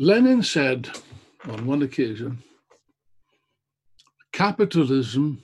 Lenin 0.00 0.44
said 0.44 0.88
on 1.48 1.66
one 1.66 1.82
occasion, 1.82 2.38
capitalism 4.32 5.42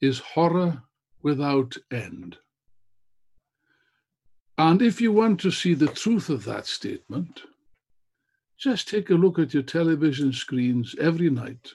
is 0.00 0.18
horror 0.20 0.82
without 1.22 1.76
end. 1.90 2.38
And 4.56 4.80
if 4.80 5.02
you 5.02 5.12
want 5.12 5.38
to 5.40 5.50
see 5.50 5.74
the 5.74 5.88
truth 5.88 6.30
of 6.30 6.44
that 6.44 6.66
statement, 6.66 7.42
just 8.56 8.88
take 8.88 9.10
a 9.10 9.14
look 9.14 9.38
at 9.38 9.52
your 9.52 9.62
television 9.62 10.32
screens 10.32 10.94
every 10.98 11.28
night, 11.28 11.72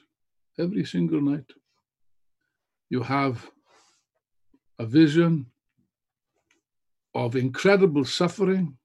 every 0.58 0.84
single 0.84 1.20
night. 1.20 1.46
You 2.90 3.04
have 3.04 3.48
a 4.80 4.84
vision 4.86 5.46
of 7.14 7.36
incredible 7.36 8.04
suffering, 8.04 8.76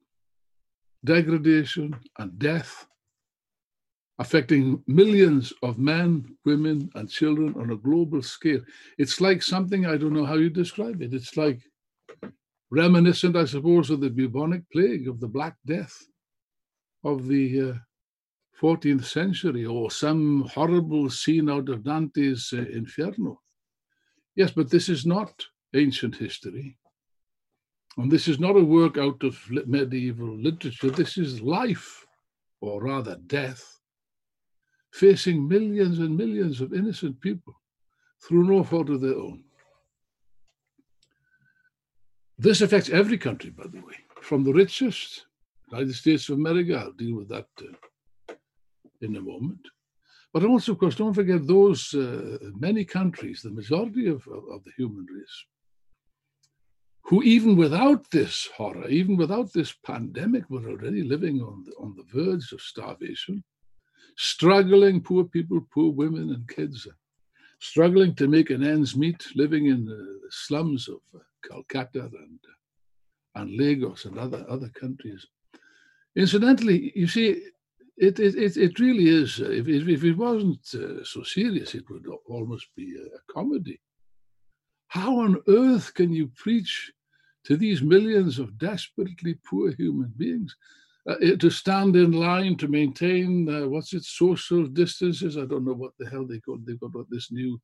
degradation, 1.05 1.95
and 2.17 2.37
death 2.39 2.85
affecting 4.19 4.83
millions 4.87 5.53
of 5.61 5.77
men, 5.77 6.25
women, 6.45 6.89
and 6.95 7.09
children 7.09 7.53
on 7.57 7.71
a 7.71 7.77
global 7.77 8.21
scale. 8.21 8.61
It's 8.97 9.21
like 9.21 9.43
something, 9.43 9.85
I 9.85 9.97
don't 9.97 10.13
know 10.13 10.25
how 10.25 10.35
you 10.35 10.49
describe 10.49 11.01
it. 11.01 11.13
It's 11.13 11.37
like 11.37 11.61
reminiscent, 12.71 13.35
I 13.35 13.45
suppose, 13.45 13.89
of 13.89 14.01
the 14.01 14.09
bubonic 14.09 14.63
plague, 14.71 15.07
of 15.07 15.19
the 15.19 15.27
Black 15.27 15.55
Death 15.65 15.95
of 17.03 17.27
the 17.27 17.71
uh, 17.71 17.73
14th 18.61 19.05
century, 19.05 19.65
or 19.65 19.91
some 19.91 20.49
horrible 20.53 21.09
scene 21.11 21.49
out 21.49 21.69
of 21.69 21.83
Dante's 21.83 22.51
uh, 22.53 22.65
Inferno. 22.73 23.39
Yes, 24.35 24.51
but 24.51 24.69
this 24.69 24.89
is 24.89 25.05
not 25.05 25.45
ancient 25.75 26.15
history. 26.15 26.77
And 27.97 28.11
this 28.11 28.27
is 28.27 28.39
not 28.39 28.55
a 28.55 28.63
work 28.63 28.97
out 28.97 29.23
of 29.23 29.39
medieval 29.49 30.37
literature. 30.37 30.91
This 30.91 31.17
is 31.17 31.41
life, 31.41 32.05
or 32.61 32.83
rather 32.83 33.17
death, 33.25 33.79
facing 34.93 35.47
millions 35.47 35.97
and 35.99 36.15
millions 36.15 36.61
of 36.61 36.73
innocent 36.73 37.19
people 37.21 37.55
through 38.23 38.43
no 38.43 38.63
fault 38.63 38.89
of 38.89 39.01
their 39.01 39.15
own. 39.15 39.43
This 42.37 42.61
affects 42.61 42.89
every 42.89 43.17
country, 43.17 43.49
by 43.49 43.65
the 43.67 43.81
way, 43.81 43.95
from 44.21 44.43
the 44.43 44.53
richest, 44.53 45.25
United 45.71 45.95
States 45.95 46.29
of 46.29 46.37
America. 46.37 46.77
I'll 46.77 46.91
deal 46.91 47.17
with 47.17 47.29
that 47.29 47.47
uh, 47.61 48.35
in 49.01 49.15
a 49.15 49.21
moment. 49.21 49.61
But 50.33 50.43
also, 50.43 50.73
of 50.73 50.77
course, 50.77 50.95
don't 50.95 51.15
forget 51.15 51.47
those 51.47 51.95
uh, 51.95 52.37
many 52.59 52.85
countries, 52.85 53.41
the 53.41 53.49
majority 53.49 54.07
of, 54.07 54.27
of, 54.27 54.43
of 54.51 54.63
the 54.65 54.71
human 54.77 55.05
race, 55.11 55.45
who 57.07 57.23
even 57.23 57.55
without 57.55 58.09
this 58.11 58.49
horror, 58.57 58.85
even 58.89 59.15
without 59.15 59.53
this 59.53 59.73
pandemic, 59.85 60.49
were 60.49 60.69
already 60.69 61.03
living 61.03 61.39
on 61.39 61.63
the, 61.63 61.71
on 61.79 61.95
the 61.95 62.03
verge 62.13 62.51
of 62.51 62.61
starvation, 62.61 63.41
struggling 64.17 64.99
poor 64.99 65.23
people, 65.23 65.65
poor 65.73 65.89
women 65.93 66.31
and 66.31 66.47
kids, 66.49 66.85
struggling 67.59 68.13
to 68.13 68.27
make 68.27 68.49
an 68.49 68.61
ends 68.61 68.97
meet, 68.97 69.25
living 69.35 69.67
in 69.67 69.85
the 69.85 70.19
slums 70.29 70.89
of 70.89 70.99
uh, 71.15 71.19
Calcutta 71.47 72.01
and, 72.01 72.39
uh, 72.45 73.41
and 73.41 73.55
Lagos 73.55 74.03
and 74.03 74.19
other, 74.19 74.45
other 74.49 74.69
countries. 74.69 75.25
Incidentally, 76.17 76.91
you 76.93 77.07
see, 77.07 77.41
it, 77.95 78.19
it, 78.19 78.57
it, 78.57 78.79
really 78.79 79.07
is, 79.07 79.39
uh, 79.39 79.49
if, 79.49 79.67
if 79.69 80.03
it 80.03 80.17
wasn't 80.17 80.59
uh, 80.73 81.05
so 81.05 81.23
serious, 81.23 81.73
it 81.73 81.89
would 81.89 82.05
almost 82.25 82.67
be 82.75 82.97
a 82.97 83.33
comedy. 83.33 83.79
How 84.89 85.19
on 85.19 85.41
earth 85.47 85.93
can 85.93 86.11
you 86.11 86.27
preach 86.27 86.91
to 87.47 87.55
these 87.55 87.81
millions 87.81 88.39
of 88.39 88.57
desperately 88.57 89.35
poor 89.45 89.71
human 89.71 90.13
beings 90.17 90.55
uh, 91.07 91.15
to 91.39 91.49
stand 91.49 91.95
in 91.95 92.11
line 92.11 92.57
to 92.57 92.67
maintain 92.67 93.47
uh, 93.49 93.65
what's 93.67 93.93
it 93.93 94.03
social 94.03 94.67
distances? 94.67 95.37
I 95.37 95.45
don't 95.45 95.63
know 95.63 95.73
what 95.73 95.93
the 95.97 96.09
hell 96.09 96.25
they 96.25 96.39
got 96.39 96.65
they've 96.65 96.79
got 96.79 97.09
this 97.09 97.31
new 97.31 97.59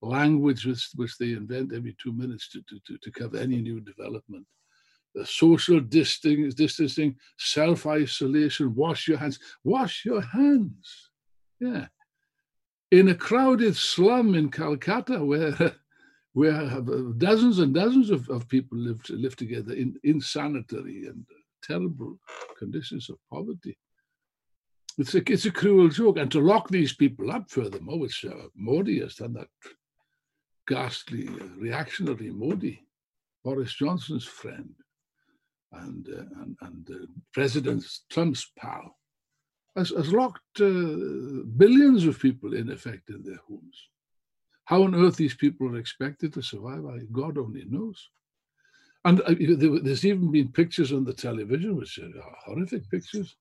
language 0.00 0.64
which, 0.64 0.88
which 0.94 1.18
they 1.18 1.32
invent 1.32 1.74
every 1.74 1.94
two 2.02 2.12
minutes 2.12 2.48
to, 2.48 2.62
to, 2.62 2.96
to 2.96 3.10
cover 3.10 3.36
any 3.36 3.60
new 3.60 3.80
development. 3.80 4.46
The 5.14 5.26
social 5.26 5.80
distancing, 5.80 6.48
distancing 6.56 7.16
self-isolation 7.36 8.74
wash 8.74 9.06
your 9.06 9.18
hands 9.18 9.38
wash 9.62 10.06
your 10.06 10.22
hands. 10.22 11.10
Yeah. 11.60 11.88
In 12.90 13.08
a 13.08 13.14
crowded 13.14 13.76
slum 13.76 14.34
in 14.34 14.50
calcutta 14.50 15.22
where 15.22 15.74
where 16.32 16.80
dozens 17.18 17.58
and 17.58 17.74
dozens 17.74 18.10
of, 18.10 18.28
of 18.30 18.48
people 18.48 18.78
live, 18.78 19.00
live 19.10 19.36
together 19.36 19.74
in 19.74 19.98
insanitary 20.04 21.06
and 21.06 21.24
terrible 21.62 22.18
conditions 22.58 23.10
of 23.10 23.16
poverty. 23.30 23.76
It's 24.98 25.14
a, 25.14 25.32
it's 25.32 25.46
a 25.46 25.50
cruel 25.50 25.88
joke. 25.88 26.18
And 26.18 26.30
to 26.32 26.40
lock 26.40 26.68
these 26.68 26.94
people 26.94 27.30
up, 27.30 27.50
furthermore, 27.50 27.98
which 27.98 28.24
uh, 28.24 28.48
Modi 28.54 29.00
has 29.00 29.16
done 29.16 29.32
that 29.34 29.48
ghastly 30.66 31.28
uh, 31.28 31.46
reactionary 31.56 32.30
Modi, 32.30 32.84
Boris 33.44 33.74
Johnson's 33.74 34.24
friend, 34.24 34.74
and, 35.72 36.06
uh, 36.08 36.42
and, 36.42 36.56
and 36.62 36.90
uh, 36.90 37.06
President 37.32 37.84
Trump's 38.10 38.50
pal, 38.58 38.96
has, 39.76 39.90
has 39.90 40.12
locked 40.12 40.60
uh, 40.60 41.46
billions 41.56 42.04
of 42.04 42.18
people, 42.18 42.54
in 42.54 42.70
effect, 42.70 43.08
in 43.10 43.22
their 43.22 43.38
homes. 43.48 43.88
How 44.70 44.84
on 44.84 44.94
earth 44.94 45.16
these 45.16 45.34
people 45.34 45.66
are 45.66 45.78
expected 45.78 46.32
to 46.32 46.42
survive, 46.42 46.84
God 47.10 47.38
only 47.38 47.64
knows. 47.64 48.08
And 49.04 49.20
uh, 49.22 49.34
there's 49.82 50.04
even 50.04 50.30
been 50.30 50.52
pictures 50.52 50.92
on 50.92 51.02
the 51.02 51.12
television, 51.12 51.74
which 51.74 51.98
are 51.98 52.12
horrific 52.44 52.88
pictures, 52.88 53.34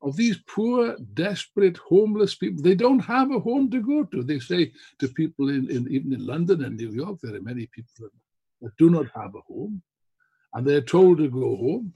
of 0.00 0.16
these 0.16 0.38
poor, 0.48 0.96
desperate, 1.12 1.76
homeless 1.76 2.34
people. 2.34 2.62
They 2.62 2.74
don't 2.74 3.00
have 3.00 3.30
a 3.30 3.40
home 3.40 3.70
to 3.72 3.82
go 3.82 4.04
to. 4.04 4.22
They 4.22 4.38
say 4.38 4.72
to 5.00 5.08
people 5.08 5.50
in, 5.50 5.70
in 5.70 5.86
even 5.92 6.14
in 6.14 6.26
London 6.26 6.64
and 6.64 6.78
New 6.78 6.92
York, 6.92 7.18
there 7.22 7.34
are 7.34 7.42
many 7.42 7.66
people 7.66 8.08
that 8.62 8.74
do 8.78 8.88
not 8.88 9.08
have 9.14 9.34
a 9.34 9.42
home, 9.42 9.82
and 10.54 10.66
they're 10.66 10.80
told 10.80 11.18
to 11.18 11.28
go 11.28 11.56
home. 11.56 11.92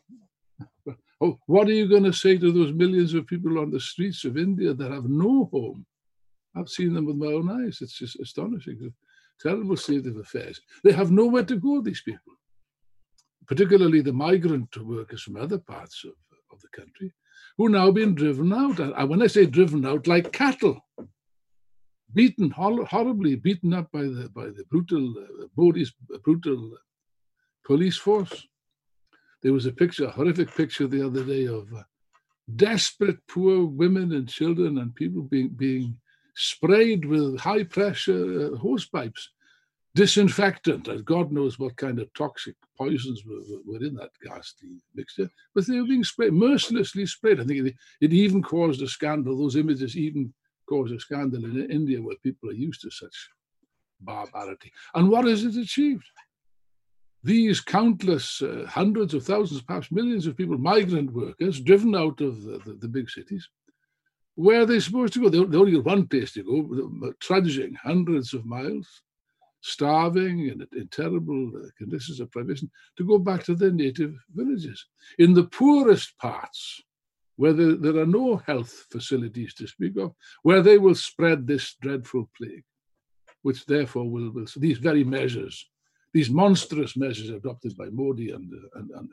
oh, 1.23 1.39
what 1.47 1.69
are 1.69 1.79
you 1.81 1.89
going 1.89 2.05
to 2.05 2.13
say 2.13 2.37
to 2.37 2.53
those 2.53 2.75
millions 2.75 3.15
of 3.15 3.27
people 3.27 3.59
on 3.59 3.71
the 3.71 3.81
streets 3.81 4.27
of 4.27 4.37
India 4.37 4.75
that 4.75 4.93
have 4.93 5.09
no 5.09 5.49
home? 5.51 5.87
I've 6.59 6.69
seen 6.69 6.93
them 6.95 7.07
with 7.07 7.17
my 7.17 7.27
own 7.27 7.51
eyes. 7.51 7.79
It's 7.81 7.99
just 7.99 8.19
astonishing. 8.21 8.93
Terrible 9.41 9.77
state 9.77 10.07
of 10.07 10.17
affairs. 10.17 10.61
They 10.83 10.93
have 10.93 11.11
nowhere 11.11 11.45
to 11.45 11.57
go, 11.57 11.81
these 11.81 12.03
people, 12.03 12.35
particularly 13.47 14.01
the 14.01 14.13
migrant 14.13 14.77
workers 14.85 15.23
from 15.23 15.37
other 15.37 15.59
parts 15.59 16.05
of, 16.05 16.15
of 16.53 16.61
the 16.61 16.69
country, 16.69 17.13
who 17.57 17.67
are 17.67 17.71
now 17.71 17.91
being 17.93 18.15
driven 18.15 18.53
out. 18.53 18.81
And 18.81 19.09
when 19.09 19.23
I 19.23 19.29
say 19.29 19.47
driven 19.47 19.87
out, 19.87 20.09
like 20.09 20.33
cattle, 20.33 20.81
beaten, 22.13 22.51
horribly 22.51 23.37
beaten 23.37 23.75
up 23.75 23.93
by 23.93 24.03
the, 24.03 24.31
by 24.35 24.47
the 24.47 24.65
brutal, 24.71 25.15
uh, 25.17 26.19
brutal 26.25 26.77
police 27.65 27.97
force. 27.97 28.47
There 29.43 29.53
was 29.53 29.67
a 29.67 29.73
picture, 29.73 30.07
a 30.07 30.11
horrific 30.11 30.53
picture 30.55 30.89
the 30.89 31.07
other 31.07 31.23
day 31.23 31.47
of 31.47 31.73
uh, 31.73 31.83
desperate 32.57 33.19
poor 33.29 33.67
women 33.67 34.13
and 34.13 34.29
children 34.29 34.79
and 34.79 34.95
people 34.95 35.23
being, 35.23 35.51
being 35.51 35.97
sprayed 36.39 37.05
with 37.05 37.41
high 37.41 37.65
pressure 37.65 38.53
uh, 38.53 38.57
hose 38.57 38.87
pipes, 38.87 39.31
disinfectant, 39.97 40.87
and 40.87 41.05
God 41.05 41.33
knows 41.33 41.59
what 41.59 41.77
kind 41.77 41.99
of 41.99 42.13
toxic 42.15 42.55
poisons 42.77 43.25
were, 43.27 43.41
were 43.67 43.85
in 43.85 43.97
that 43.97 44.13
ghastly 44.23 44.69
mixture, 44.95 45.29
but 45.53 45.67
they 45.67 45.81
were 45.81 45.87
being 45.87 46.05
sprayed, 46.05 46.33
mercilessly 46.33 47.07
sprayed. 47.07 47.41
I 47.41 47.45
think 47.45 47.67
it, 47.67 47.75
it 48.01 48.13
even 48.13 48.41
caused 48.41 48.81
a 48.83 48.89
scandal. 48.89 49.37
Those 49.37 49.57
images 49.57 49.97
even 49.97 50.33
caused 50.69 50.95
a 50.95 51.01
scandal 51.01 51.45
in 51.45 51.71
India 51.71 52.01
where 52.01 52.17
people 52.23 52.51
are 52.51 52.55
used 52.69 52.83
to 52.83 52.91
such 52.91 53.31
barbarity. 54.01 54.73
And 54.95 55.09
what 55.09 55.25
has 55.25 55.45
it 55.45 55.57
achieved? 55.57 56.07
These 57.25 57.61
countless 57.61 58.41
uh, 58.43 58.65
hundreds 58.69 59.13
of 59.13 59.25
thousands, 59.25 59.63
perhaps 59.63 59.91
millions 59.91 60.29
of 60.29 60.37
people, 60.37 60.57
migrant 60.57 61.13
workers, 61.13 61.59
driven 61.61 61.97
out 61.97 62.21
of 62.21 62.45
the, 62.45 62.61
the, 62.65 62.75
the 62.75 62.87
big 62.87 63.11
cities, 63.11 63.49
where 64.39 64.61
are 64.61 64.67
they 64.67 64.79
supposed 64.79 65.15
to 65.15 65.21
go? 65.21 65.29
They, 65.29 65.59
only 65.59 65.73
got 65.73 65.85
one 65.85 66.07
place 66.07 66.33
to 66.35 66.45
go, 66.45 67.13
trudging 67.19 67.75
hundreds 67.75 68.35
of 68.35 68.47
miles 68.47 69.03
starving 69.61 70.49
in 70.49 70.89
terrible 70.93 71.51
uh, 71.57 71.67
conditions 71.77 72.21
of 72.21 72.31
privation, 72.31 72.71
to 72.97 73.05
go 73.05 73.19
back 73.19 73.43
to 73.43 73.57
their 73.57 73.73
native 73.73 74.15
villages. 74.33 74.87
In 75.19 75.35
the 75.35 75.43
poorest 75.43 76.17
parts, 76.19 76.81
where 77.35 77.53
there, 77.53 77.75
there, 77.75 78.01
are 78.01 78.07
no 78.07 78.37
health 78.37 78.87
facilities 78.93 79.55
to 79.55 79.67
speak 79.67 79.97
of, 79.97 80.15
where 80.45 80.63
they 80.63 80.79
will 80.79 80.95
spread 80.95 81.45
this 81.45 81.75
dreadful 81.81 82.31
plague, 82.37 82.65
which 83.43 83.67
therefore 83.67 84.09
will, 84.09 84.31
will 84.31 84.47
these 84.57 84.79
very 84.79 85.03
measures, 85.03 85.69
these 86.13 86.31
monstrous 86.31 86.97
measures 86.97 87.31
adopted 87.31 87.77
by 87.77 87.87
Modi 87.91 88.31
and, 88.31 88.53
uh, 88.53 88.79
and, 88.79 88.91
and 88.93 89.09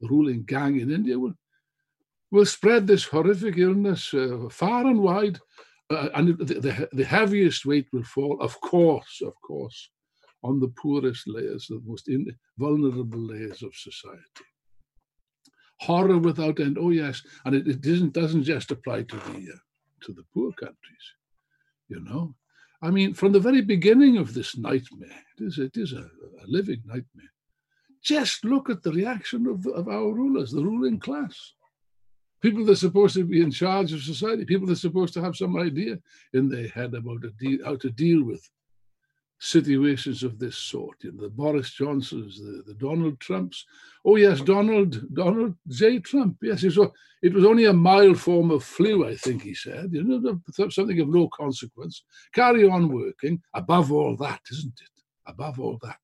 the 0.00 0.08
ruling 0.08 0.44
gang 0.44 0.80
in 0.80 0.90
India 0.90 1.18
will, 1.18 1.34
will 2.32 2.46
spread 2.46 2.86
this 2.86 3.04
horrific 3.04 3.58
illness 3.58 4.12
uh, 4.14 4.48
far 4.50 4.86
and 4.86 5.00
wide 5.00 5.38
uh, 5.90 6.08
and 6.14 6.38
the, 6.38 6.54
the, 6.54 6.88
the, 6.92 7.04
heaviest 7.04 7.66
weight 7.66 7.86
will 7.92 8.02
fall, 8.02 8.40
of 8.40 8.58
course, 8.62 9.20
of 9.24 9.34
course, 9.42 9.90
on 10.42 10.58
the 10.58 10.68
poorest 10.68 11.28
layers, 11.28 11.66
the 11.68 11.80
most 11.84 12.08
in, 12.08 12.26
vulnerable 12.58 13.20
layers 13.20 13.62
of 13.62 13.74
society. 13.74 14.46
Horror 15.80 16.18
without 16.18 16.60
end. 16.60 16.78
Oh 16.80 16.90
yes, 16.90 17.22
and 17.44 17.54
it, 17.54 17.82
doesn't 17.82 18.14
doesn't 18.14 18.44
just 18.44 18.70
apply 18.70 19.02
to 19.02 19.16
the 19.16 19.52
uh, 19.52 19.58
to 20.04 20.12
the 20.12 20.24
poor 20.32 20.52
countries. 20.52 21.06
You 21.88 22.00
know, 22.00 22.34
I 22.80 22.90
mean, 22.90 23.12
from 23.12 23.32
the 23.32 23.40
very 23.40 23.60
beginning 23.60 24.16
of 24.16 24.32
this 24.32 24.56
nightmare, 24.56 25.22
it 25.36 25.44
is 25.44 25.58
it 25.58 25.76
is 25.76 25.92
a, 25.92 26.08
a 26.44 26.46
living 26.46 26.82
nightmare. 26.86 27.32
Just 28.00 28.44
look 28.44 28.70
at 28.70 28.82
the 28.82 28.92
reaction 28.92 29.46
of, 29.46 29.66
of 29.66 29.88
our 29.88 30.12
rulers, 30.12 30.52
the 30.52 30.64
ruling 30.64 30.98
class 30.98 31.52
people 32.42 32.64
that 32.64 32.72
are 32.72 32.76
supposed 32.76 33.14
to 33.14 33.24
be 33.24 33.40
in 33.40 33.50
charge 33.50 33.92
of 33.92 34.02
society, 34.02 34.44
people 34.44 34.66
that 34.66 34.74
are 34.74 34.88
supposed 34.88 35.14
to 35.14 35.22
have 35.22 35.36
some 35.36 35.56
idea 35.56 35.96
in 36.34 36.48
their 36.48 36.68
head 36.68 36.92
about 36.94 37.22
how 37.64 37.76
to 37.76 37.90
deal 37.90 38.24
with 38.24 38.48
situations 39.38 40.22
of 40.22 40.38
this 40.38 40.56
sort. 40.56 40.96
You 41.02 41.12
know, 41.12 41.22
the 41.22 41.30
Boris 41.30 41.70
Johnsons, 41.70 42.38
the, 42.38 42.62
the 42.66 42.74
Donald 42.74 43.18
Trumps. 43.20 43.64
Oh 44.04 44.16
yes, 44.16 44.40
Donald 44.40 45.14
Donald 45.14 45.54
J. 45.68 46.00
Trump. 46.00 46.36
Yes, 46.42 46.62
it 46.62 46.76
was, 46.76 46.90
it 47.22 47.32
was 47.32 47.44
only 47.44 47.64
a 47.64 47.72
mild 47.72 48.18
form 48.18 48.50
of 48.50 48.62
flu, 48.64 49.06
I 49.06 49.16
think 49.16 49.42
he 49.42 49.54
said. 49.54 49.90
You 49.92 50.04
know, 50.04 50.40
something 50.68 51.00
of 51.00 51.08
no 51.08 51.28
consequence. 51.28 52.04
Carry 52.32 52.68
on 52.68 52.92
working. 52.92 53.40
Above 53.54 53.92
all 53.92 54.16
that, 54.16 54.40
isn't 54.50 54.80
it? 54.80 55.02
Above 55.26 55.60
all 55.60 55.78
that 55.82 55.98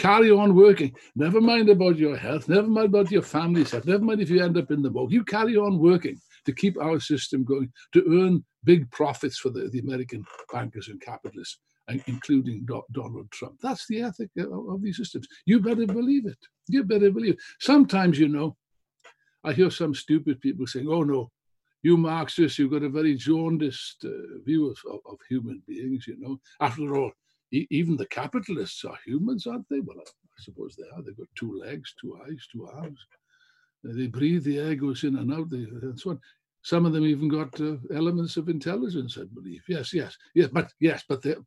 carry 0.00 0.30
on 0.30 0.54
working. 0.54 0.94
Never 1.14 1.40
mind 1.40 1.68
about 1.68 1.96
your 1.98 2.16
health, 2.16 2.48
never 2.48 2.66
mind 2.66 2.86
about 2.86 3.10
your 3.10 3.22
family's 3.22 3.70
health, 3.70 3.86
never 3.86 4.02
mind 4.02 4.20
if 4.20 4.30
you 4.30 4.42
end 4.42 4.56
up 4.56 4.70
in 4.70 4.82
the 4.82 4.90
morgue. 4.90 5.12
You 5.12 5.24
carry 5.24 5.56
on 5.56 5.78
working 5.78 6.18
to 6.46 6.52
keep 6.52 6.80
our 6.80 6.98
system 6.98 7.44
going, 7.44 7.70
to 7.92 8.04
earn 8.08 8.44
big 8.64 8.90
profits 8.90 9.38
for 9.38 9.50
the, 9.50 9.68
the 9.68 9.80
American 9.80 10.24
bankers 10.52 10.88
and 10.88 11.00
capitalists, 11.00 11.58
including 12.06 12.64
Do- 12.64 12.82
Donald 12.92 13.30
Trump. 13.30 13.58
That's 13.62 13.86
the 13.86 14.02
ethic 14.02 14.30
of, 14.38 14.68
of 14.68 14.82
these 14.82 14.96
systems. 14.96 15.28
You 15.44 15.60
better 15.60 15.86
believe 15.86 16.26
it. 16.26 16.38
You 16.66 16.84
better 16.84 17.10
believe 17.10 17.34
it. 17.34 17.40
Sometimes, 17.60 18.18
you 18.18 18.28
know, 18.28 18.56
I 19.44 19.52
hear 19.52 19.70
some 19.70 19.94
stupid 19.94 20.40
people 20.40 20.66
saying, 20.66 20.88
oh 20.88 21.02
no, 21.02 21.30
you 21.82 21.96
Marxists, 21.96 22.58
you've 22.58 22.72
got 22.72 22.82
a 22.82 22.90
very 22.90 23.14
jaundiced 23.14 24.04
uh, 24.04 24.38
view 24.44 24.70
of, 24.70 24.78
of, 24.90 25.00
of, 25.10 25.18
human 25.30 25.62
beings, 25.66 26.06
you 26.06 26.16
know. 26.18 26.38
After 26.60 26.94
all, 26.94 27.12
even 27.52 27.96
the 27.96 28.06
capitalists 28.06 28.84
are 28.84 28.98
humans, 29.04 29.46
aren't 29.46 29.68
they? 29.68 29.80
Well, 29.80 29.98
I 29.98 30.42
suppose 30.42 30.76
they 30.76 30.84
are. 30.96 31.02
They've 31.02 31.16
got 31.16 31.28
two 31.34 31.58
legs, 31.58 31.94
two 32.00 32.18
eyes, 32.26 32.46
two 32.52 32.66
arms. 32.66 32.98
They 33.82 34.06
breathe, 34.06 34.44
the 34.44 34.58
air 34.58 34.74
goes 34.74 35.04
in 35.04 35.16
and 35.16 35.32
out, 35.32 35.50
they, 35.50 35.58
and 35.58 35.98
so 35.98 36.10
on. 36.10 36.20
Some 36.62 36.84
of 36.84 36.92
them 36.92 37.06
even 37.06 37.28
got 37.28 37.58
uh, 37.60 37.76
elements 37.94 38.36
of 38.36 38.48
intelligence, 38.48 39.16
I 39.18 39.24
believe. 39.34 39.62
Yes, 39.68 39.94
yes, 39.94 40.16
yes, 40.34 40.50
but 40.52 40.70
yes, 40.78 41.02
but 41.08 41.22
they're 41.22 41.38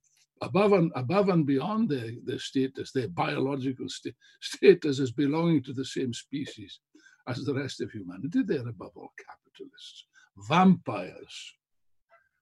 above 0.42 0.74
and 0.74 0.92
above 0.96 1.30
and 1.30 1.46
beyond 1.46 1.90
their, 1.90 2.12
their 2.26 2.40
status, 2.40 2.92
their 2.92 3.08
biological 3.10 3.88
st- 3.88 4.16
status 4.42 5.00
as 5.00 5.12
belonging 5.12 5.62
to 5.64 5.74
the 5.74 5.86
same 5.86 6.14
species 6.14 6.80
as 7.28 7.46
the 7.46 7.54
rest 7.54 7.82
of 7.82 7.92
humanity. 7.92 8.42
They're 8.44 8.68
above 8.68 8.92
all 8.96 9.14
capitalists, 9.18 10.06
vampires, 10.50 11.54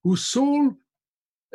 whose 0.03 0.25
sole 0.25 0.73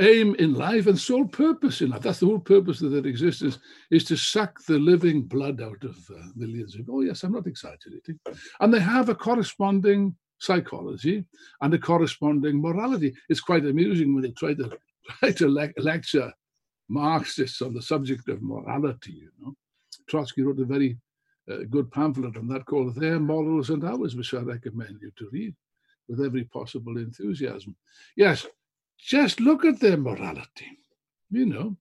aim 0.00 0.34
in 0.38 0.54
life 0.54 0.86
and 0.86 0.98
sole 0.98 1.26
purpose 1.26 1.80
in 1.80 1.90
life. 1.90 2.02
That's 2.02 2.20
the 2.20 2.26
whole 2.26 2.38
purpose 2.38 2.82
of 2.82 2.90
their 2.90 3.06
existence 3.06 3.58
is 3.90 4.04
to 4.04 4.16
suck 4.16 4.62
the 4.64 4.78
living 4.78 5.22
blood 5.22 5.62
out 5.62 5.82
of 5.84 5.96
uh, 6.10 6.26
millions 6.34 6.74
of. 6.74 6.88
Oh 6.90 7.00
yes, 7.00 7.22
I'm 7.22 7.32
not 7.32 7.46
exaggerating. 7.46 8.18
And 8.60 8.72
they 8.72 8.80
have 8.80 9.08
a 9.08 9.14
corresponding 9.14 10.14
psychology 10.38 11.24
and 11.62 11.72
a 11.72 11.78
corresponding 11.78 12.60
morality. 12.60 13.14
It's 13.28 13.40
quite 13.40 13.64
amusing 13.64 14.14
when 14.14 14.22
they 14.22 14.32
try 14.32 14.54
to 14.54 14.76
try 15.20 15.32
to 15.32 15.48
le- 15.48 15.72
lecture 15.78 16.32
Marxists 16.88 17.62
on 17.62 17.74
the 17.74 17.82
subject 17.82 18.28
of 18.28 18.42
morality. 18.42 19.12
You 19.12 19.30
know, 19.40 19.54
Trotsky 20.08 20.42
wrote 20.42 20.60
a 20.60 20.64
very 20.64 20.98
uh, 21.50 21.58
good 21.70 21.90
pamphlet 21.90 22.36
on 22.36 22.48
that 22.48 22.66
called 22.66 22.94
"Their 22.94 23.18
Morals 23.18 23.70
and 23.70 23.82
Ours," 23.84 24.14
which 24.14 24.34
I 24.34 24.40
recommend 24.40 24.98
you 25.00 25.10
to 25.16 25.28
read 25.32 25.54
with 26.08 26.20
every 26.20 26.44
possible 26.44 26.98
enthusiasm. 26.98 27.74
Yes, 28.16 28.46
just 28.98 29.40
look 29.40 29.64
at 29.64 29.80
their 29.80 29.96
morality. 29.96 30.78
You 31.30 31.46
know, 31.46 31.76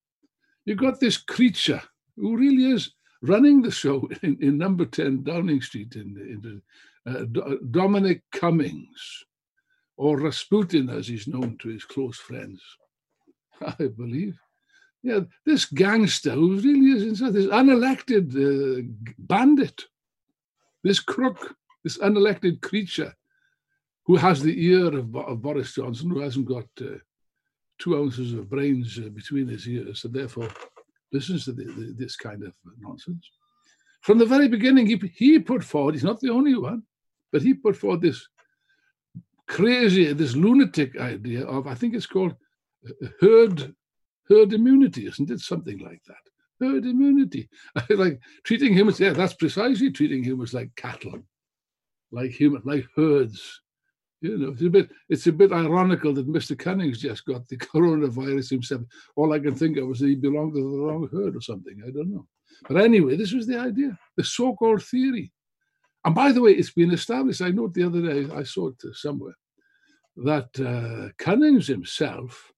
you've 0.65 0.77
got 0.77 1.00
this 1.00 1.17
creature 1.17 1.81
who 2.15 2.38
really 2.38 2.71
is 2.71 2.91
running 3.21 3.62
the 3.62 3.71
show 3.71 4.07
in, 4.23 4.38
in 4.41 4.57
number 4.57 4.85
10 4.85 5.23
Downing 5.23 5.62
Street 5.62 5.95
in, 5.95 6.62
in 7.06 7.12
uh, 7.12 7.25
Dominic 7.71 8.23
Cummings, 8.31 9.25
or 9.97 10.19
Rasputin 10.19 10.89
as 10.89 11.07
he's 11.07 11.27
known 11.27 11.57
to 11.59 11.69
his 11.69 11.85
close 11.85 12.17
friends, 12.17 12.62
I 13.62 13.88
believe. 13.88 14.38
Yeah, 15.03 15.19
this 15.45 15.65
gangster 15.65 16.31
who 16.31 16.57
really 16.57 16.97
is 16.97 17.03
inside, 17.03 17.33
this 17.33 17.45
unelected 17.45 18.33
uh, 18.35 18.81
bandit, 19.19 19.85
this 20.83 21.00
crook, 21.00 21.56
this 21.83 22.00
unelected 22.00 22.62
creature 22.62 23.15
who 24.05 24.15
has 24.15 24.41
the 24.41 24.65
ear 24.65 24.87
of, 24.87 25.15
of 25.15 25.41
Boris 25.41 25.73
Johnson, 25.73 26.09
who 26.09 26.19
hasn't 26.19 26.47
got 26.47 26.67
uh, 26.81 26.97
two 27.79 27.97
ounces 27.97 28.33
of 28.33 28.49
brains 28.49 28.99
uh, 28.99 29.09
between 29.09 29.47
his 29.47 29.67
ears, 29.67 30.05
and 30.05 30.13
therefore 30.13 30.49
listens 31.11 31.45
to 31.45 31.53
the, 31.53 31.65
the, 31.65 31.95
this 31.97 32.15
kind 32.15 32.43
of 32.43 32.53
nonsense. 32.79 33.29
From 34.01 34.17
the 34.17 34.25
very 34.25 34.47
beginning, 34.47 34.85
he, 34.85 35.01
he 35.15 35.39
put 35.39 35.63
forward, 35.63 35.95
he's 35.95 36.03
not 36.03 36.19
the 36.19 36.29
only 36.29 36.55
one, 36.55 36.83
but 37.31 37.41
he 37.41 37.53
put 37.53 37.75
forward 37.75 38.01
this 38.01 38.27
crazy, 39.47 40.11
this 40.13 40.35
lunatic 40.35 40.99
idea 40.99 41.45
of, 41.45 41.67
I 41.67 41.75
think 41.75 41.93
it's 41.93 42.05
called 42.05 42.35
uh, 42.87 43.07
herd 43.19 43.75
herd 44.29 44.53
immunity, 44.53 45.07
isn't 45.07 45.29
it? 45.29 45.39
Something 45.39 45.79
like 45.79 46.01
that. 46.07 46.15
Herd 46.59 46.85
immunity. 46.85 47.50
like 47.89 48.19
treating 48.43 48.74
humans, 48.74 49.00
yeah, 49.00 49.12
that's 49.12 49.33
precisely 49.33 49.91
treating 49.91 50.24
humans 50.24 50.53
like 50.53 50.75
cattle, 50.75 51.19
like 52.12 52.31
human, 52.31 52.62
like 52.65 52.85
herds. 52.95 53.62
You 54.25 54.38
know, 54.39 54.50
it's 54.50 54.62
a 54.63 54.70
bit 54.70 54.89
it's 55.08 55.27
a 55.27 55.32
bit 55.32 55.51
ironical 55.51 56.12
that 56.15 56.27
Mr. 56.27 56.58
Cummings 56.58 57.00
just 57.00 57.25
got 57.25 57.48
the 57.48 57.58
coronavirus 57.74 58.50
himself. 58.50 58.82
All 59.15 59.34
I 59.34 59.39
can 59.39 59.53
think 59.53 59.77
of 59.77 59.88
that 59.89 60.08
he 60.08 60.15
belonged 60.15 60.55
to 60.55 60.62
the 60.62 60.84
wrong 60.84 61.08
herd 61.12 61.36
or 61.36 61.41
something. 61.41 61.82
I 61.86 61.91
don't 61.91 62.12
know. 62.12 62.25
But 62.67 62.82
anyway, 62.82 63.17
this 63.17 63.34
was 63.34 63.46
the 63.46 63.60
idea, 63.60 63.98
the 64.17 64.24
so-called 64.24 64.84
theory. 64.84 65.32
And 66.03 66.15
by 66.15 66.32
the 66.32 66.41
way, 66.41 66.53
it's 66.53 66.72
been 66.72 66.91
established. 66.91 67.41
I 67.41 67.50
note 67.50 67.74
the 67.74 67.84
other 67.84 68.01
day, 68.01 68.34
I 68.34 68.44
saw 68.44 68.70
it 68.70 68.82
somewhere, 68.94 69.36
that 70.17 70.50
uh, 70.60 71.12
Cummings 71.17 71.67
himself 71.67 72.51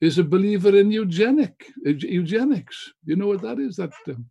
is 0.00 0.18
a 0.18 0.24
believer 0.24 0.76
in 0.76 0.90
eugenic, 0.90 1.66
eugenics. 1.84 2.92
You 3.04 3.16
know 3.16 3.28
what 3.28 3.42
that 3.42 3.58
is? 3.58 3.76
That 3.76 3.92
um, 4.08 4.26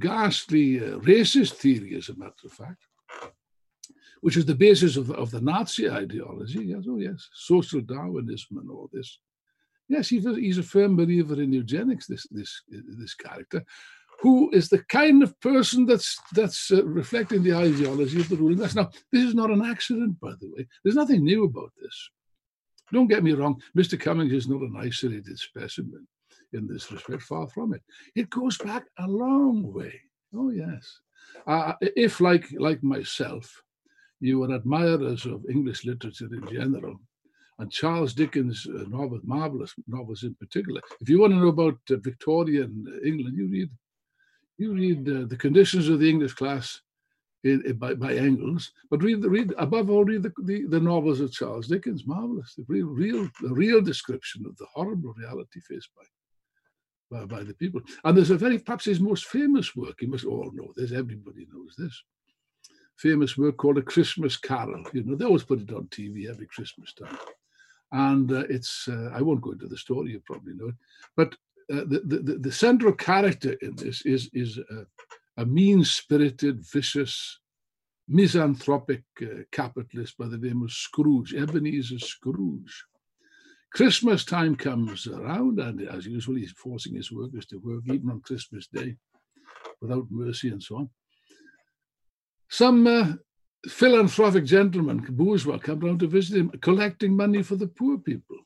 ghastly 0.00 0.80
uh, 0.80 0.98
racist 0.98 1.52
theory, 1.52 1.94
as 1.94 2.08
a 2.08 2.16
matter 2.16 2.46
of 2.46 2.52
fact 2.52 2.82
which 4.22 4.36
is 4.36 4.46
the 4.46 4.54
basis 4.54 4.96
of, 4.96 5.10
of 5.10 5.30
the 5.30 5.40
Nazi 5.40 5.90
ideology. 5.90 6.64
Yes, 6.64 6.84
oh 6.88 6.98
yes, 6.98 7.28
social 7.34 7.80
Darwinism 7.80 8.58
and 8.58 8.70
all 8.70 8.88
this. 8.92 9.18
Yes, 9.88 10.08
he's 10.08 10.24
a, 10.24 10.34
he's 10.34 10.58
a 10.58 10.62
firm 10.62 10.96
believer 10.96 11.40
in 11.42 11.52
eugenics. 11.52 12.06
This 12.06 12.26
this 12.30 12.62
this 12.68 13.14
character, 13.14 13.64
who 14.20 14.48
is 14.52 14.68
the 14.68 14.78
kind 14.84 15.22
of 15.24 15.38
person 15.40 15.86
that's 15.86 16.18
that's 16.32 16.70
uh, 16.70 16.84
reflecting 16.84 17.42
the 17.42 17.54
ideology 17.54 18.20
of 18.20 18.28
the 18.28 18.36
ruling 18.36 18.58
class. 18.58 18.76
Now, 18.76 18.90
this 19.10 19.24
is 19.24 19.34
not 19.34 19.50
an 19.50 19.62
accident, 19.62 20.18
by 20.20 20.32
the 20.40 20.50
way. 20.56 20.66
There's 20.82 20.96
nothing 20.96 21.24
new 21.24 21.44
about 21.44 21.72
this. 21.82 22.10
Don't 22.92 23.08
get 23.08 23.24
me 23.24 23.32
wrong. 23.32 23.60
Mr. 23.76 23.98
Cummings 23.98 24.32
is 24.32 24.48
not 24.48 24.60
an 24.60 24.76
isolated 24.78 25.38
specimen 25.38 26.06
in 26.52 26.68
this 26.68 26.92
respect. 26.92 27.22
Far 27.22 27.48
from 27.48 27.74
it. 27.74 27.82
It 28.14 28.30
goes 28.30 28.56
back 28.56 28.84
a 28.98 29.08
long 29.08 29.72
way. 29.72 30.00
Oh 30.32 30.50
yes. 30.50 31.00
Uh, 31.44 31.72
if 31.80 32.20
like 32.20 32.46
like 32.52 32.82
myself, 32.84 33.61
you 34.22 34.38
were 34.38 34.54
admirers 34.54 35.26
of 35.26 35.44
English 35.50 35.84
literature 35.84 36.28
in 36.32 36.46
general, 36.48 36.96
and 37.58 37.70
Charles 37.70 38.14
Dickens' 38.14 38.66
uh, 38.66 38.84
marvelous 39.24 39.74
novels 39.88 40.22
in 40.22 40.34
particular. 40.36 40.80
If 41.00 41.08
you 41.08 41.20
want 41.20 41.32
to 41.32 41.40
know 41.40 41.48
about 41.48 41.78
uh, 41.90 41.96
Victorian 41.96 42.86
England, 43.04 43.36
you 43.36 43.48
read 43.48 43.70
you 44.58 44.74
read 44.74 45.08
uh, 45.08 45.26
the 45.26 45.36
conditions 45.36 45.88
of 45.88 45.98
the 45.98 46.08
English 46.08 46.34
class 46.34 46.80
in, 47.42 47.62
in, 47.66 47.76
by, 47.76 47.94
by 47.94 48.14
Engels, 48.14 48.70
but 48.90 49.02
read 49.02 49.24
read 49.24 49.52
above 49.58 49.90
all 49.90 50.04
read 50.04 50.22
the, 50.22 50.32
the, 50.44 50.66
the, 50.68 50.80
novels 50.80 51.20
of 51.20 51.32
Charles 51.32 51.66
Dickens. 51.66 52.06
Marvelous, 52.06 52.54
the 52.54 52.64
real 52.68 52.86
real 52.86 53.28
the 53.42 53.52
real 53.52 53.82
description 53.82 54.46
of 54.46 54.56
the 54.56 54.66
horrible 54.72 55.12
reality 55.14 55.60
faced 55.68 55.90
by 55.96 56.04
by, 57.10 57.26
by, 57.26 57.42
the 57.42 57.54
people. 57.54 57.82
And 58.04 58.16
there's 58.16 58.30
a 58.30 58.38
very, 58.38 58.58
perhaps 58.58 58.86
his 58.86 58.98
most 58.98 59.26
famous 59.26 59.76
work, 59.76 60.00
you 60.00 60.08
must 60.08 60.24
all 60.24 60.50
know 60.54 60.72
this, 60.74 60.92
everybody 60.92 61.46
knows 61.52 61.74
this, 61.76 62.02
famous 62.96 63.36
work 63.36 63.56
called 63.56 63.78
A 63.78 63.82
Christmas 63.82 64.36
Carol. 64.36 64.84
You 64.92 65.04
know, 65.04 65.16
they 65.16 65.24
always 65.24 65.44
put 65.44 65.60
it 65.60 65.72
on 65.72 65.86
TV 65.86 66.28
every 66.28 66.46
Christmas 66.46 66.92
time. 66.94 67.18
And 67.92 68.32
uh, 68.32 68.44
it's, 68.48 68.88
uh, 68.88 69.10
I 69.14 69.20
won't 69.20 69.42
go 69.42 69.52
into 69.52 69.68
the 69.68 69.76
story, 69.76 70.12
you 70.12 70.22
probably 70.24 70.54
know 70.54 70.68
it, 70.68 70.74
but 71.16 71.34
uh, 71.72 71.84
the, 71.86 72.02
the, 72.04 72.38
the 72.40 72.52
central 72.52 72.92
character 72.92 73.52
in 73.62 73.76
this 73.76 74.02
is, 74.06 74.30
is 74.32 74.58
a 75.36 75.46
mean-spirited, 75.46 76.64
vicious, 76.66 77.38
misanthropic 78.08 79.02
uh, 79.22 79.42
capitalist 79.50 80.18
by 80.18 80.26
the 80.26 80.38
name 80.38 80.62
of 80.62 80.72
Scrooge, 80.72 81.34
Ebenezer 81.34 81.98
Scrooge. 81.98 82.84
Christmas 83.72 84.24
time 84.24 84.54
comes 84.54 85.06
around, 85.06 85.58
and 85.58 85.88
as 85.88 86.06
usual, 86.06 86.36
he's 86.36 86.52
forcing 86.52 86.94
his 86.94 87.10
workers 87.10 87.46
to 87.46 87.56
work 87.56 87.82
even 87.86 88.10
on 88.10 88.20
Christmas 88.20 88.66
Day 88.66 88.96
without 89.80 90.06
mercy 90.10 90.50
and 90.50 90.62
so 90.62 90.76
on. 90.76 90.90
Some 92.52 92.86
uh, 92.86 93.14
philanthropic 93.66 94.44
gentlemen, 94.44 94.98
bourgeois, 95.08 95.56
come 95.56 95.80
round 95.80 96.00
to 96.00 96.06
visit 96.06 96.36
him, 96.36 96.50
collecting 96.60 97.16
money 97.16 97.42
for 97.42 97.56
the 97.56 97.66
poor 97.66 97.96
people, 97.96 98.36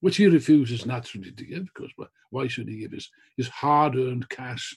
which 0.00 0.16
he 0.16 0.26
refuses 0.26 0.86
naturally 0.86 1.32
to 1.32 1.44
give, 1.44 1.66
because 1.66 1.90
why 2.30 2.46
should 2.46 2.66
he 2.66 2.78
give 2.78 2.92
his, 2.92 3.10
his 3.36 3.48
hard 3.48 3.94
earned 3.96 4.26
cash 4.30 4.74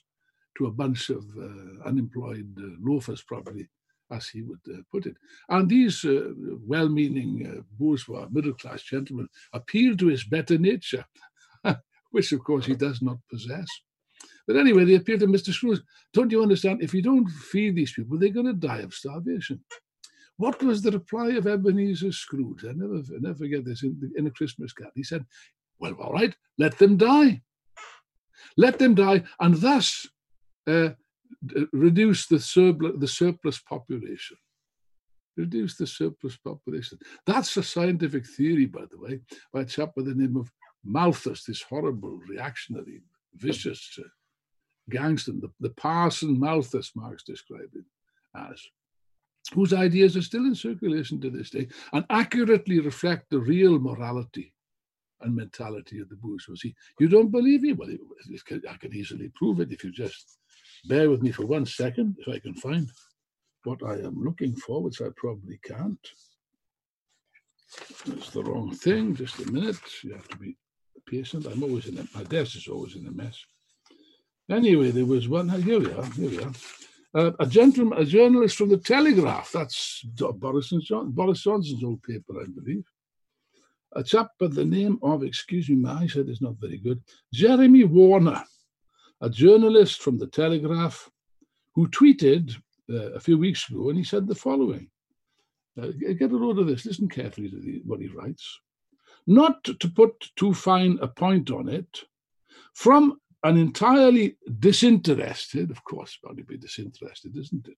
to 0.57 0.65
a 0.65 0.71
bunch 0.71 1.09
of 1.09 1.23
uh, 1.39 1.87
unemployed 1.87 2.53
uh, 2.59 2.75
loafers, 2.81 3.21
probably, 3.21 3.69
as 4.11 4.27
he 4.27 4.41
would 4.41 4.59
uh, 4.69 4.81
put 4.91 5.05
it. 5.05 5.15
And 5.47 5.69
these 5.69 6.03
uh, 6.03 6.31
well 6.67 6.89
meaning 6.89 7.47
uh, 7.47 7.61
bourgeois, 7.79 8.27
middle 8.29 8.55
class 8.55 8.83
gentlemen 8.83 9.29
appeal 9.53 9.95
to 9.95 10.07
his 10.07 10.25
better 10.25 10.57
nature, 10.57 11.05
which 12.11 12.33
of 12.33 12.43
course 12.43 12.65
he 12.65 12.75
does 12.75 13.01
not 13.01 13.19
possess. 13.31 13.67
But 14.47 14.57
anyway, 14.57 14.85
they 14.85 14.95
appeared 14.95 15.21
to 15.21 15.27
Mr. 15.27 15.51
Scrooge. 15.51 15.81
Don't 16.13 16.31
you 16.31 16.41
understand? 16.41 16.81
If 16.81 16.93
you 16.93 17.01
don't 17.01 17.27
feed 17.27 17.75
these 17.75 17.93
people, 17.93 18.17
they're 18.17 18.29
going 18.29 18.45
to 18.45 18.53
die 18.53 18.79
of 18.79 18.93
starvation. 18.93 19.59
What 20.37 20.61
was 20.61 20.81
the 20.81 20.91
reply 20.91 21.29
of 21.29 21.47
Ebenezer 21.47 22.11
Scrooge? 22.11 22.65
I 22.65 22.73
never, 22.73 22.97
I 22.97 23.19
never 23.19 23.35
forget 23.35 23.65
this 23.65 23.83
in, 23.83 24.11
in 24.15 24.27
a 24.27 24.31
Christmas 24.31 24.73
card. 24.73 24.91
He 24.93 25.03
said, 25.03 25.25
Well, 25.79 25.93
all 25.93 26.13
right, 26.13 26.35
let 26.57 26.77
them 26.77 26.97
die. 26.97 27.41
Let 28.57 28.77
them 28.77 28.95
die, 28.95 29.23
and 29.39 29.55
thus 29.55 30.07
uh, 30.67 30.89
reduce 31.71 32.27
the 32.27 32.39
surplus, 32.39 32.93
the 32.97 33.07
surplus 33.07 33.59
population. 33.59 34.37
Reduce 35.37 35.77
the 35.77 35.87
surplus 35.87 36.37
population. 36.37 36.97
That's 37.25 37.55
a 37.57 37.63
scientific 37.63 38.25
theory, 38.25 38.65
by 38.65 38.85
the 38.89 38.99
way, 38.99 39.19
by 39.51 39.61
a 39.61 39.65
chap 39.65 39.93
by 39.95 40.03
the 40.03 40.13
name 40.13 40.37
of 40.37 40.51
Malthus, 40.83 41.43
this 41.43 41.61
horrible, 41.61 42.19
reactionary, 42.29 43.01
vicious 43.33 43.97
uh, 43.99 44.07
gangster, 44.89 45.31
the, 45.33 45.51
the 45.59 45.71
Parson 45.71 46.39
Malthus, 46.39 46.91
Marx 46.95 47.23
described 47.23 47.75
him 47.75 47.85
as, 48.35 48.61
whose 49.53 49.73
ideas 49.73 50.15
are 50.17 50.21
still 50.21 50.45
in 50.45 50.55
circulation 50.55 51.19
to 51.21 51.29
this 51.29 51.49
day 51.49 51.67
and 51.93 52.05
accurately 52.09 52.79
reflect 52.79 53.29
the 53.29 53.39
real 53.39 53.79
morality 53.79 54.53
and 55.21 55.35
mentality 55.35 55.99
of 55.99 56.09
the 56.09 56.15
bourgeoisie. 56.15 56.75
You 56.99 57.07
don't 57.07 57.31
believe 57.31 57.61
me? 57.61 57.73
Well, 57.73 57.89
I 57.89 58.77
can 58.77 58.93
easily 58.93 59.31
prove 59.35 59.59
it 59.59 59.71
if 59.71 59.83
you 59.83 59.91
just 59.91 60.37
bear 60.87 61.09
with 61.09 61.21
me 61.21 61.31
for 61.31 61.45
one 61.45 61.65
second, 61.65 62.17
if 62.19 62.27
I 62.27 62.39
can 62.39 62.53
find 62.55 62.89
what 63.63 63.81
I 63.83 63.95
am 63.95 64.23
looking 64.23 64.55
for, 64.55 64.81
which 64.81 65.01
I 65.01 65.07
probably 65.15 65.59
can't. 65.63 66.07
That's 68.05 68.29
the 68.29 68.43
wrong 68.43 68.75
thing. 68.75 69.15
Just 69.15 69.39
a 69.39 69.51
minute. 69.51 69.79
You 70.03 70.13
have 70.13 70.27
to 70.29 70.37
be 70.37 70.55
patient. 71.07 71.45
I'm 71.45 71.63
always 71.63 71.87
in 71.87 71.97
a, 71.97 72.05
my 72.15 72.23
desk 72.23 72.55
is 72.55 72.67
always 72.67 72.95
in 72.95 73.07
a 73.07 73.11
mess. 73.11 73.43
Anyway, 74.49 74.91
there 74.91 75.05
was 75.05 75.27
one. 75.27 75.49
Here 75.49 75.79
we 75.79 75.91
are. 75.91 76.05
Here 76.05 76.29
we 76.29 76.43
are. 76.43 76.51
Uh, 77.13 77.31
a 77.39 77.45
gentleman, 77.45 77.97
a 77.97 78.05
journalist 78.05 78.57
from 78.57 78.69
the 78.69 78.77
Telegraph. 78.77 79.51
That's 79.51 80.03
Boris, 80.03 80.69
John, 80.81 81.11
Boris 81.11 81.43
Johnson's 81.43 81.83
old 81.83 82.03
paper, 82.03 82.41
I 82.41 82.45
believe. 82.45 82.85
A 83.93 84.03
chap 84.03 84.31
by 84.39 84.47
the 84.47 84.65
name 84.65 84.99
of, 85.01 85.23
excuse 85.23 85.69
me, 85.69 85.75
my 85.75 86.01
eyesight 86.01 86.27
is 86.27 86.41
not 86.41 86.59
very 86.59 86.77
good, 86.77 87.01
Jeremy 87.31 87.85
Warner 87.85 88.43
a 89.21 89.29
journalist 89.29 90.01
from 90.01 90.17
the 90.17 90.27
Telegraph 90.27 91.09
who 91.73 91.87
tweeted 91.87 92.55
uh, 92.89 93.13
a 93.13 93.19
few 93.19 93.37
weeks 93.37 93.69
ago, 93.69 93.89
and 93.89 93.97
he 93.97 94.03
said 94.03 94.27
the 94.27 94.35
following. 94.35 94.89
Uh, 95.81 95.87
get 96.17 96.31
a 96.31 96.37
load 96.37 96.59
of 96.59 96.67
this. 96.67 96.85
Listen 96.85 97.09
carefully 97.09 97.49
to 97.49 97.59
the, 97.59 97.81
what 97.85 97.99
he 97.99 98.07
writes. 98.07 98.59
Not 99.27 99.63
to 99.63 99.89
put 99.89 100.29
too 100.35 100.53
fine 100.53 100.99
a 101.01 101.07
point 101.07 101.49
on 101.51 101.67
it, 101.67 102.03
from 102.73 103.19
an 103.45 103.57
entirely 103.57 104.37
disinterested, 104.59 105.69
of 105.69 105.83
course, 105.83 106.17
got 106.23 106.35
to 106.35 106.43
be 106.43 106.57
disinterested, 106.57 107.37
isn't 107.37 107.67
it? 107.67 107.77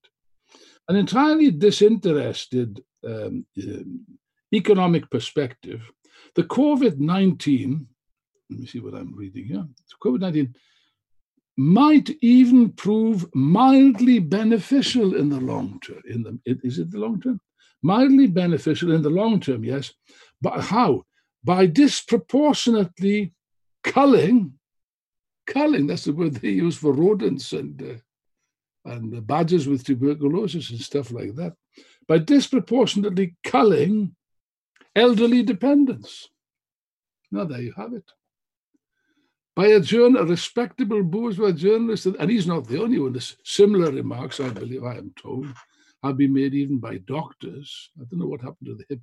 An 0.87 0.95
entirely 0.95 1.51
disinterested 1.51 2.81
um, 3.05 3.45
um, 3.61 4.05
economic 4.53 5.09
perspective, 5.11 5.81
the 6.35 6.43
COVID 6.43 6.99
19, 6.99 7.85
let 8.49 8.59
me 8.59 8.65
see 8.65 8.79
what 8.79 8.93
I'm 8.93 9.13
reading 9.13 9.45
here. 9.45 9.67
COVID 10.01 10.21
19 10.21 10.55
might 11.57 12.11
even 12.21 12.71
prove 12.71 13.27
mildly 13.33 14.19
beneficial 14.19 15.15
in 15.15 15.27
the 15.27 15.39
long 15.39 15.81
term. 15.81 16.01
In 16.09 16.23
the 16.23 16.39
is 16.63 16.79
it 16.79 16.91
the 16.91 16.99
long 16.99 17.19
term? 17.19 17.41
Mildly 17.83 18.27
beneficial 18.27 18.93
in 18.93 19.01
the 19.01 19.09
long 19.09 19.41
term, 19.41 19.65
yes. 19.65 19.91
But 20.41 20.61
how? 20.61 21.03
By 21.43 21.65
disproportionately 21.65 23.33
culling, 23.83 24.56
culling. 25.47 25.87
That's 25.87 26.05
the 26.05 26.13
word 26.13 26.35
they 26.35 26.49
use 26.49 26.77
for 26.77 26.93
rodents 26.93 27.53
and 27.53 27.81
uh, 27.81 28.91
and 28.91 29.25
badgers 29.27 29.67
with 29.67 29.83
tuberculosis 29.83 30.69
and 30.69 30.79
stuff 30.79 31.11
like 31.11 31.35
that. 31.35 31.53
By 32.07 32.19
disproportionately 32.19 33.35
culling 33.43 34.15
elderly 34.95 35.43
dependents. 35.43 36.29
Now 37.31 37.43
there 37.43 37.61
you 37.61 37.73
have 37.75 37.93
it 37.93 38.09
by 39.57 39.69
a, 39.69 39.79
journal, 39.79 40.21
a 40.21 40.25
respectable 40.25 41.01
bourgeois 41.01 41.51
journalist, 41.51 42.05
and 42.05 42.29
he's 42.29 42.45
not 42.45 42.67
the 42.67 42.79
only 42.79 42.99
one. 42.99 43.11
There's 43.11 43.37
similar 43.43 43.89
remarks, 43.91 44.39
I 44.39 44.49
believe, 44.49 44.83
I 44.83 44.97
am 44.97 45.11
told, 45.19 45.47
have 46.03 46.15
been 46.15 46.31
made 46.31 46.53
even 46.53 46.77
by 46.77 46.99
doctors. 46.99 47.89
I 47.99 48.03
don't 48.03 48.19
know 48.19 48.27
what 48.27 48.41
happened 48.41 48.67
to 48.67 48.75
the 48.75 48.99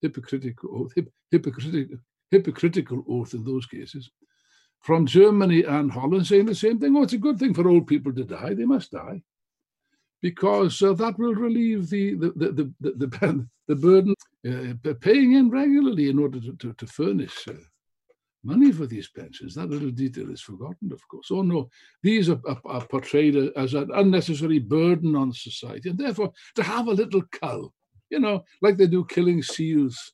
hypocritical 0.00 0.70
oath, 0.72 0.94
hypocritical, 1.30 1.98
hypocritical 2.30 3.04
oath 3.06 3.34
in 3.34 3.44
those 3.44 3.66
cases, 3.66 4.10
from 4.80 5.06
Germany 5.06 5.64
and 5.64 5.90
Holland 5.90 6.26
saying 6.26 6.46
the 6.46 6.54
same 6.54 6.78
thing. 6.78 6.96
Oh, 6.96 7.02
it's 7.02 7.12
a 7.12 7.18
good 7.18 7.38
thing 7.38 7.54
for 7.54 7.68
old 7.68 7.86
people 7.86 8.12
to 8.12 8.24
die. 8.24 8.54
They 8.54 8.64
must 8.64 8.92
die. 8.92 9.22
Because 10.20 10.82
uh, 10.82 10.94
that 10.94 11.18
will 11.18 11.34
relieve 11.34 11.90
the 11.90 12.14
the 12.14 12.30
the 12.30 12.52
the, 12.52 12.72
the, 12.80 13.48
the, 13.68 13.76
burden 13.76 14.14
uh, 14.48 14.94
paying 15.00 15.34
in 15.34 15.50
regularly 15.50 16.08
in 16.08 16.18
order 16.18 16.40
to, 16.40 16.56
to, 16.56 16.72
to 16.72 16.86
furnish 16.86 17.46
uh, 17.46 17.52
money 18.42 18.72
for 18.72 18.86
these 18.86 19.08
pensions. 19.08 19.54
That 19.54 19.70
little 19.70 19.90
detail 19.90 20.30
is 20.30 20.40
forgotten, 20.40 20.92
of 20.92 21.06
course. 21.08 21.28
Oh 21.30 21.42
no, 21.42 21.70
these 22.02 22.30
are, 22.30 22.40
are, 22.48 22.60
are, 22.64 22.86
portrayed 22.86 23.36
as 23.56 23.74
an 23.74 23.90
unnecessary 23.94 24.58
burden 24.58 25.14
on 25.14 25.32
society, 25.32 25.90
and 25.90 25.98
therefore 25.98 26.32
to 26.56 26.62
have 26.62 26.88
a 26.88 26.92
little 26.92 27.22
cull, 27.30 27.72
you 28.10 28.18
know, 28.18 28.44
like 28.60 28.76
they 28.76 28.86
do 28.86 29.04
killing 29.04 29.42
seals 29.42 30.12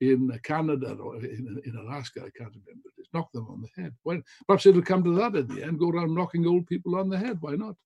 in 0.00 0.38
Canada 0.42 0.94
or 0.94 1.16
in, 1.16 1.60
in 1.64 1.76
Alaska, 1.76 2.20
I 2.20 2.30
can't 2.36 2.54
remember. 2.54 2.90
Knock 3.12 3.32
them 3.32 3.46
on 3.48 3.62
the 3.62 3.82
head. 3.82 3.94
Well, 4.04 4.22
perhaps 4.46 4.66
it'll 4.66 4.82
come 4.82 5.02
to 5.04 5.14
that 5.16 5.34
in 5.34 5.48
the 5.48 5.64
end. 5.64 5.78
Go 5.78 5.90
around 5.90 6.14
knocking 6.14 6.46
old 6.46 6.66
people 6.66 6.96
on 6.96 7.08
the 7.08 7.18
head. 7.18 7.38
Why 7.40 7.56
not? 7.56 7.76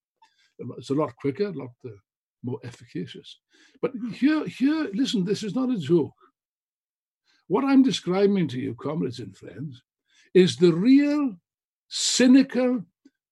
It's 0.79 0.91
a 0.91 0.95
lot 0.95 1.17
quicker, 1.17 1.47
a 1.47 1.53
lot 1.53 1.71
uh, 1.85 1.91
more 2.43 2.59
efficacious. 2.63 3.39
But 3.81 3.93
here, 4.13 4.47
here, 4.47 4.89
listen. 4.93 5.25
This 5.25 5.43
is 5.43 5.55
not 5.55 5.71
a 5.71 5.79
joke. 5.79 6.13
What 7.49 7.65
I'm 7.65 7.83
describing 7.83 8.49
to 8.49 8.61
you, 8.61 8.75
comrades 8.75 9.19
and 9.19 9.37
friends, 9.37 9.83
is 10.35 10.57
the 10.57 10.73
real, 10.73 11.37
cynical, 11.89 12.85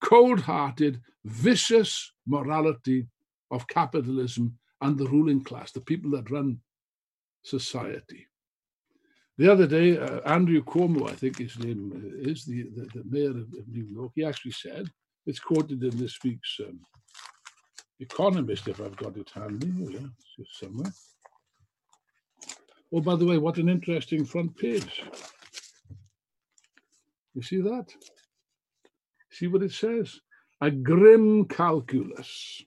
cold 0.03 0.41
hearted, 0.41 1.01
vicious 1.25 2.13
morality 2.27 3.07
of 3.51 3.69
capitalism 3.69 4.59
and 4.81 4.99
the 4.99 5.07
ruling 5.07 5.45
class, 5.45 5.73
the 5.73 5.81
people 5.81 6.11
that 6.13 6.31
run 6.31 6.59
society. 7.43 8.27
The 9.43 9.51
other 9.51 9.67
day, 9.67 9.99
uh, 9.99 10.21
Andrew 10.21 10.63
Cuomo, 10.63 11.11
I 11.11 11.15
think 11.15 11.39
his 11.39 11.59
name 11.59 12.15
is, 12.21 12.45
the, 12.45 12.63
the, 12.77 12.87
the 12.95 13.03
mayor 13.11 13.31
of, 13.31 13.53
of, 13.59 13.67
New 13.67 13.89
York, 13.93 14.13
he 14.15 14.25
actually 14.25 14.53
said, 14.53 14.87
it's 15.27 15.41
quoted 15.41 15.83
in 15.83 15.99
this 15.99 16.17
week's 16.23 16.61
um, 16.61 16.79
Economist, 17.99 18.69
if 18.69 18.81
I've 18.81 18.95
got 18.95 19.17
it 19.17 19.33
handy, 19.35 19.73
oh, 19.83 19.89
yeah, 19.89 20.07
just 20.39 20.61
somewhere. 20.61 20.93
Oh, 22.95 23.01
by 23.01 23.17
the 23.17 23.25
way, 23.25 23.37
what 23.39 23.57
an 23.57 23.69
interesting 23.69 24.25
front 24.25 24.57
page. 24.57 25.03
You 27.35 27.43
see 27.43 27.63
that? 27.63 27.87
See 29.33 29.49
what 29.49 29.65
it 29.65 29.73
says? 29.73 30.21
A 30.61 30.71
grim 30.71 31.47
calculus. 31.47 32.63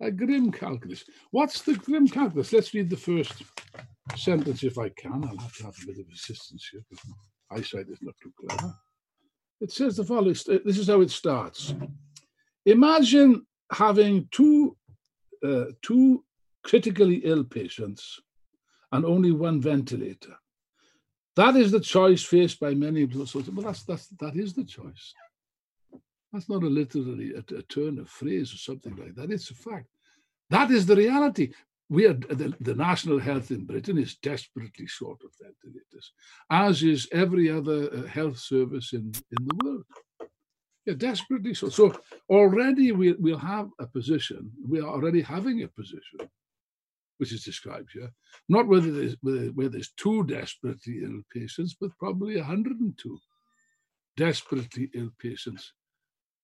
A 0.00 0.10
grim 0.10 0.50
calculus. 0.50 1.04
What's 1.30 1.62
the 1.62 1.74
grim 1.74 2.08
calculus? 2.08 2.52
Let's 2.52 2.74
read 2.74 2.90
the 2.90 2.96
first 2.96 3.44
sentence 4.20 4.62
if 4.62 4.78
I 4.78 4.88
can. 4.90 5.24
I'll 5.24 5.36
have 5.36 5.56
to 5.56 5.64
have 5.64 5.76
a 5.82 5.86
bit 5.86 5.98
of 5.98 6.06
assistance 6.12 6.68
here 6.70 6.82
because 6.88 7.04
my 7.06 7.56
eyesight 7.56 7.86
is 7.88 7.98
not 8.02 8.14
too 8.22 8.32
clever. 8.38 8.74
It 9.60 9.72
says 9.72 9.96
the 9.96 10.04
following 10.04 10.34
this 10.64 10.78
is 10.78 10.88
how 10.88 11.00
it 11.00 11.10
starts. 11.10 11.74
Imagine 12.64 13.46
having 13.72 14.28
two, 14.30 14.76
uh, 15.44 15.66
two 15.82 16.24
critically 16.62 17.16
ill 17.24 17.44
patients 17.44 18.20
and 18.92 19.04
only 19.04 19.32
one 19.32 19.60
ventilator. 19.60 20.36
That 21.36 21.56
is 21.56 21.70
the 21.70 21.80
choice 21.80 22.22
faced 22.22 22.58
by 22.60 22.74
many. 22.74 23.04
Well, 23.04 23.24
that's, 23.24 23.84
that's, 23.84 24.08
that 24.18 24.36
is 24.36 24.54
the 24.54 24.64
choice. 24.64 25.14
That's 26.32 26.48
not 26.48 26.62
a 26.62 26.66
literally 26.66 27.32
a, 27.34 27.54
a 27.54 27.62
turn 27.62 27.98
of 27.98 28.08
phrase 28.08 28.52
or 28.52 28.58
something 28.58 28.94
like 28.96 29.14
that. 29.16 29.30
It's 29.30 29.50
a 29.50 29.54
fact. 29.54 29.86
That 30.50 30.70
is 30.70 30.86
the 30.86 30.96
reality. 30.96 31.52
We 31.90 32.06
are 32.06 32.14
the, 32.14 32.54
the 32.60 32.76
national 32.76 33.18
health 33.18 33.50
in 33.50 33.66
Britain 33.66 33.98
is 33.98 34.14
desperately 34.14 34.86
short 34.86 35.18
of 35.24 35.32
ventilators, 35.42 36.12
as 36.48 36.84
is 36.84 37.08
every 37.12 37.50
other 37.50 37.90
uh, 37.92 38.06
health 38.06 38.38
service 38.38 38.92
in, 38.92 39.12
in 39.36 39.46
the 39.46 39.64
world. 39.64 39.84
Yeah, 40.86 40.94
desperately 40.94 41.52
so. 41.52 41.68
So 41.68 41.92
already 42.28 42.92
we, 42.92 43.12
we'll 43.14 43.38
have 43.38 43.68
a 43.80 43.86
position. 43.86 44.52
We 44.66 44.80
are 44.80 44.88
already 44.88 45.20
having 45.20 45.64
a 45.64 45.68
position, 45.68 46.30
which 47.18 47.32
is 47.32 47.42
described 47.42 47.90
here. 47.92 48.10
Not 48.48 48.68
whether 48.68 48.92
there's, 48.92 49.16
whether, 49.20 49.46
where 49.48 49.68
there's 49.68 49.92
two 49.96 50.24
desperately 50.24 51.00
ill 51.04 51.22
patients, 51.34 51.76
but 51.78 51.90
probably 51.98 52.36
102 52.36 53.18
desperately 54.16 54.90
ill 54.94 55.10
patients 55.18 55.72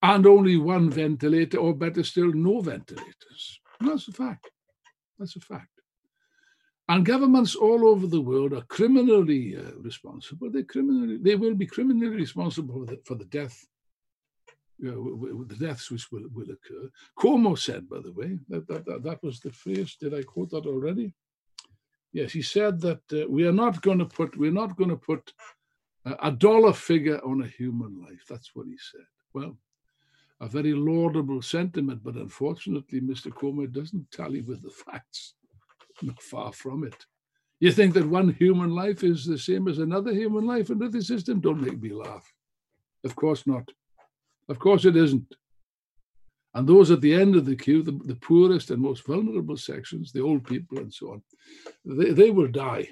and 0.02 0.26
only 0.26 0.56
one 0.56 0.90
ventilator, 0.90 1.58
or 1.58 1.74
better 1.74 2.02
still, 2.02 2.32
no 2.32 2.60
ventilators. 2.60 3.60
And 3.80 3.90
that's 3.90 4.08
a 4.08 4.12
fact. 4.12 4.50
That's 5.18 5.36
a 5.36 5.40
fact. 5.40 5.80
And 6.88 7.04
governments 7.04 7.56
all 7.56 7.88
over 7.88 8.06
the 8.06 8.20
world 8.20 8.52
are 8.52 8.62
criminally 8.62 9.56
uh, 9.56 9.76
responsible. 9.78 10.50
They 10.50 10.62
criminally, 10.62 11.16
they 11.16 11.34
will 11.34 11.54
be 11.54 11.66
criminally 11.66 12.14
responsible 12.14 12.74
for 12.74 12.86
the, 12.86 13.00
for 13.04 13.14
the 13.16 13.24
death, 13.24 13.66
you 14.78 14.92
know, 14.92 15.44
the 15.44 15.56
deaths 15.56 15.90
which 15.90 16.12
will, 16.12 16.26
will 16.32 16.50
occur. 16.50 16.88
Cuomo 17.18 17.58
said, 17.58 17.88
by 17.88 17.98
the 18.00 18.12
way, 18.12 18.38
that, 18.48 18.68
that, 18.68 18.84
that, 18.86 19.02
that 19.02 19.22
was 19.22 19.40
the 19.40 19.50
phrase. 19.50 19.96
Did 19.98 20.14
I 20.14 20.22
quote 20.22 20.50
that 20.50 20.66
already? 20.66 21.12
Yes, 22.12 22.32
he 22.32 22.42
said 22.42 22.80
that 22.82 23.00
uh, 23.12 23.28
we 23.28 23.46
are 23.46 23.52
not 23.52 23.82
going 23.82 23.98
to 23.98 24.06
put 24.06 24.36
we're 24.38 24.52
not 24.52 24.76
going 24.76 24.90
to 24.90 24.96
put 24.96 25.32
a 26.04 26.30
dollar 26.30 26.72
figure 26.72 27.18
on 27.24 27.42
a 27.42 27.46
human 27.46 28.00
life. 28.00 28.24
That's 28.28 28.54
what 28.54 28.66
he 28.66 28.76
said. 28.78 29.06
Well, 29.34 29.58
a 30.40 30.48
very 30.48 30.74
laudable 30.74 31.40
sentiment, 31.40 32.02
but 32.04 32.14
unfortunately, 32.14 33.00
Mr. 33.00 33.28
Cuomo 33.28 33.70
doesn't 33.72 34.10
tally 34.10 34.42
with 34.42 34.62
the 34.62 34.70
facts. 34.84 35.34
Not 36.02 36.20
far 36.22 36.52
from 36.52 36.84
it. 36.84 37.06
You 37.58 37.72
think 37.72 37.94
that 37.94 38.06
one 38.06 38.34
human 38.34 38.70
life 38.70 39.02
is 39.02 39.24
the 39.24 39.38
same 39.38 39.66
as 39.66 39.78
another 39.78 40.12
human 40.12 40.46
life 40.46 40.70
under 40.70 40.88
the 40.88 41.02
system? 41.02 41.40
Don't 41.40 41.62
make 41.62 41.80
me 41.80 41.90
laugh. 41.92 42.30
Of 43.02 43.16
course 43.16 43.46
not. 43.46 43.70
Of 44.48 44.58
course 44.58 44.84
it 44.84 44.94
isn't. 44.94 45.34
And 46.52 46.66
those 46.66 46.90
at 46.90 47.00
the 47.00 47.14
end 47.14 47.34
of 47.36 47.46
the 47.46 47.56
queue, 47.56 47.82
the, 47.82 47.92
the 47.92 48.16
poorest 48.16 48.70
and 48.70 48.80
most 48.80 49.06
vulnerable 49.06 49.56
sections, 49.56 50.12
the 50.12 50.22
old 50.22 50.44
people 50.44 50.78
and 50.78 50.92
so 50.92 51.12
on, 51.12 51.22
they, 51.84 52.12
they 52.12 52.30
will 52.30 52.48
die. 52.48 52.88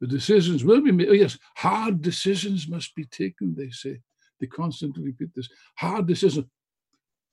The 0.00 0.06
decisions 0.06 0.64
will 0.64 0.82
be 0.82 0.92
made. 0.92 1.08
Oh, 1.08 1.12
yes, 1.12 1.38
hard 1.56 2.02
decisions 2.02 2.68
must 2.68 2.94
be 2.94 3.04
taken, 3.04 3.54
they 3.54 3.70
say. 3.70 4.00
They 4.40 4.46
constantly 4.46 5.02
repeat 5.02 5.30
this 5.34 5.48
hard 5.76 6.06
decision. 6.06 6.50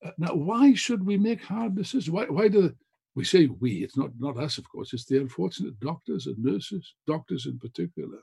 Uh, 0.03 0.11
now, 0.17 0.33
why 0.33 0.73
should 0.73 1.05
we 1.05 1.17
make 1.17 1.43
hard 1.43 1.75
decisions? 1.75 2.09
Why, 2.09 2.25
why 2.25 2.47
do 2.47 2.73
we 3.15 3.23
say 3.23 3.47
we? 3.47 3.83
It's 3.83 3.97
not, 3.97 4.11
not 4.19 4.37
us, 4.37 4.57
of 4.57 4.69
course. 4.69 4.93
It's 4.93 5.05
the 5.05 5.17
unfortunate 5.17 5.79
doctors 5.79 6.27
and 6.27 6.37
nurses, 6.39 6.93
doctors 7.07 7.45
in 7.45 7.59
particular, 7.59 8.19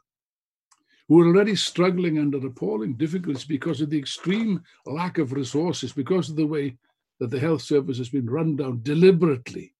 who 1.09 1.21
are 1.21 1.27
already 1.27 1.57
struggling 1.57 2.19
under 2.19 2.45
appalling 2.47 2.95
difficulties 2.95 3.45
because 3.45 3.81
of 3.81 3.91
the 3.91 3.99
extreme 3.99 4.63
lack 4.87 5.19
of 5.19 5.33
resources, 5.33 5.93
because 5.93 6.31
of 6.31 6.37
the 6.37 6.47
way 6.47 6.77
that 7.21 7.31
the 7.31 7.41
health 7.41 7.63
service 7.63 7.99
has 7.99 8.09
been 8.09 8.29
run 8.29 8.57
down 8.57 8.81
deliberately 8.83 9.75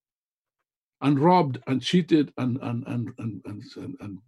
and 1.01 1.21
robbed 1.21 1.59
and 1.67 1.83
cheated 1.83 2.33
and, 2.39 2.59
and, 2.63 2.85
and, 2.87 3.11
and, 3.19 3.43
and, 3.45 3.97
and 4.01 4.19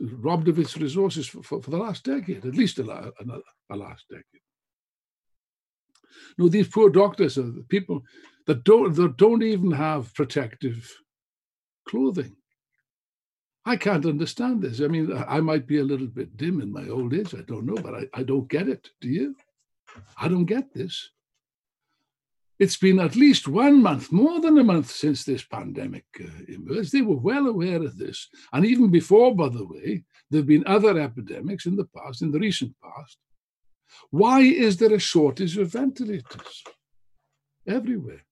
robbed 0.00 0.48
of 0.48 0.58
its 0.58 0.76
resources 0.76 1.28
for, 1.28 1.42
for, 1.42 1.62
for, 1.62 1.70
the 1.70 1.76
last 1.76 2.04
decade, 2.04 2.44
at 2.44 2.54
least 2.54 2.78
a, 2.78 2.90
a, 2.90 3.12
a 3.70 3.76
last 3.76 4.04
decade. 4.08 4.42
No, 6.36 6.48
these 6.48 6.68
poor 6.68 6.90
doctors 6.90 7.38
are 7.38 7.50
the 7.50 7.64
people 7.68 8.02
that 8.46 8.64
don't 8.64 8.94
that 8.94 9.16
don't 9.16 9.42
even 9.42 9.70
have 9.72 10.14
protective 10.14 10.92
clothing. 11.86 12.36
I 13.64 13.76
can't 13.76 14.06
understand 14.06 14.62
this. 14.62 14.80
I 14.80 14.86
mean, 14.88 15.12
I 15.28 15.40
might 15.40 15.66
be 15.66 15.78
a 15.78 15.84
little 15.84 16.06
bit 16.06 16.36
dim 16.36 16.60
in 16.60 16.72
my 16.72 16.88
old 16.88 17.12
age. 17.12 17.34
I 17.34 17.42
don't 17.42 17.66
know, 17.66 17.74
but 17.74 17.94
I, 17.94 18.06
I 18.14 18.22
don't 18.22 18.48
get 18.48 18.68
it. 18.68 18.88
Do 19.00 19.08
you? 19.08 19.36
I 20.16 20.28
don't 20.28 20.46
get 20.46 20.72
this. 20.72 21.10
It's 22.58 22.76
been 22.76 22.98
at 22.98 23.14
least 23.14 23.46
one 23.46 23.80
month, 23.82 24.10
more 24.10 24.40
than 24.40 24.58
a 24.58 24.64
month 24.64 24.90
since 24.90 25.24
this 25.24 25.44
pandemic 25.44 26.06
uh, 26.20 26.26
emerged. 26.48 26.92
They 26.92 27.02
were 27.02 27.16
well 27.16 27.46
aware 27.46 27.82
of 27.82 27.96
this. 27.98 28.28
And 28.52 28.66
even 28.66 28.90
before, 28.90 29.34
by 29.34 29.48
the 29.48 29.64
way, 29.64 30.04
there 30.30 30.40
have 30.40 30.46
been 30.48 30.66
other 30.66 30.98
epidemics 30.98 31.66
in 31.66 31.76
the 31.76 31.86
past, 31.96 32.20
in 32.20 32.32
the 32.32 32.40
recent 32.40 32.74
past. 32.82 33.18
Why 34.10 34.40
is 34.40 34.76
there 34.76 34.92
a 34.92 34.98
shortage 34.98 35.56
of 35.56 35.72
ventilators? 35.72 36.64
Everywhere, 37.66 38.24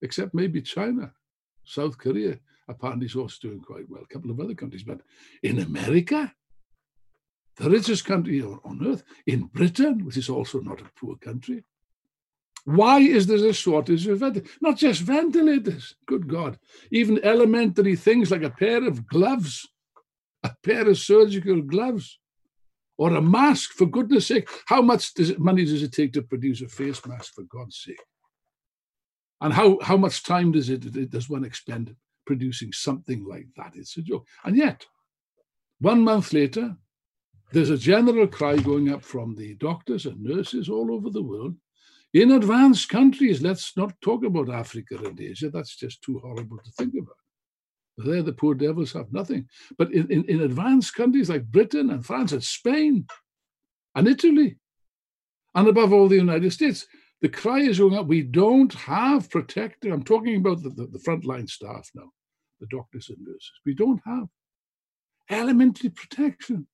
except 0.00 0.34
maybe 0.34 0.60
China, 0.62 1.12
South 1.64 1.96
Korea, 1.98 2.38
apparently 2.68 3.06
is 3.06 3.16
also 3.16 3.48
doing 3.48 3.60
quite 3.60 3.88
well, 3.88 4.02
a 4.02 4.12
couple 4.12 4.30
of 4.30 4.40
other 4.40 4.54
countries. 4.54 4.82
But 4.82 5.00
in 5.42 5.60
America, 5.60 6.32
the 7.56 7.70
richest 7.70 8.04
country 8.04 8.42
on 8.42 8.86
earth, 8.86 9.04
in 9.26 9.44
Britain, 9.44 10.04
which 10.04 10.16
is 10.16 10.28
also 10.28 10.60
not 10.60 10.80
a 10.80 10.90
poor 10.98 11.16
country, 11.16 11.64
why 12.64 13.00
is 13.00 13.26
there 13.26 13.44
a 13.44 13.52
shortage 13.52 14.06
of 14.06 14.18
ventilators? 14.18 14.56
Not 14.60 14.76
just 14.76 15.02
ventilators, 15.02 15.96
good 16.06 16.28
God. 16.28 16.58
Even 16.90 17.24
elementary 17.24 17.96
things 17.96 18.30
like 18.30 18.42
a 18.42 18.50
pair 18.50 18.86
of 18.86 19.06
gloves, 19.06 19.68
a 20.44 20.54
pair 20.62 20.88
of 20.88 20.98
surgical 20.98 21.60
gloves, 21.62 22.18
or 22.98 23.14
a 23.14 23.22
mask, 23.22 23.72
for 23.72 23.86
goodness 23.86 24.28
sake. 24.28 24.48
How 24.66 24.80
much 24.80 25.14
does 25.14 25.30
it, 25.30 25.40
money 25.40 25.64
does 25.64 25.82
it 25.82 25.92
take 25.92 26.12
to 26.12 26.22
produce 26.22 26.62
a 26.62 26.68
face 26.68 27.04
mask, 27.04 27.34
for 27.34 27.42
God's 27.42 27.78
sake? 27.78 28.02
And 29.40 29.52
how, 29.52 29.78
how 29.82 29.96
much 29.96 30.22
time 30.22 30.52
does 30.52 30.70
it 30.70 31.10
does 31.10 31.28
one 31.28 31.44
expend 31.44 31.96
producing 32.26 32.72
something 32.72 33.24
like 33.24 33.48
that? 33.56 33.72
It's 33.74 33.96
a 33.96 34.02
joke. 34.02 34.28
And 34.44 34.56
yet, 34.56 34.86
one 35.80 36.02
month 36.02 36.32
later, 36.32 36.76
there's 37.50 37.70
a 37.70 37.76
general 37.76 38.28
cry 38.28 38.56
going 38.56 38.92
up 38.92 39.02
from 39.02 39.34
the 39.34 39.56
doctors 39.56 40.06
and 40.06 40.22
nurses 40.22 40.68
all 40.68 40.92
over 40.94 41.10
the 41.10 41.22
world 41.22 41.56
in 42.14 42.32
advanced 42.32 42.88
countries, 42.88 43.42
let's 43.42 43.76
not 43.76 43.98
talk 44.02 44.24
about 44.24 44.50
Africa 44.50 44.98
and 45.02 45.18
Asia. 45.18 45.50
That's 45.50 45.76
just 45.76 46.02
too 46.02 46.18
horrible 46.18 46.58
to 46.58 46.70
think 46.72 46.94
about. 46.94 47.16
There, 47.98 48.22
the 48.22 48.32
poor 48.32 48.54
devils 48.54 48.92
have 48.92 49.12
nothing. 49.12 49.48
But 49.78 49.92
in, 49.92 50.10
in, 50.10 50.24
in 50.24 50.40
advanced 50.42 50.94
countries 50.94 51.28
like 51.28 51.44
Britain 51.44 51.90
and 51.90 52.04
France 52.04 52.32
and 52.32 52.42
Spain 52.42 53.06
and 53.94 54.08
Italy, 54.08 54.56
and 55.54 55.68
above 55.68 55.92
all, 55.92 56.08
the 56.08 56.16
United 56.16 56.52
States, 56.52 56.86
the 57.20 57.28
cry 57.28 57.60
is 57.60 57.78
going 57.78 57.94
up 57.94 58.06
we 58.06 58.22
don't 58.22 58.72
have 58.74 59.30
protective. 59.30 59.92
I'm 59.92 60.02
talking 60.02 60.36
about 60.36 60.62
the, 60.62 60.70
the, 60.70 60.86
the 60.86 60.98
frontline 60.98 61.48
staff 61.48 61.88
now, 61.94 62.10
the 62.60 62.66
doctors 62.66 63.08
and 63.10 63.18
nurses. 63.20 63.52
We 63.64 63.74
don't 63.74 64.00
have 64.04 64.26
elementary 65.30 65.90
protection. 65.90 66.66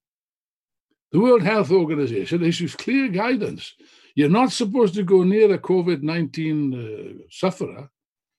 The 1.12 1.20
World 1.20 1.42
Health 1.42 1.70
Organization 1.70 2.44
issues 2.44 2.74
clear 2.74 3.08
guidance 3.08 3.74
you're 4.18 4.28
not 4.28 4.50
supposed 4.50 4.94
to 4.94 5.04
go 5.04 5.22
near 5.22 5.54
a 5.54 5.58
COVID 5.58 6.02
19 6.02 6.74
uh, 6.74 7.22
sufferer 7.30 7.88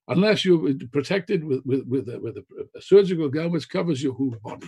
unless 0.09 0.43
you're 0.43 0.73
protected 0.91 1.41
with, 1.41 1.65
with, 1.65 1.85
with, 1.87 2.09
a, 2.09 2.19
with 2.19 2.35
a, 2.35 2.43
a 2.75 2.81
surgical 2.81 3.29
gown 3.29 3.51
which 3.51 3.69
covers 3.69 4.03
your 4.03 4.13
whole 4.13 4.35
body. 4.43 4.67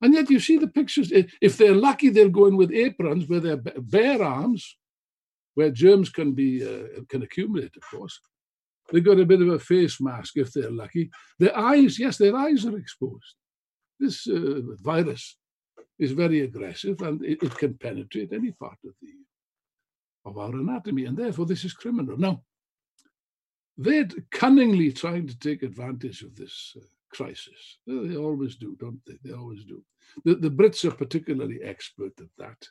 And 0.00 0.14
yet 0.14 0.30
you 0.30 0.38
see 0.38 0.56
the 0.56 0.68
pictures. 0.68 1.10
If 1.40 1.56
they're 1.56 1.74
lucky, 1.74 2.10
they'll 2.10 2.28
go 2.28 2.46
in 2.46 2.56
with 2.56 2.70
aprons 2.70 3.26
with 3.26 3.42
their 3.42 3.56
bare 3.56 4.22
arms, 4.22 4.76
where 5.54 5.70
germs 5.70 6.10
can 6.10 6.32
be 6.32 6.62
uh, 6.62 7.02
can 7.08 7.22
accumulate, 7.24 7.76
of 7.76 7.82
course. 7.90 8.20
They've 8.92 9.04
got 9.04 9.18
a 9.18 9.26
bit 9.26 9.42
of 9.42 9.48
a 9.48 9.58
face 9.58 10.00
mask 10.00 10.36
if 10.36 10.52
they're 10.52 10.70
lucky. 10.70 11.10
Their 11.40 11.58
eyes, 11.58 11.98
yes, 11.98 12.18
their 12.18 12.36
eyes 12.36 12.64
are 12.66 12.78
exposed. 12.78 13.34
This 13.98 14.28
uh, 14.28 14.60
virus 14.80 15.38
is 15.98 16.12
very 16.12 16.40
aggressive 16.40 17.00
and 17.02 17.24
it, 17.24 17.42
it, 17.42 17.56
can 17.56 17.74
penetrate 17.74 18.32
any 18.32 18.50
part 18.52 18.78
of 18.84 18.94
the 19.00 19.08
of 20.24 20.38
our 20.38 20.50
anatomy, 20.50 21.04
and 21.04 21.16
therefore 21.16 21.46
this 21.46 21.64
is 21.64 21.74
criminal. 21.74 22.16
Now, 22.16 22.42
they're 23.76 24.08
cunningly 24.30 24.92
trying 24.92 25.26
to 25.26 25.38
take 25.38 25.62
advantage 25.62 26.22
of 26.22 26.34
this 26.34 26.74
uh, 26.76 26.84
crisis. 27.10 27.78
They 27.86 28.16
always 28.16 28.56
do, 28.56 28.76
don't 28.80 29.00
they? 29.06 29.18
They 29.22 29.34
always 29.34 29.64
do. 29.64 29.82
The, 30.24 30.36
the 30.36 30.50
Brits 30.50 30.84
are 30.84 30.94
particularly 30.94 31.60
expert 31.62 32.12
at 32.18 32.28
that, 32.38 32.66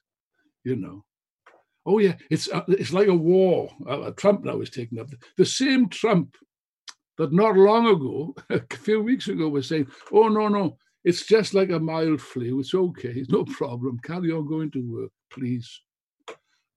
you 0.63 0.75
know. 0.75 1.05
Oh 1.85 1.99
yeah, 1.99 2.15
it's 2.29 2.49
uh, 2.49 2.63
it's 2.69 2.93
like 2.93 3.09
a 3.09 3.13
war. 3.13 3.69
Uh, 3.87 4.11
Trump 4.11 4.45
now 4.45 4.61
is 4.61 4.69
taking 4.69 4.99
up 4.99 5.09
the, 5.09 5.17
the 5.37 5.45
same 5.45 5.89
Trump 5.89 6.35
that 7.17 7.33
not 7.33 7.55
long 7.57 7.87
ago, 7.87 8.33
a 8.49 8.77
few 8.77 9.03
weeks 9.03 9.27
ago, 9.27 9.49
was 9.49 9.67
saying, 9.67 9.87
"Oh 10.11 10.29
no, 10.29 10.47
no, 10.47 10.77
It's 11.03 11.25
just 11.25 11.53
like 11.53 11.69
a 11.69 11.79
mild 11.79 12.21
flu. 12.21 12.59
It's 12.59 12.73
okay. 12.73 13.09
It's 13.09 13.29
No 13.29 13.43
problem. 13.59 13.99
Carry 14.03 14.31
on 14.31 14.47
going 14.47 14.71
to 14.71 14.79
work, 14.79 15.11
please. 15.29 15.81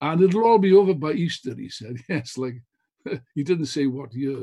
And 0.00 0.20
it'll 0.20 0.44
all 0.44 0.58
be 0.58 0.72
over 0.72 0.94
by 0.94 1.12
Easter, 1.12 1.54
he 1.54 1.68
said. 1.68 1.96
Yes, 2.08 2.36
like 2.36 2.60
he 3.34 3.42
didn't 3.42 3.66
say 3.66 3.86
what 3.86 4.12
year, 4.12 4.42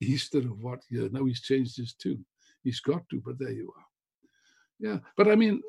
Easter 0.00 0.38
of 0.38 0.62
what 0.62 0.80
year. 0.88 1.08
Now 1.10 1.24
he's 1.24 1.42
changed 1.42 1.76
his 1.76 1.94
tune. 1.94 2.24
He's 2.62 2.80
got 2.80 3.08
to, 3.10 3.22
but 3.24 3.38
there 3.38 3.52
you 3.52 3.72
are. 3.76 3.84
Yeah, 4.78 4.98
but 5.16 5.28
I 5.28 5.34
mean, 5.34 5.60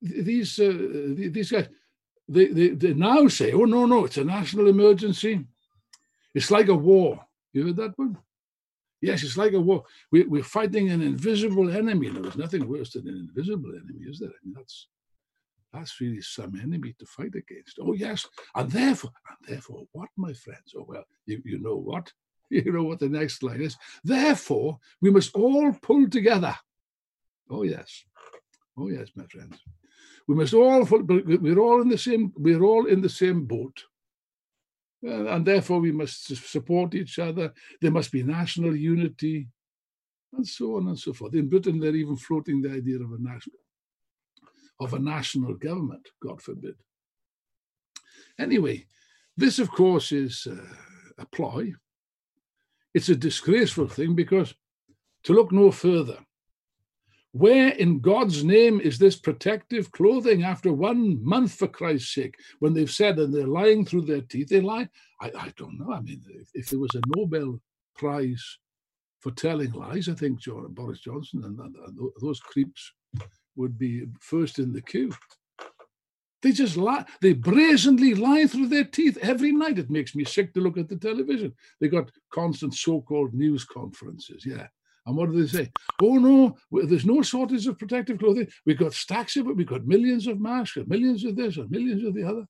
these 0.00 0.58
uh, 0.58 1.14
these 1.16 1.50
guys, 1.50 1.68
they, 2.28 2.46
they, 2.46 2.68
they 2.68 2.94
now 2.94 3.26
say, 3.28 3.52
oh, 3.52 3.64
no, 3.64 3.86
no, 3.86 4.04
it's 4.04 4.16
a 4.18 4.24
national 4.24 4.68
emergency. 4.68 5.44
It's 6.34 6.50
like 6.50 6.68
a 6.68 6.74
war. 6.74 7.24
You 7.52 7.66
heard 7.66 7.76
that 7.76 7.98
one? 7.98 8.18
Yes, 9.00 9.22
it's 9.22 9.36
like 9.36 9.52
a 9.52 9.60
war. 9.60 9.84
We, 10.10 10.24
we're 10.24 10.42
fighting 10.42 10.90
an 10.90 11.02
invisible 11.02 11.70
enemy. 11.70 12.08
There's 12.08 12.36
nothing 12.36 12.68
worse 12.68 12.92
than 12.92 13.08
an 13.08 13.28
invisible 13.28 13.70
enemy, 13.70 14.04
is 14.08 14.18
there? 14.18 14.30
I 14.30 14.44
mean, 14.44 14.54
that's 14.56 14.88
that's 15.72 16.00
really 16.00 16.22
some 16.22 16.58
enemy 16.60 16.94
to 16.98 17.06
fight 17.06 17.34
against. 17.34 17.78
Oh 17.80 17.92
yes, 17.92 18.26
and 18.54 18.70
therefore, 18.70 19.12
and 19.28 19.48
therefore, 19.48 19.84
what, 19.92 20.08
my 20.16 20.32
friends? 20.32 20.74
Oh 20.76 20.84
well, 20.88 21.04
you, 21.26 21.40
you 21.44 21.58
know 21.60 21.76
what? 21.76 22.12
You 22.50 22.72
know 22.72 22.84
what 22.84 22.98
the 22.98 23.10
next 23.10 23.42
line 23.42 23.60
is. 23.60 23.76
Therefore, 24.02 24.78
we 25.02 25.10
must 25.10 25.34
all 25.34 25.70
pull 25.82 26.08
together. 26.08 26.56
Oh 27.50 27.62
yes, 27.62 28.04
oh 28.78 28.88
yes, 28.88 29.08
my 29.14 29.26
friends. 29.26 29.58
We 30.26 30.34
must 30.34 30.54
all, 30.54 30.82
we're 30.84 31.58
all 31.58 31.82
in 31.82 31.90
the 31.90 31.98
same, 31.98 32.32
we're 32.36 32.62
all 32.62 32.86
in 32.86 33.02
the 33.02 33.08
same 33.10 33.44
boat. 33.44 33.84
Uh, 35.06 35.26
and 35.26 35.46
therefore 35.46 35.80
we 35.80 35.92
must 35.92 36.34
support 36.50 36.94
each 36.94 37.18
other. 37.18 37.52
There 37.80 37.90
must 37.90 38.10
be 38.10 38.22
national 38.22 38.74
unity, 38.74 39.48
and 40.32 40.46
so 40.46 40.76
on 40.76 40.88
and 40.88 40.98
so 40.98 41.12
forth. 41.12 41.34
In 41.34 41.48
Britain, 41.48 41.78
they're 41.78 41.94
even 41.94 42.16
floating 42.16 42.60
the 42.60 42.70
idea 42.70 42.96
of 42.96 43.12
a 43.12 43.18
national, 43.20 43.58
of 44.80 44.94
a 44.94 44.98
national 44.98 45.54
government. 45.54 46.06
God 46.22 46.42
forbid. 46.42 46.74
Anyway, 48.38 48.86
this, 49.36 49.58
of 49.58 49.70
course, 49.70 50.12
is 50.12 50.46
a 51.18 51.26
ploy. 51.26 51.72
It's 52.94 53.08
a 53.08 53.16
disgraceful 53.16 53.88
thing 53.88 54.14
because 54.14 54.54
to 55.24 55.32
look 55.32 55.52
no 55.52 55.70
further, 55.70 56.18
where 57.38 57.68
in 57.68 58.00
God's 58.00 58.42
name 58.42 58.80
is 58.80 58.98
this 58.98 59.16
protective 59.16 59.92
clothing 59.92 60.42
after 60.42 60.72
one 60.72 61.22
month, 61.24 61.54
for 61.54 61.68
Christ's 61.68 62.14
sake, 62.14 62.34
when 62.58 62.74
they've 62.74 62.90
said 62.90 63.18
and 63.18 63.32
they're 63.32 63.46
lying 63.46 63.84
through 63.84 64.02
their 64.02 64.22
teeth? 64.22 64.48
They 64.48 64.60
lie. 64.60 64.88
I, 65.20 65.30
I 65.38 65.52
don't 65.56 65.78
know. 65.78 65.92
I 65.92 66.00
mean, 66.00 66.22
if, 66.28 66.48
if, 66.54 66.68
there 66.68 66.80
was 66.80 66.94
a 66.94 67.00
Nobel 67.16 67.60
Prize 67.94 68.58
for 69.20 69.30
telling 69.32 69.72
lies, 69.72 70.08
I 70.08 70.14
think 70.14 70.40
John, 70.40 70.72
Boris 70.72 71.00
Johnson 71.00 71.44
and, 71.44 71.58
and, 71.58 71.76
and 71.76 72.10
those 72.20 72.40
creeps 72.40 72.92
would 73.56 73.78
be 73.78 74.04
first 74.20 74.58
in 74.58 74.72
the 74.72 74.82
queue. 74.82 75.12
They 76.42 76.52
just 76.52 76.76
lie. 76.76 77.04
They 77.20 77.32
brazenly 77.32 78.14
lie 78.14 78.46
through 78.46 78.68
their 78.68 78.84
teeth 78.84 79.18
every 79.22 79.50
night. 79.50 79.78
It 79.78 79.90
makes 79.90 80.14
me 80.14 80.24
sick 80.24 80.54
to 80.54 80.60
look 80.60 80.78
at 80.78 80.88
the 80.88 80.96
television. 80.96 81.52
They 81.80 81.88
got 81.88 82.10
constant 82.32 82.74
so-called 82.74 83.34
news 83.34 83.64
conferences. 83.64 84.46
Yeah. 84.46 84.68
And 85.08 85.16
what 85.16 85.30
do 85.30 85.40
they 85.40 85.48
say? 85.48 85.72
Oh 86.02 86.16
no, 86.16 86.56
there's 86.70 87.06
no 87.06 87.22
shortage 87.22 87.66
of 87.66 87.78
protective 87.78 88.18
clothing. 88.18 88.46
We've 88.66 88.78
got 88.78 88.92
stacks 88.92 89.36
of 89.36 89.48
it. 89.48 89.56
We've 89.56 89.66
got 89.66 89.86
millions 89.86 90.26
of 90.26 90.38
masks, 90.38 90.76
millions 90.86 91.24
of 91.24 91.34
this, 91.34 91.56
and 91.56 91.70
millions 91.70 92.04
of 92.04 92.12
the 92.14 92.24
other. 92.24 92.46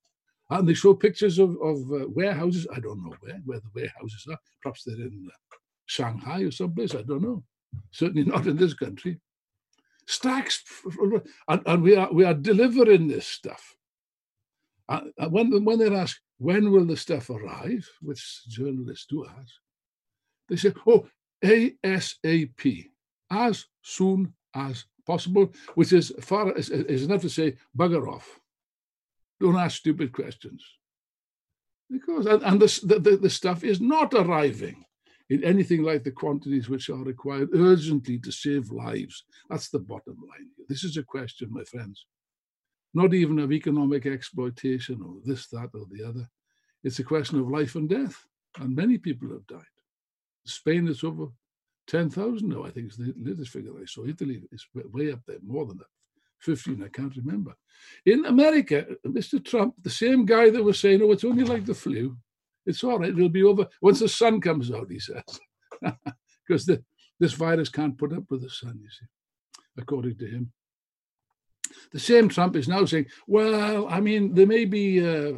And 0.50 0.68
they 0.68 0.74
show 0.74 0.92
pictures 0.94 1.38
of, 1.38 1.50
of 1.62 1.76
uh, 1.92 2.08
warehouses. 2.08 2.66
I 2.74 2.80
don't 2.80 3.04
know 3.04 3.14
where, 3.20 3.40
where 3.44 3.60
the 3.60 3.70
warehouses 3.72 4.26
are. 4.28 4.38
Perhaps 4.60 4.82
they're 4.84 4.96
in 4.96 5.28
uh, 5.30 5.56
Shanghai 5.86 6.40
or 6.40 6.50
someplace. 6.50 6.96
I 6.96 7.02
don't 7.02 7.22
know. 7.22 7.44
Certainly 7.92 8.24
not 8.24 8.48
in 8.48 8.56
this 8.56 8.74
country. 8.74 9.20
Stacks, 10.08 10.64
and, 11.46 11.62
and 11.64 11.82
we 11.82 11.94
are 11.94 12.12
we 12.12 12.24
are 12.24 12.34
delivering 12.34 13.06
this 13.06 13.26
stuff. 13.26 13.76
And 14.88 15.12
when 15.30 15.64
when 15.64 15.78
they're 15.78 15.94
asked 15.94 16.20
when 16.38 16.72
will 16.72 16.86
the 16.86 16.96
stuff 16.96 17.30
arrive, 17.30 17.88
which 18.02 18.48
journalists 18.48 19.06
do 19.08 19.26
ask, 19.26 19.52
they 20.48 20.56
say, 20.56 20.72
"Oh, 20.88 21.06
ASAP, 21.42 22.88
as 23.30 23.66
soon 23.82 24.32
as 24.54 24.84
possible, 25.06 25.52
which 25.74 25.92
is 25.92 26.12
far 26.20 26.52
is, 26.52 26.70
is 26.70 27.04
enough 27.04 27.22
to 27.22 27.30
say 27.30 27.56
bugger 27.76 28.08
off. 28.08 28.40
Don't 29.40 29.56
ask 29.56 29.78
stupid 29.78 30.12
questions. 30.12 30.64
Because 31.90 32.26
and, 32.26 32.42
and 32.42 32.60
this, 32.60 32.80
the, 32.80 32.98
the, 32.98 33.16
the 33.16 33.30
stuff 33.30 33.64
is 33.64 33.80
not 33.80 34.12
arriving 34.14 34.84
in 35.30 35.44
anything 35.44 35.82
like 35.82 36.04
the 36.04 36.10
quantities 36.10 36.68
which 36.68 36.90
are 36.90 37.04
required 37.04 37.50
urgently 37.54 38.18
to 38.18 38.32
save 38.32 38.70
lives. 38.70 39.24
That's 39.48 39.68
the 39.68 39.78
bottom 39.78 40.16
line. 40.28 40.48
This 40.68 40.84
is 40.84 40.96
a 40.96 41.02
question, 41.02 41.48
my 41.50 41.64
friends, 41.64 42.06
not 42.94 43.14
even 43.14 43.38
of 43.38 43.52
economic 43.52 44.06
exploitation 44.06 45.00
or 45.02 45.16
this, 45.24 45.46
that, 45.48 45.70
or 45.74 45.86
the 45.90 46.04
other. 46.06 46.28
It's 46.84 46.98
a 46.98 47.04
question 47.04 47.40
of 47.40 47.48
life 47.48 47.74
and 47.74 47.88
death, 47.88 48.26
and 48.58 48.74
many 48.74 48.98
people 48.98 49.30
have 49.30 49.46
died. 49.46 49.77
Spain 50.44 50.88
is 50.88 51.04
over 51.04 51.26
10,000 51.88 52.48
now, 52.48 52.64
I 52.64 52.70
think 52.70 52.90
is 52.90 52.96
the 52.96 53.14
latest 53.16 53.50
figure 53.50 53.72
I 53.80 53.84
saw. 53.86 54.06
Italy 54.06 54.42
is 54.52 54.66
way 54.74 55.12
up 55.12 55.20
there, 55.26 55.38
more 55.44 55.66
than 55.66 55.78
that. 55.78 55.86
15, 56.40 56.82
I 56.84 56.88
can't 56.88 57.16
remember. 57.16 57.54
In 58.06 58.24
America, 58.26 58.86
Mr. 59.06 59.44
Trump, 59.44 59.74
the 59.82 59.90
same 59.90 60.24
guy 60.24 60.50
that 60.50 60.62
was 60.62 60.78
saying, 60.78 61.02
oh, 61.02 61.12
it's 61.12 61.24
only 61.24 61.44
like 61.44 61.64
the 61.64 61.74
flu. 61.74 62.16
It's 62.64 62.84
all 62.84 62.98
right, 62.98 63.08
it'll 63.08 63.28
be 63.28 63.42
over 63.42 63.66
once 63.80 64.00
the 64.00 64.08
sun 64.08 64.40
comes 64.40 64.70
out, 64.70 64.90
he 64.90 65.00
says. 65.00 65.22
because 66.46 66.66
this 67.18 67.32
virus 67.32 67.68
can't 67.68 67.98
put 67.98 68.12
up 68.12 68.24
with 68.30 68.42
the 68.42 68.50
sun, 68.50 68.78
you 68.82 68.90
see, 68.90 69.06
according 69.78 70.16
to 70.18 70.26
him. 70.26 70.52
The 71.92 71.98
same 71.98 72.28
Trump 72.28 72.56
is 72.56 72.68
now 72.68 72.84
saying, 72.84 73.06
well, 73.26 73.88
I 73.88 74.00
mean, 74.00 74.34
there 74.34 74.46
may 74.46 74.64
be, 74.64 75.00
uh, 75.00 75.32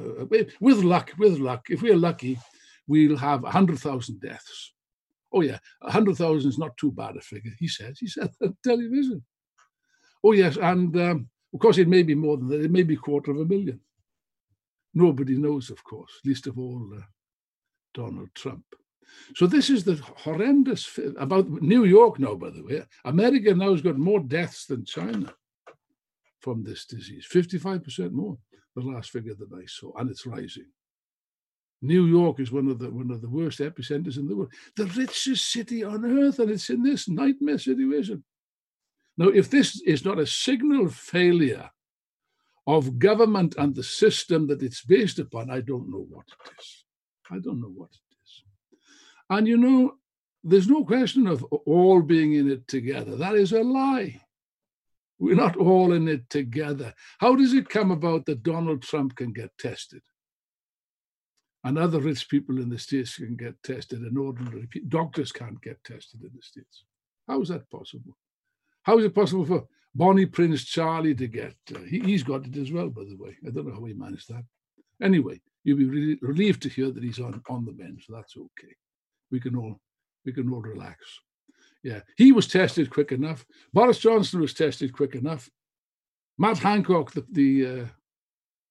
with 0.61 0.83
luck, 0.83 1.13
with 1.19 1.39
luck, 1.39 1.67
if 1.71 1.83
we're 1.83 1.97
lucky, 1.97 2.39
we'll 2.87 3.17
have 3.17 3.43
100,000 3.43 4.21
deaths. 4.21 4.73
Oh, 5.33 5.43
yeah, 5.43 5.59
100,000 5.81 6.49
is 6.49 6.59
not 6.59 6.77
too 6.77 6.91
bad 6.91 7.17
a 7.17 7.21
figure, 7.21 7.53
he 7.59 7.69
says. 7.69 7.99
He 7.99 8.09
said 8.09 8.31
on 8.43 8.57
television. 8.65 9.23
Oh, 10.25 10.33
yes, 10.33 10.57
and 10.57 10.97
um, 10.97 11.29
of 11.55 11.61
course, 11.61 11.79
it 11.79 11.89
may 11.89 12.03
be 12.03 12.15
more 12.15 12.37
than 12.37 12.49
that. 12.49 12.65
It 12.65 12.71
may 12.71 12.83
be 12.83 12.95
a 12.95 12.99
quarter 12.99 13.31
of 13.31 13.39
a 13.39 13.45
million. 13.45 13.81
Nobody 14.95 15.37
knows, 15.37 15.71
of 15.71 15.83
course, 15.85 16.13
least 16.25 16.47
of 16.47 16.59
all 16.59 16.91
uh, 16.97 17.03
Donald 17.95 18.31
Trump. 18.35 18.65
So 19.35 19.47
this 19.47 19.71
is 19.71 19.85
the 19.85 19.97
horrendous 20.17 20.99
about 21.19 21.49
New 21.49 21.85
York 21.85 22.19
now, 22.19 22.35
by 22.35 22.51
the 22.51 22.63
way. 22.63 22.83
America 23.05 23.55
now 23.55 23.73
has 23.73 23.83
got 23.83 23.99
more 23.99 24.21
deaths 24.21 24.67
than 24.67 24.85
China 24.85 25.33
from 26.41 26.63
this 26.63 26.87
disease, 26.87 27.27
55% 27.33 28.13
more, 28.13 28.39
the 28.75 28.83
last 28.83 29.11
figure 29.11 29.35
that 29.35 29.53
I 29.53 29.65
saw, 29.67 29.93
and 29.97 30.11
it's 30.11 30.27
rising. 30.27 30.67
New 31.83 32.07
York 32.07 32.41
is 32.41 32.53
one 32.53 32.69
of 32.69 32.79
the 32.79 32.91
one 32.91 33.11
of 33.11 33.23
the 33.23 33.29
worst 33.29 33.59
epicenters 33.61 34.19
in 34.19 34.29
the 34.29 34.37
world, 34.37 34.53
the 34.77 34.87
richest 34.87 35.51
city 35.51 35.83
on 35.83 36.05
earth, 36.05 36.39
and 36.39 36.51
it's 36.51 36.69
in 36.69 36.83
this 36.83 37.09
nightmare 37.09 37.59
situation. 37.59 38.23
Now, 39.17 39.29
if 39.29 39.51
this 39.51 39.81
is 39.83 40.05
not 40.05 40.19
a 40.19 40.27
signal 40.27 40.89
failure 40.89 41.71
of 42.67 42.99
government 42.99 43.55
and 43.59 43.75
the 43.75 43.83
system 43.83 44.47
that 44.49 44.63
it's 44.63 44.85
based 44.85 45.19
upon, 45.19 45.51
I 45.51 45.61
don't 45.61 45.91
know 45.91 46.07
what 46.09 46.27
it 46.29 46.53
is. 46.59 46.85
I 47.31 47.39
don't 47.39 47.61
know 47.61 47.73
what 47.75 47.91
it 47.91 48.17
is. 48.25 48.45
And 49.31 49.49
you 49.49 49.57
know, 49.57 49.95
there's 50.45 50.69
no 50.69 50.85
question 50.85 51.27
of 51.27 51.43
all 51.45 52.03
being 52.03 52.35
in 52.35 52.51
it 52.51 52.69
together. 52.69 53.17
That 53.17 53.35
is 53.35 53.53
a 53.53 53.63
lie. 53.63 54.21
We're 55.19 55.35
not 55.35 55.57
all 55.57 55.93
in 55.93 56.09
it 56.09 56.29
together. 56.31 56.95
How 57.19 57.35
does 57.37 57.53
it 57.53 57.69
come 57.69 57.91
about 57.91 58.27
that 58.27 58.43
Donald 58.43 58.83
Trump 58.83 59.17
can 59.17 59.33
get 59.33 59.51
tested? 59.59 60.03
And 61.65 61.79
other 61.79 62.01
rich 62.01 62.29
people 62.29 62.59
in 62.59 62.69
the 62.69 62.79
States 62.79 63.17
can 63.17 63.37
get 63.37 63.63
tested, 63.63 64.01
and 64.01 64.17
ordinary 64.17 64.69
doctors 64.89 65.33
can't 65.33 65.61
get 65.63 65.83
tested 65.85 66.23
in 66.23 66.31
the 66.35 66.43
States. 66.43 66.85
How 67.29 67.41
is 67.43 67.49
that 67.49 67.71
possible? 67.71 68.17
How 68.83 68.99
is 68.99 69.05
it 69.05 69.15
possible 69.15 69.45
for 69.45 69.67
Bonnie 69.95 70.27
Prince 70.27 70.65
Charlie 70.65 71.15
to 71.15 71.27
get? 71.27 71.55
Uh, 71.75 71.81
he, 71.81 72.13
has 72.13 72.23
got 72.23 72.47
it 72.47 72.57
as 72.57 72.73
well, 72.73 72.89
by 72.89 73.05
the 73.05 73.17
way. 73.17 73.37
I 73.47 73.51
don't 73.51 73.67
know 73.67 73.75
how 73.75 73.85
he 73.85 73.93
managed 73.93 74.29
that. 74.31 74.45
Anyway, 75.03 75.41
you'll 75.65 75.79
be 75.79 75.85
really 75.85 76.19
relieved 76.23 76.63
to 76.63 76.69
hear 76.69 76.91
that 76.91 77.03
he's 77.03 77.21
on, 77.21 77.43
on 77.49 77.65
the 77.65 77.73
mend, 77.73 78.03
so 78.07 78.15
that's 78.15 78.37
okay. 78.37 78.75
We 79.31 79.41
can 79.41 79.57
all 79.57 79.81
we 80.25 80.33
can 80.33 80.53
all 80.53 80.61
relax. 80.61 81.21
Yeah, 81.83 82.01
he 82.17 82.33
was 82.33 82.47
tested 82.47 82.91
quick 82.91 83.13
enough. 83.13 83.45
Boris 83.73 83.99
Johnson 83.99 84.41
was 84.41 84.53
tested 84.53 84.93
quick 84.93 85.15
enough. 85.15 85.49
Matt 86.37 86.59
Hancock, 86.59 87.13
the, 87.13 87.25
the 87.33 87.67
uh, 87.67 87.87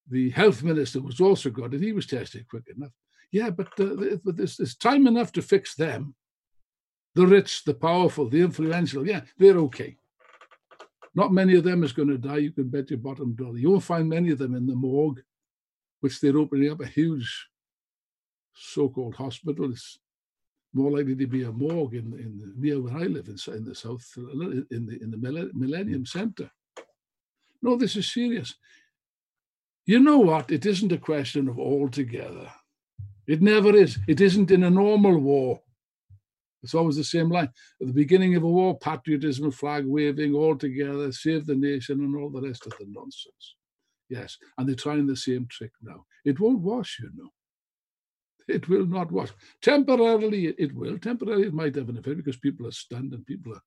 the 0.08 0.30
health 0.30 0.62
minister 0.62 1.00
was 1.00 1.20
also 1.20 1.50
got 1.50 1.74
it. 1.74 1.80
He 1.80 1.92
was 1.92 2.06
tested 2.06 2.48
quick 2.48 2.64
enough. 2.74 2.92
Yeah, 3.32 3.50
but, 3.50 3.68
uh, 3.78 4.16
but 4.24 4.36
there's, 4.36 4.56
there's 4.56 4.74
time 4.74 5.06
enough 5.06 5.32
to 5.32 5.42
fix 5.42 5.74
them. 5.74 6.14
The 7.14 7.26
rich, 7.26 7.64
the 7.64 7.74
powerful, 7.74 8.28
the 8.28 8.40
influential, 8.40 9.06
yeah, 9.06 9.22
they're 9.38 9.58
okay. 9.58 9.96
Not 11.14 11.32
many 11.32 11.56
of 11.56 11.64
them 11.64 11.82
is 11.82 11.92
going 11.92 12.08
to 12.08 12.18
die. 12.18 12.36
You 12.36 12.52
can 12.52 12.68
bet 12.68 12.90
your 12.90 13.00
bottom 13.00 13.34
dollar. 13.34 13.58
You 13.58 13.70
won't 13.70 13.82
find 13.82 14.08
many 14.08 14.30
of 14.30 14.38
them 14.38 14.54
in 14.54 14.66
the 14.66 14.76
morgue, 14.76 15.20
which 16.00 16.20
they're 16.20 16.38
opening 16.38 16.70
up 16.70 16.80
a 16.80 16.86
huge 16.86 17.48
so-called 18.54 19.16
hospital. 19.16 19.70
It's 19.72 19.98
more 20.72 20.90
likely 20.90 21.16
to 21.16 21.26
be 21.26 21.42
a 21.42 21.52
morgue 21.52 21.94
in, 21.94 22.12
in 22.14 22.54
near 22.56 22.80
where 22.80 22.96
I 22.96 23.06
live 23.06 23.28
in, 23.28 23.54
in 23.54 23.64
the 23.64 23.74
south, 23.74 24.08
in 24.16 24.86
the 24.86 24.98
in 25.02 25.10
the 25.10 25.50
Millennium 25.52 26.06
Centre. 26.06 26.50
No, 27.60 27.76
this 27.76 27.96
is 27.96 28.12
serious. 28.12 28.54
You 29.86 30.00
know 30.00 30.18
what? 30.18 30.50
It 30.50 30.66
isn't 30.66 30.92
a 30.92 30.98
question 30.98 31.48
of 31.48 31.58
all 31.58 31.88
together. 31.88 32.50
It 33.26 33.42
never 33.42 33.74
is. 33.74 33.98
It 34.08 34.20
isn't 34.20 34.50
in 34.50 34.64
a 34.64 34.70
normal 34.70 35.18
war. 35.18 35.60
It's 36.62 36.74
always 36.74 36.96
the 36.96 37.04
same 37.04 37.30
line. 37.30 37.50
At 37.80 37.86
the 37.86 37.92
beginning 37.92 38.34
of 38.34 38.42
a 38.42 38.48
war, 38.48 38.78
patriotism, 38.78 39.50
flag 39.50 39.86
waving, 39.86 40.34
all 40.34 40.56
together, 40.56 41.10
save 41.12 41.46
the 41.46 41.54
nation, 41.54 42.00
and 42.00 42.14
all 42.16 42.30
the 42.30 42.42
rest 42.42 42.66
of 42.66 42.72
the 42.72 42.86
nonsense. 42.88 43.56
Yes, 44.08 44.36
and 44.58 44.68
they're 44.68 44.74
trying 44.74 45.06
the 45.06 45.16
same 45.16 45.46
trick 45.48 45.70
now. 45.80 46.04
It 46.24 46.40
won't 46.40 46.60
wash, 46.60 46.98
you 47.00 47.10
know. 47.14 47.30
It 48.48 48.68
will 48.68 48.84
not 48.84 49.12
wash. 49.12 49.30
Temporarily, 49.62 50.46
it 50.46 50.74
will. 50.74 50.98
Temporarily, 50.98 51.46
it 51.46 51.54
might 51.54 51.76
have 51.76 51.88
an 51.88 51.98
effect 51.98 52.16
because 52.16 52.36
people 52.36 52.66
are 52.66 52.72
stunned 52.72 53.14
and 53.14 53.24
people 53.24 53.54
are 53.54 53.62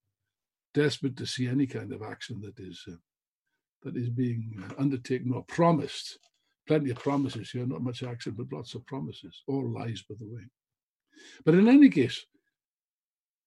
desperate 0.74 1.16
to 1.18 1.26
see 1.26 1.48
any 1.48 1.66
kind 1.66 1.94
of 1.94 2.02
action 2.02 2.42
that 2.42 2.60
is 2.60 2.84
uh, 2.92 2.96
that 3.84 3.96
is 3.98 4.10
being 4.10 4.64
uh, 4.64 4.82
undertaken 4.82 5.32
or 5.34 5.44
promised. 5.44 6.20
Plenty 6.68 6.92
of 6.92 7.00
promises 7.00 7.52
here, 7.52 7.66
not 7.66 7.82
much 7.82 8.04
action, 8.04 8.34
but 8.38 8.52
lots 8.52 8.74
of 8.74 8.86
promises. 8.86 9.44
All 9.48 9.70
lies, 9.70 10.04
by 10.08 10.16
the 10.18 10.28
way. 10.28 10.44
But 11.46 11.56
in 11.56 11.68
any 11.68 11.90
case, 11.90 12.26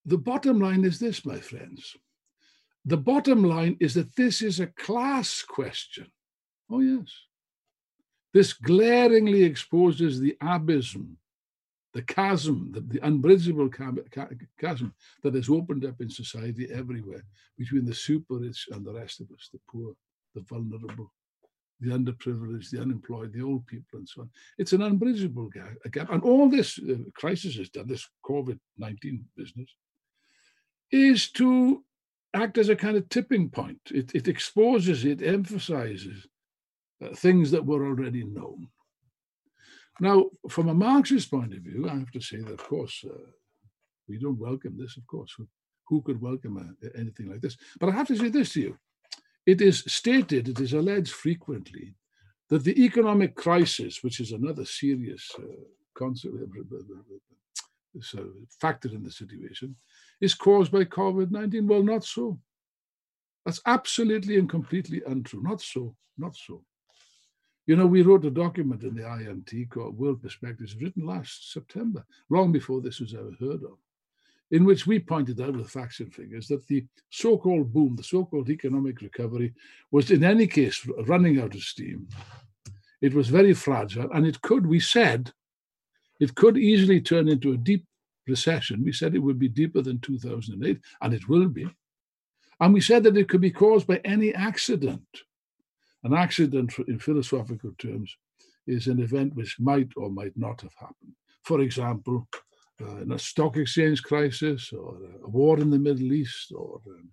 the 0.04 0.18
bottom 0.18 0.60
line 0.60 0.84
is 0.84 0.98
this, 0.98 1.24
my 1.24 1.40
friends. 1.40 1.96
The 2.84 2.96
bottom 2.96 3.42
line 3.42 3.76
is 3.80 3.94
that 3.94 4.14
this 4.14 4.42
is 4.42 4.60
a 4.60 4.68
class 4.68 5.42
question. 5.42 6.06
Oh, 6.70 6.80
yes. 6.80 7.10
This 8.32 8.52
glaringly 8.52 9.42
exposes 9.42 10.20
the 10.20 10.36
abysm, 10.42 11.16
the 11.94 12.02
chasm, 12.02 12.70
the, 12.72 12.80
the 12.80 13.00
unbridgeable 13.00 13.70
chasm 13.70 14.94
that 15.22 15.34
has 15.34 15.48
opened 15.48 15.84
up 15.86 16.00
in 16.00 16.10
society 16.10 16.68
everywhere 16.70 17.24
between 17.56 17.86
the 17.86 17.94
super 17.94 18.34
rich 18.34 18.68
and 18.70 18.84
the 18.84 18.92
rest 18.92 19.20
of 19.20 19.30
us, 19.32 19.48
the 19.52 19.58
poor, 19.68 19.94
the 20.36 20.42
vulnerable, 20.42 21.10
the 21.80 21.90
underprivileged, 21.90 22.70
the 22.70 22.80
unemployed, 22.80 23.32
the 23.32 23.42
old 23.42 23.66
people, 23.66 23.98
and 23.98 24.08
so 24.08 24.22
on. 24.22 24.30
It's 24.58 24.72
an 24.72 24.82
unbridgeable 24.82 25.50
gap. 25.50 26.10
And 26.10 26.22
all 26.22 26.48
this 26.48 26.78
uh, 26.78 26.96
crisis 27.14 27.56
has 27.56 27.70
done, 27.70 27.88
this 27.88 28.08
COVID 28.24 28.58
19 28.78 29.24
business, 29.36 29.68
is 30.92 31.30
to 31.32 31.82
act 32.34 32.58
as 32.58 32.68
a 32.68 32.76
kind 32.76 32.96
of 32.96 33.08
tipping 33.08 33.48
point. 33.48 33.80
It, 33.90 34.14
it 34.14 34.28
exposes, 34.28 35.04
it 35.04 35.22
emphasizes 35.22 36.26
uh, 37.02 37.14
things 37.14 37.50
that 37.50 37.64
were 37.64 37.86
already 37.86 38.24
known. 38.24 38.68
Now, 39.98 40.26
from 40.50 40.68
a 40.68 40.74
Marxist 40.74 41.30
point 41.30 41.54
of 41.54 41.60
view, 41.60 41.88
I 41.88 41.94
have 41.94 42.10
to 42.10 42.20
say 42.20 42.38
that, 42.38 42.52
of 42.52 42.64
course, 42.68 43.02
uh, 43.08 43.30
we 44.08 44.18
don't 44.18 44.38
welcome 44.38 44.76
this, 44.78 44.96
of 44.98 45.06
course. 45.06 45.32
Who, 45.36 45.48
who 45.88 46.02
could 46.02 46.20
welcome 46.20 46.58
a, 46.58 46.86
uh, 46.86 46.90
anything 46.98 47.30
like 47.30 47.40
this? 47.40 47.56
But 47.80 47.88
I 47.88 47.92
have 47.92 48.08
to 48.08 48.16
say 48.16 48.28
this 48.28 48.52
to 48.52 48.60
you. 48.60 48.78
It 49.46 49.60
is 49.60 49.84
stated, 49.86 50.48
it 50.48 50.60
is 50.60 50.72
alleged 50.72 51.12
frequently, 51.12 51.94
that 52.48 52.64
the 52.64 52.84
economic 52.84 53.34
crisis, 53.36 54.02
which 54.02 54.20
is 54.20 54.32
another 54.32 54.64
serious 54.64 55.30
uh, 55.38 55.42
concept, 55.94 56.34
uh, 58.14 58.18
factor 58.60 58.88
in 58.88 59.04
the 59.04 59.10
situation, 59.10 59.76
is 60.20 60.34
caused 60.34 60.72
by 60.72 60.84
COVID 60.84 61.30
19. 61.30 61.66
Well, 61.66 61.82
not 61.82 62.04
so. 62.04 62.38
That's 63.44 63.60
absolutely 63.64 64.38
and 64.38 64.50
completely 64.50 65.02
untrue. 65.06 65.42
Not 65.42 65.60
so, 65.60 65.94
not 66.18 66.34
so. 66.34 66.64
You 67.66 67.76
know, 67.76 67.86
we 67.86 68.02
wrote 68.02 68.24
a 68.24 68.30
document 68.30 68.82
in 68.82 68.94
the 68.94 69.02
IMT 69.02 69.70
called 69.70 69.98
World 69.98 70.22
Perspectives, 70.22 70.76
written 70.76 71.04
last 71.04 71.52
September, 71.52 72.04
long 72.28 72.52
before 72.52 72.80
this 72.80 73.00
was 73.00 73.14
ever 73.14 73.32
heard 73.40 73.62
of, 73.64 73.78
in 74.50 74.64
which 74.64 74.86
we 74.86 74.98
pointed 74.98 75.40
out 75.40 75.56
with 75.56 75.70
facts 75.70 76.00
and 76.00 76.12
figures 76.14 76.46
that 76.48 76.66
the 76.66 76.84
so 77.10 77.36
called 77.36 77.72
boom, 77.72 77.96
the 77.96 78.02
so 78.02 78.24
called 78.24 78.48
economic 78.48 79.00
recovery, 79.00 79.52
was 79.90 80.10
in 80.10 80.24
any 80.24 80.46
case 80.46 80.86
running 81.06 81.40
out 81.40 81.54
of 81.54 81.62
steam. 81.62 82.08
It 83.00 83.12
was 83.12 83.28
very 83.28 83.54
fragile, 83.54 84.10
and 84.12 84.26
it 84.26 84.40
could, 84.42 84.66
we 84.66 84.80
said, 84.80 85.32
it 86.20 86.34
could 86.34 86.56
easily 86.56 87.00
turn 87.00 87.28
into 87.28 87.52
a 87.52 87.56
deep 87.56 87.84
recession. 88.26 88.82
We 88.84 88.92
said 88.92 89.14
it 89.14 89.20
would 89.20 89.38
be 89.38 89.48
deeper 89.48 89.82
than 89.82 90.00
2008, 90.00 90.80
and 91.02 91.14
it 91.14 91.28
will 91.28 91.48
be. 91.48 91.68
And 92.58 92.72
we 92.72 92.80
said 92.80 93.02
that 93.04 93.16
it 93.16 93.28
could 93.28 93.42
be 93.42 93.50
caused 93.50 93.86
by 93.86 94.00
any 94.04 94.34
accident 94.34 95.06
an 96.06 96.14
accident, 96.14 96.72
in 96.86 97.00
philosophical 97.00 97.72
terms, 97.78 98.16
is 98.68 98.86
an 98.86 99.00
event 99.00 99.34
which 99.34 99.58
might 99.58 99.88
or 99.96 100.08
might 100.08 100.36
not 100.36 100.60
have 100.60 100.74
happened. 100.78 101.12
For 101.42 101.60
example, 101.60 102.28
uh, 102.82 102.96
in 102.96 103.12
a 103.12 103.18
stock 103.18 103.56
exchange 103.56 104.02
crisis, 104.02 104.72
or 104.72 104.98
a 105.24 105.28
war 105.28 105.58
in 105.58 105.70
the 105.70 105.78
Middle 105.78 106.12
East, 106.12 106.52
or 106.54 106.80
um, 106.86 107.10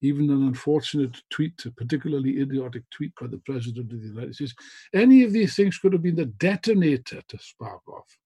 even 0.00 0.30
an 0.30 0.46
unfortunate 0.46 1.16
tweet, 1.30 1.64
a 1.64 1.70
particularly 1.70 2.40
idiotic 2.40 2.82
tweet 2.90 3.12
by 3.20 3.26
the 3.26 3.38
President 3.38 3.92
of 3.92 4.00
the 4.00 4.08
United 4.08 4.34
States. 4.34 4.54
Any 4.94 5.22
of 5.22 5.32
these 5.32 5.56
things 5.56 5.78
could 5.78 5.92
have 5.92 6.02
been 6.02 6.16
the 6.16 6.26
detonator 6.26 7.22
to 7.26 7.38
spark 7.38 7.86
off 7.88 8.16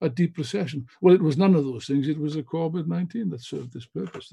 a 0.00 0.08
deep 0.08 0.36
recession. 0.38 0.86
Well, 1.00 1.14
it 1.14 1.22
was 1.22 1.36
none 1.36 1.54
of 1.54 1.64
those 1.64 1.86
things. 1.86 2.08
It 2.08 2.18
was 2.18 2.36
a 2.36 2.42
COVID 2.42 2.86
19 2.86 3.30
that 3.30 3.42
served 3.42 3.72
this 3.72 3.86
purpose. 3.86 4.32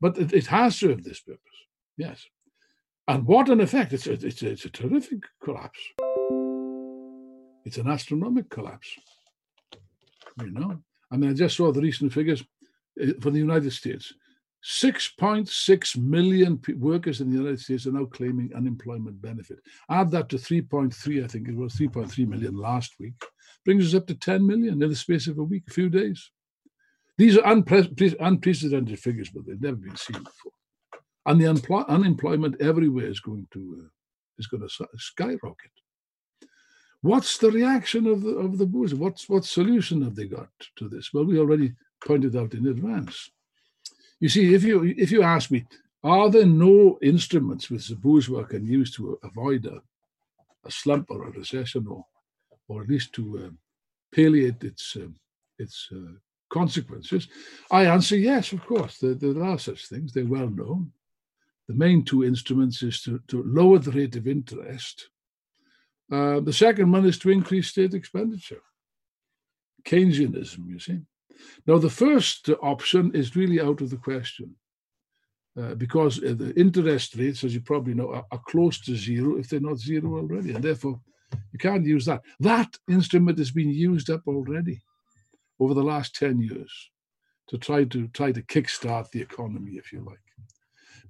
But 0.00 0.18
it, 0.18 0.32
it 0.32 0.46
has 0.46 0.76
served 0.76 1.04
this 1.04 1.20
purpose, 1.20 1.40
yes. 1.96 2.26
And 3.06 3.26
what 3.26 3.48
an 3.48 3.60
effect! 3.60 3.92
It's 3.92 4.06
a, 4.06 4.12
it's 4.12 4.42
a, 4.42 4.50
it's 4.50 4.64
a 4.64 4.70
terrific 4.70 5.22
collapse. 5.42 5.80
It's 7.64 7.76
an 7.76 7.88
astronomical 7.88 8.48
collapse. 8.48 8.88
You 10.40 10.50
know, 10.52 10.78
I 11.10 11.16
mean, 11.16 11.30
I 11.30 11.32
just 11.34 11.56
saw 11.56 11.72
the 11.72 11.80
recent 11.80 12.12
figures 12.12 12.42
uh, 13.02 13.12
for 13.20 13.30
the 13.30 13.38
United 13.38 13.72
States. 13.72 14.12
6.6 14.62 15.96
million 15.96 16.60
workers 16.76 17.20
in 17.22 17.30
the 17.30 17.38
United 17.38 17.60
States 17.60 17.86
are 17.86 17.92
now 17.92 18.04
claiming 18.04 18.52
unemployment 18.54 19.20
benefit. 19.22 19.58
Add 19.88 20.10
that 20.10 20.28
to 20.28 20.36
3.3, 20.36 21.24
I 21.24 21.26
think 21.26 21.48
it 21.48 21.56
was 21.56 21.74
3.3 21.74 22.28
million 22.28 22.54
last 22.54 22.92
week, 23.00 23.14
brings 23.64 23.86
us 23.86 23.94
up 23.94 24.06
to 24.08 24.14
10 24.14 24.46
million 24.46 24.82
in 24.82 24.88
the 24.88 24.94
space 24.94 25.26
of 25.28 25.38
a 25.38 25.42
week, 25.42 25.62
a 25.68 25.72
few 25.72 25.88
days. 25.88 26.30
These 27.16 27.38
are 27.38 27.54
unpre- 27.54 28.16
unprecedented 28.20 28.98
figures, 28.98 29.30
but 29.30 29.46
they've 29.46 29.60
never 29.60 29.76
been 29.76 29.96
seen 29.96 30.22
before 30.22 30.52
and 31.26 31.40
the 31.40 31.84
unemployment 31.88 32.60
everywhere 32.60 33.06
is 33.06 33.20
going 33.20 33.46
to 33.52 33.82
uh, 33.82 33.88
is 34.38 34.46
going 34.46 34.66
to 34.66 34.88
skyrocket. 34.96 35.70
What's 37.02 37.38
the 37.38 37.50
reaction 37.50 38.06
of 38.06 38.22
the 38.22 38.30
of 38.30 38.58
the 38.58 38.66
bourgeois? 38.66 38.98
What's 38.98 39.28
what 39.28 39.44
solution 39.44 40.02
have 40.02 40.14
they 40.14 40.26
got 40.26 40.50
to 40.76 40.88
this? 40.88 41.12
Well, 41.12 41.24
we 41.24 41.38
already 41.38 41.72
pointed 42.04 42.36
out 42.36 42.54
in 42.54 42.66
advance. 42.66 43.30
You 44.20 44.28
see, 44.28 44.54
if 44.54 44.62
you 44.64 44.84
if 44.84 45.10
you 45.10 45.22
ask 45.22 45.50
me, 45.50 45.64
are 46.04 46.30
there 46.30 46.46
no 46.46 46.98
instruments 47.02 47.70
which 47.70 47.88
the 47.88 47.96
bourgeois 47.96 48.44
can 48.44 48.66
use 48.66 48.90
to 48.96 49.18
avoid 49.22 49.66
a, 49.66 49.80
a 50.64 50.70
slump 50.70 51.10
or 51.10 51.26
a 51.26 51.30
recession, 51.30 51.86
or 51.88 52.04
or 52.68 52.82
at 52.82 52.88
least 52.88 53.12
to 53.14 53.46
uh, 53.46 53.50
palliate 54.14 54.62
its 54.62 54.96
uh, 54.96 55.08
its 55.58 55.88
uh, 55.92 56.12
consequences? 56.50 57.28
I 57.70 57.86
answer 57.86 58.16
yes, 58.16 58.52
of 58.52 58.64
course. 58.66 58.98
There, 58.98 59.14
there 59.14 59.42
are 59.42 59.58
such 59.58 59.86
things. 59.86 60.12
They're 60.12 60.26
well 60.26 60.50
known 60.50 60.92
the 61.70 61.76
main 61.76 62.04
two 62.04 62.24
instruments 62.24 62.82
is 62.82 63.00
to, 63.00 63.20
to 63.28 63.44
lower 63.44 63.78
the 63.78 63.92
rate 63.92 64.16
of 64.16 64.26
interest. 64.26 65.08
Uh, 66.10 66.40
the 66.40 66.52
second 66.52 66.90
one 66.90 67.06
is 67.06 67.18
to 67.18 67.30
increase 67.30 67.68
state 67.68 67.94
expenditure. 67.94 68.62
Keynesianism, 69.84 70.68
you 70.68 70.78
see. 70.78 71.00
Now, 71.66 71.78
the 71.78 71.90
first 71.90 72.50
option 72.62 73.12
is 73.14 73.36
really 73.36 73.60
out 73.60 73.80
of 73.80 73.90
the 73.90 73.96
question 73.96 74.54
uh, 75.58 75.74
because 75.74 76.18
uh, 76.18 76.34
the 76.36 76.52
interest 76.58 77.14
rates, 77.16 77.44
as 77.44 77.54
you 77.54 77.60
probably 77.60 77.94
know, 77.94 78.12
are, 78.12 78.26
are, 78.30 78.42
close 78.46 78.80
to 78.80 78.96
zero 78.96 79.36
if 79.36 79.48
they're 79.48 79.60
not 79.60 79.78
zero 79.78 80.16
already. 80.16 80.52
And 80.52 80.62
therefore, 80.62 81.00
you 81.52 81.58
can't 81.58 81.86
use 81.86 82.04
that. 82.06 82.22
That 82.40 82.76
instrument 82.88 83.38
has 83.38 83.50
been 83.50 83.70
used 83.70 84.10
up 84.10 84.22
already 84.26 84.82
over 85.58 85.74
the 85.74 85.82
last 85.82 86.14
10 86.16 86.40
years 86.40 86.90
to 87.48 87.58
try 87.58 87.84
to 87.84 88.08
try 88.08 88.32
to 88.32 88.42
kickstart 88.42 89.10
the 89.10 89.20
economy, 89.20 89.72
if 89.72 89.92
you 89.92 90.00
like. 90.00 90.18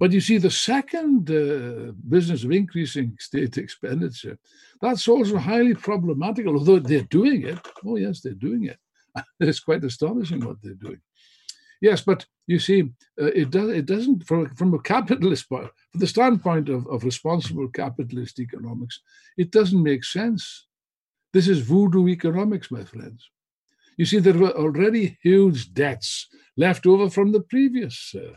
But 0.01 0.13
you 0.13 0.21
see, 0.23 0.39
the 0.39 0.51
second 0.51 1.31
uh, 1.31 1.93
business 2.09 2.43
of 2.43 2.53
increasing 2.53 3.19
state 3.21 3.59
expenditure, 3.59 4.39
that's 4.81 5.07
also 5.07 5.37
highly 5.37 5.75
problematical, 5.75 6.57
although 6.57 6.79
they're 6.79 7.03
doing 7.03 7.43
it. 7.43 7.59
Oh, 7.85 7.97
yes, 7.97 8.23
they're 8.23 8.33
doing 8.33 8.65
it. 8.65 8.79
it's 9.41 9.61
quite 9.61 9.85
astonishing 9.85 10.41
what 10.41 10.57
they're 10.63 10.73
doing. 10.73 11.03
Yes, 11.83 12.01
but 12.01 12.25
you 12.47 12.59
see, 12.59 12.91
uh, 13.21 13.27
it, 13.27 13.51
does, 13.51 13.69
it 13.69 13.85
doesn't, 13.85 14.27
from, 14.27 14.49
from 14.55 14.73
a 14.73 14.79
capitalist 14.79 15.51
point, 15.51 15.69
from 15.93 16.01
the 16.01 16.07
standpoint 16.07 16.71
of, 16.71 16.87
of 16.87 17.05
responsible 17.05 17.69
capitalist 17.69 18.41
economics, 18.41 19.01
it 19.37 19.51
doesn't 19.51 19.83
make 19.83 20.05
sense. 20.05 20.67
This 21.35 21.47
is 21.47 21.61
voodoo 21.61 22.09
economics, 22.09 22.71
my 22.71 22.85
friends. 22.85 23.31
You 23.99 24.07
see, 24.07 24.19
there 24.19 24.33
were 24.33 24.57
already 24.57 25.19
huge 25.23 25.75
debts 25.75 26.27
left 26.57 26.87
over 26.87 27.11
from 27.11 27.33
the 27.33 27.41
previous 27.41 28.15
uh, 28.15 28.33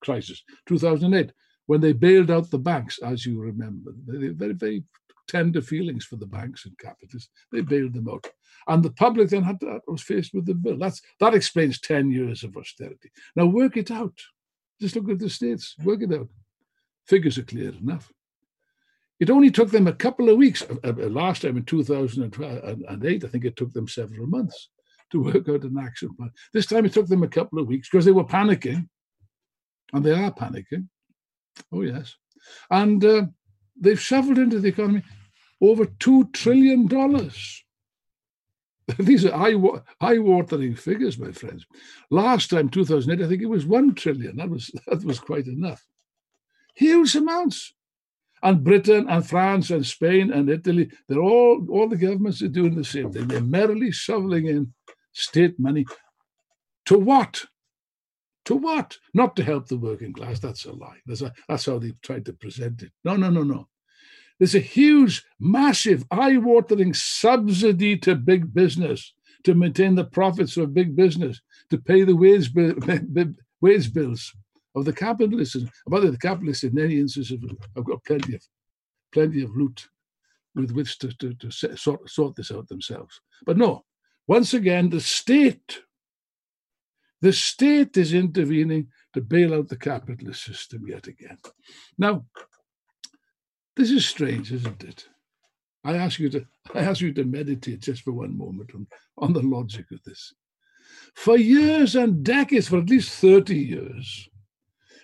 crisis, 0.00 0.42
2008, 0.66 1.32
when 1.66 1.80
they 1.80 1.92
bailed 1.92 2.30
out 2.30 2.50
the 2.50 2.58
banks, 2.58 2.98
as 3.02 3.26
you 3.26 3.40
remember. 3.40 3.92
They 4.06 4.28
very, 4.28 4.54
very 4.54 4.84
tender 5.28 5.60
feelings 5.60 6.04
for 6.04 6.16
the 6.16 6.26
banks 6.26 6.64
and 6.64 6.76
capitalists. 6.78 7.30
They 7.52 7.60
bailed 7.60 7.92
them 7.92 8.08
out. 8.08 8.26
And 8.66 8.82
the 8.82 8.90
public 8.90 9.28
then 9.28 9.42
had 9.42 9.60
to, 9.60 9.80
was 9.86 10.02
faced 10.02 10.34
with 10.34 10.46
the 10.46 10.54
bill. 10.54 10.78
That's, 10.78 11.00
that 11.20 11.34
explains 11.34 11.80
10 11.80 12.10
years 12.10 12.42
of 12.42 12.56
austerity. 12.56 13.10
Now 13.36 13.46
work 13.46 13.76
it 13.76 13.90
out. 13.90 14.18
Just 14.80 14.96
look 14.96 15.10
at 15.10 15.18
the 15.18 15.30
states, 15.30 15.74
work 15.84 16.02
it 16.02 16.12
out. 16.12 16.28
Figures 17.06 17.38
are 17.38 17.42
clear 17.42 17.70
enough. 17.70 18.12
It 19.20 19.30
only 19.30 19.50
took 19.50 19.70
them 19.70 19.86
a 19.86 19.92
couple 19.92 20.28
of 20.28 20.36
weeks. 20.36 20.62
Uh, 20.62 20.76
uh, 20.84 21.08
last 21.08 21.42
time 21.42 21.56
in 21.56 21.64
2008, 21.64 23.24
I 23.24 23.28
think 23.28 23.44
it 23.44 23.56
took 23.56 23.72
them 23.72 23.88
several 23.88 24.26
months 24.26 24.70
to 25.10 25.22
work 25.22 25.48
out 25.48 25.62
an 25.62 25.78
action 25.78 26.14
plan. 26.14 26.30
This 26.52 26.66
time 26.66 26.84
it 26.84 26.92
took 26.92 27.08
them 27.08 27.22
a 27.22 27.28
couple 27.28 27.58
of 27.58 27.66
weeks 27.66 27.88
because 27.90 28.04
they 28.04 28.12
were 28.12 28.24
panicking, 28.24 28.88
and 29.92 30.04
they 30.04 30.12
are 30.12 30.32
panicking. 30.32 30.88
Oh, 31.72 31.82
yes. 31.82 32.16
And 32.70 33.04
uh, 33.04 33.26
they've 33.78 34.00
shoveled 34.00 34.38
into 34.38 34.60
the 34.60 34.68
economy 34.68 35.02
over 35.60 35.86
$2 35.86 36.32
trillion. 36.32 36.88
These 38.98 39.26
are 39.26 39.34
eye-watering 40.00 40.76
figures, 40.76 41.18
my 41.18 41.32
friends. 41.32 41.66
Last 42.10 42.50
time, 42.50 42.68
2008, 42.68 43.24
I 43.24 43.28
think 43.28 43.42
it 43.42 43.46
was 43.46 43.66
1 43.66 43.94
trillion. 43.94 44.36
That 44.36 44.48
was, 44.48 44.70
that 44.86 45.04
was 45.04 45.18
quite 45.18 45.46
enough. 45.46 45.84
Huge 46.74 47.14
amounts. 47.16 47.74
And 48.42 48.62
Britain 48.62 49.06
and 49.08 49.26
France 49.26 49.70
and 49.70 49.84
Spain 49.84 50.32
and 50.32 50.48
Italy, 50.48 50.90
they're 51.08 51.18
all, 51.18 51.66
all 51.70 51.88
the 51.88 51.96
governments 51.96 52.40
are 52.40 52.48
doing 52.48 52.76
the 52.76 52.84
same 52.84 53.12
thing. 53.12 53.26
They're 53.26 53.40
merrily 53.40 53.90
shoveling 53.90 54.46
in 54.46 54.72
state 55.12 55.58
money. 55.58 55.86
To 56.86 56.98
what? 56.98 57.44
To 58.48 58.56
what? 58.56 58.96
Not 59.12 59.36
to 59.36 59.44
help 59.44 59.68
the 59.68 59.76
working 59.76 60.14
class. 60.14 60.38
That's 60.38 60.64
a 60.64 60.72
lie. 60.72 60.96
That's, 61.04 61.20
a, 61.20 61.34
that's 61.50 61.66
how 61.66 61.78
they've 61.78 62.00
tried 62.00 62.24
to 62.24 62.32
present 62.32 62.80
it. 62.80 62.92
No, 63.04 63.14
no, 63.14 63.28
no, 63.28 63.42
no. 63.42 63.68
There's 64.38 64.54
a 64.54 64.58
huge, 64.58 65.22
massive, 65.38 66.06
eye-watering 66.10 66.94
subsidy 66.94 67.98
to 67.98 68.14
big 68.14 68.54
business 68.54 69.12
to 69.44 69.54
maintain 69.54 69.96
the 69.96 70.04
profits 70.06 70.56
of 70.56 70.72
big 70.72 70.96
business, 70.96 71.42
to 71.68 71.76
pay 71.76 72.04
the 72.04 72.16
wage, 72.16 72.54
bill, 72.54 72.74
wage 73.60 73.92
bills 73.92 74.34
of 74.74 74.86
the 74.86 74.94
capitalists. 74.94 75.62
Way, 75.86 76.08
the 76.08 76.16
capitalists, 76.16 76.64
in 76.64 76.74
many 76.74 77.00
instances, 77.00 77.38
have 77.76 77.84
got 77.84 78.02
plenty 78.04 78.36
of 78.36 78.42
plenty 79.12 79.42
of 79.42 79.54
loot 79.54 79.86
with 80.54 80.70
which 80.70 80.98
to, 81.00 81.12
to, 81.18 81.34
to 81.34 81.50
sort, 81.76 82.08
sort 82.08 82.34
this 82.34 82.50
out 82.50 82.66
themselves. 82.68 83.20
But 83.44 83.58
no, 83.58 83.84
once 84.26 84.54
again, 84.54 84.88
the 84.88 85.02
state, 85.02 85.80
the 87.20 87.32
state 87.32 87.96
is 87.96 88.14
intervening 88.14 88.88
to 89.14 89.20
bail 89.20 89.54
out 89.54 89.68
the 89.68 89.76
capitalist 89.76 90.44
system 90.44 90.86
yet 90.86 91.06
again. 91.06 91.38
Now, 91.96 92.24
this 93.76 93.90
is 93.90 94.06
strange, 94.06 94.52
isn't 94.52 94.84
it? 94.84 95.06
I 95.84 95.96
ask 95.96 96.18
you 96.18 96.28
to 96.30 96.46
I 96.74 96.80
ask 96.80 97.00
you 97.00 97.12
to 97.14 97.24
meditate 97.24 97.80
just 97.80 98.02
for 98.02 98.12
one 98.12 98.36
moment 98.36 98.72
on, 98.74 98.86
on 99.16 99.32
the 99.32 99.42
logic 99.42 99.86
of 99.92 100.02
this. 100.04 100.34
For 101.14 101.36
years 101.36 101.96
and 101.96 102.22
decades, 102.22 102.68
for 102.68 102.78
at 102.78 102.90
least 102.90 103.18
30 103.20 103.56
years, 103.56 104.28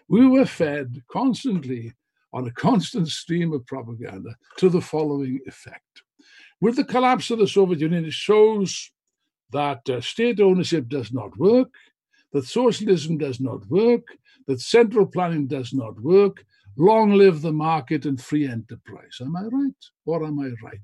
we 0.08 0.26
were 0.26 0.44
fed 0.44 1.02
constantly 1.10 1.92
on 2.32 2.46
a 2.46 2.52
constant 2.52 3.08
stream 3.08 3.52
of 3.52 3.66
propaganda 3.66 4.34
to 4.58 4.68
the 4.68 4.80
following 4.80 5.40
effect. 5.46 6.02
With 6.60 6.76
the 6.76 6.84
collapse 6.84 7.30
of 7.30 7.38
the 7.38 7.48
Soviet 7.48 7.80
Union, 7.80 8.04
it 8.04 8.12
shows 8.12 8.90
that 9.52 9.88
uh, 9.88 10.00
state 10.00 10.40
ownership 10.40 10.88
does 10.88 11.12
not 11.12 11.36
work, 11.38 11.68
that 12.34 12.44
socialism 12.44 13.16
does 13.16 13.40
not 13.40 13.66
work, 13.70 14.06
that 14.46 14.60
central 14.60 15.06
planning 15.06 15.46
does 15.46 15.72
not 15.72 15.98
work. 16.00 16.44
Long 16.76 17.12
live 17.12 17.40
the 17.40 17.52
market 17.52 18.04
and 18.04 18.20
free 18.20 18.46
enterprise. 18.46 19.18
Am 19.20 19.36
I 19.36 19.44
right 19.44 19.84
or 20.04 20.24
am 20.24 20.40
I 20.40 20.50
right? 20.62 20.80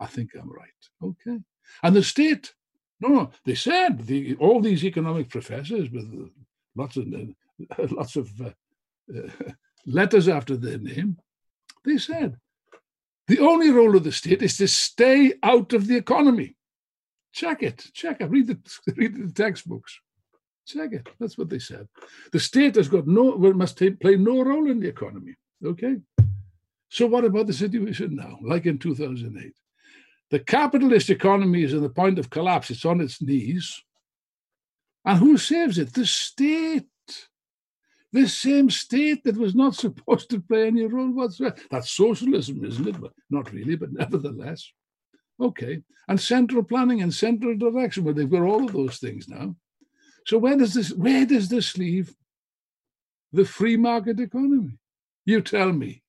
I 0.00 0.06
think 0.06 0.30
I'm 0.34 0.52
right. 0.52 0.68
Okay. 1.02 1.38
And 1.82 1.96
the 1.96 2.02
state, 2.02 2.52
no, 3.00 3.08
no, 3.08 3.30
they 3.44 3.54
said 3.54 4.06
the, 4.06 4.34
all 4.36 4.60
these 4.60 4.84
economic 4.84 5.30
professors 5.30 5.88
with 5.90 6.30
lots 6.74 6.96
of 6.96 7.06
lots 7.90 8.16
of 8.16 8.28
uh, 8.40 8.50
uh, 9.16 9.30
letters 9.86 10.28
after 10.28 10.56
their 10.56 10.78
name, 10.78 11.16
they 11.84 11.98
said 11.98 12.36
the 13.28 13.38
only 13.40 13.70
role 13.70 13.96
of 13.96 14.04
the 14.04 14.12
state 14.12 14.42
is 14.42 14.56
to 14.58 14.68
stay 14.68 15.34
out 15.42 15.72
of 15.72 15.86
the 15.86 15.96
economy. 15.96 16.56
Check 17.32 17.62
it. 17.62 17.86
Check 17.92 18.20
it. 18.20 18.30
Read 18.30 18.48
the 18.48 18.58
read 18.96 19.28
the 19.28 19.32
textbooks. 19.32 20.00
It. 20.74 21.08
That's 21.20 21.38
what 21.38 21.48
they 21.48 21.58
said. 21.58 21.88
The 22.32 22.40
state 22.40 22.74
has 22.74 22.88
got 22.88 23.06
no 23.06 23.36
must 23.36 23.78
take, 23.78 24.00
play 24.00 24.16
no 24.16 24.42
role 24.42 24.70
in 24.70 24.80
the 24.80 24.88
economy. 24.88 25.34
Okay. 25.64 25.96
So 26.88 27.06
what 27.06 27.24
about 27.24 27.46
the 27.46 27.52
situation 27.52 28.16
now? 28.16 28.38
Like 28.42 28.66
in 28.66 28.78
2008, 28.78 29.52
the 30.30 30.40
capitalist 30.40 31.10
economy 31.10 31.62
is 31.62 31.72
in 31.72 31.82
the 31.82 31.88
point 31.88 32.18
of 32.18 32.30
collapse. 32.30 32.70
It's 32.70 32.84
on 32.84 33.00
its 33.00 33.22
knees. 33.22 33.82
And 35.04 35.18
who 35.18 35.38
saves 35.38 35.78
it? 35.78 35.92
The 35.94 36.06
state. 36.06 36.84
The 38.12 38.28
same 38.28 38.70
state 38.70 39.24
that 39.24 39.36
was 39.36 39.54
not 39.54 39.74
supposed 39.84 40.30
to 40.30 40.40
play 40.40 40.66
any 40.66 40.84
role 40.86 41.10
whatsoever. 41.10 41.56
That's 41.70 41.90
socialism, 41.90 42.64
isn't 42.64 42.88
it? 42.88 43.00
But 43.00 43.12
not 43.30 43.52
really, 43.52 43.76
but 43.76 43.92
nevertheless. 43.92 44.68
Okay. 45.40 45.82
And 46.08 46.20
central 46.20 46.62
planning 46.62 47.02
and 47.02 47.12
central 47.12 47.56
direction, 47.56 48.04
well, 48.04 48.14
they've 48.14 48.30
got 48.30 48.42
all 48.42 48.64
of 48.64 48.72
those 48.72 48.98
things 48.98 49.28
now. 49.28 49.54
So 50.26 50.38
where 50.38 50.56
does 50.56 50.74
this 50.74 50.92
where 50.92 51.24
does 51.24 51.48
this 51.48 51.78
leave 51.78 52.14
the 53.32 53.44
free 53.44 53.76
market 53.76 54.20
economy? 54.20 54.78
You 55.24 55.40
tell 55.40 55.72
me. 55.72 56.02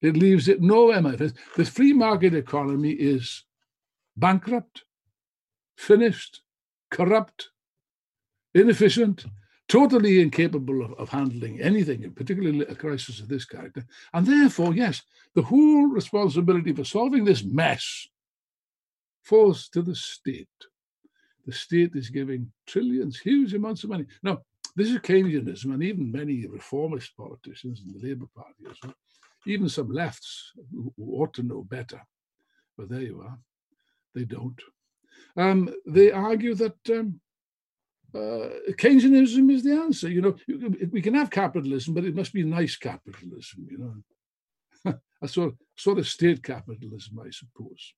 It 0.00 0.16
leaves 0.16 0.46
it 0.46 0.60
nowhere, 0.60 1.02
my 1.02 1.16
friends. 1.16 1.34
The 1.56 1.64
free 1.64 1.92
market 1.92 2.34
economy 2.34 2.92
is 2.92 3.44
bankrupt, 4.16 4.84
finished, 5.76 6.42
corrupt, 6.90 7.50
inefficient, 8.54 9.26
totally 9.68 10.20
incapable 10.20 10.84
of, 10.84 10.92
of 10.94 11.08
handling 11.08 11.60
anything, 11.60 12.10
particularly 12.12 12.60
a 12.66 12.74
crisis 12.76 13.18
of 13.20 13.28
this 13.28 13.44
character. 13.44 13.84
And 14.12 14.24
therefore, 14.26 14.72
yes, 14.74 15.02
the 15.34 15.42
whole 15.42 15.86
responsibility 15.88 16.72
for 16.72 16.84
solving 16.84 17.24
this 17.24 17.42
mess 17.42 18.06
falls 19.24 19.68
to 19.70 19.82
the 19.82 19.96
state. 19.96 20.48
The 21.48 21.54
state 21.54 21.92
is 21.94 22.10
giving 22.10 22.52
trillions, 22.66 23.18
huge 23.18 23.54
amounts 23.54 23.82
of 23.82 23.88
money. 23.88 24.04
Now, 24.22 24.42
this 24.76 24.90
is 24.90 24.98
Keynesianism, 24.98 25.72
and 25.72 25.82
even 25.82 26.12
many 26.12 26.46
reformist 26.46 27.16
politicians 27.16 27.80
in 27.80 27.90
the 27.90 28.06
Labour 28.06 28.26
Party 28.36 28.66
as 28.70 28.76
well, 28.84 28.92
even 29.46 29.66
some 29.70 29.90
lefts 29.90 30.52
who 30.70 30.92
ought 30.98 31.32
to 31.32 31.42
know 31.42 31.62
better, 31.62 32.02
but 32.76 32.90
there 32.90 33.00
you 33.00 33.22
are, 33.22 33.38
they 34.14 34.24
don't. 34.24 34.60
Um, 35.38 35.74
they 35.86 36.12
argue 36.12 36.54
that 36.54 36.76
um, 36.90 37.18
uh, 38.14 38.50
Keynesianism 38.72 39.50
is 39.50 39.64
the 39.64 39.72
answer. 39.72 40.10
You 40.10 40.20
know, 40.20 40.36
we 40.92 41.00
can 41.00 41.14
have 41.14 41.30
capitalism, 41.30 41.94
but 41.94 42.04
it 42.04 42.14
must 42.14 42.34
be 42.34 42.42
nice 42.42 42.76
capitalism. 42.76 43.66
You 43.70 44.02
know, 44.84 44.94
a 45.22 45.28
sort 45.28 45.48
of, 45.48 45.54
sort 45.78 45.98
of 45.98 46.06
state 46.06 46.42
capitalism, 46.42 47.18
I 47.24 47.30
suppose 47.30 47.94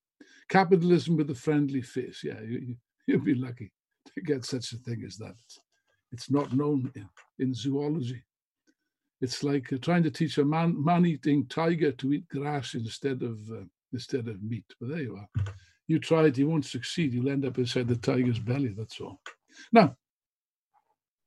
capitalism 0.51 1.17
with 1.17 1.31
a 1.31 1.35
friendly 1.35 1.81
face. 1.81 2.23
Yeah, 2.23 2.41
you, 2.43 2.77
you'd 3.11 3.25
be 3.25 3.35
lucky 3.35 3.73
to 4.15 4.21
get 4.23 4.45
such 4.45 4.73
a 4.73 4.77
thing 4.77 5.03
as 5.07 5.17
that. 5.17 5.35
It's 6.13 6.31
not 6.31 6.53
known 6.53 6.91
in, 6.95 7.09
in 7.39 7.55
zoology. 7.55 8.23
It's 9.21 9.45
like 9.45 9.73
uh, 9.73 9.79
trying 9.83 10.03
to 10.05 10.11
teach 10.11 10.39
a 10.39 10.45
man 10.45 10.75
man-eating 10.83 11.47
tiger 11.47 11.93
to 11.93 12.13
eat 12.15 12.29
grass 12.29 12.75
instead 12.75 13.23
of 13.23 13.39
uh, 13.53 13.65
instead 13.93 14.29
of 14.29 14.43
meat. 14.43 14.65
But 14.79 14.91
there 14.91 15.03
you 15.03 15.17
are. 15.17 15.45
You 15.87 15.99
try 15.99 16.25
it, 16.25 16.39
you 16.39 16.49
won't 16.49 16.65
succeed. 16.65 17.13
You'll 17.13 17.31
end 17.31 17.45
up 17.45 17.59
inside 17.59 17.89
the 17.89 17.97
tiger's 17.97 18.39
belly. 18.39 18.75
That's 18.77 19.01
all. 19.01 19.21
Now, 19.73 19.97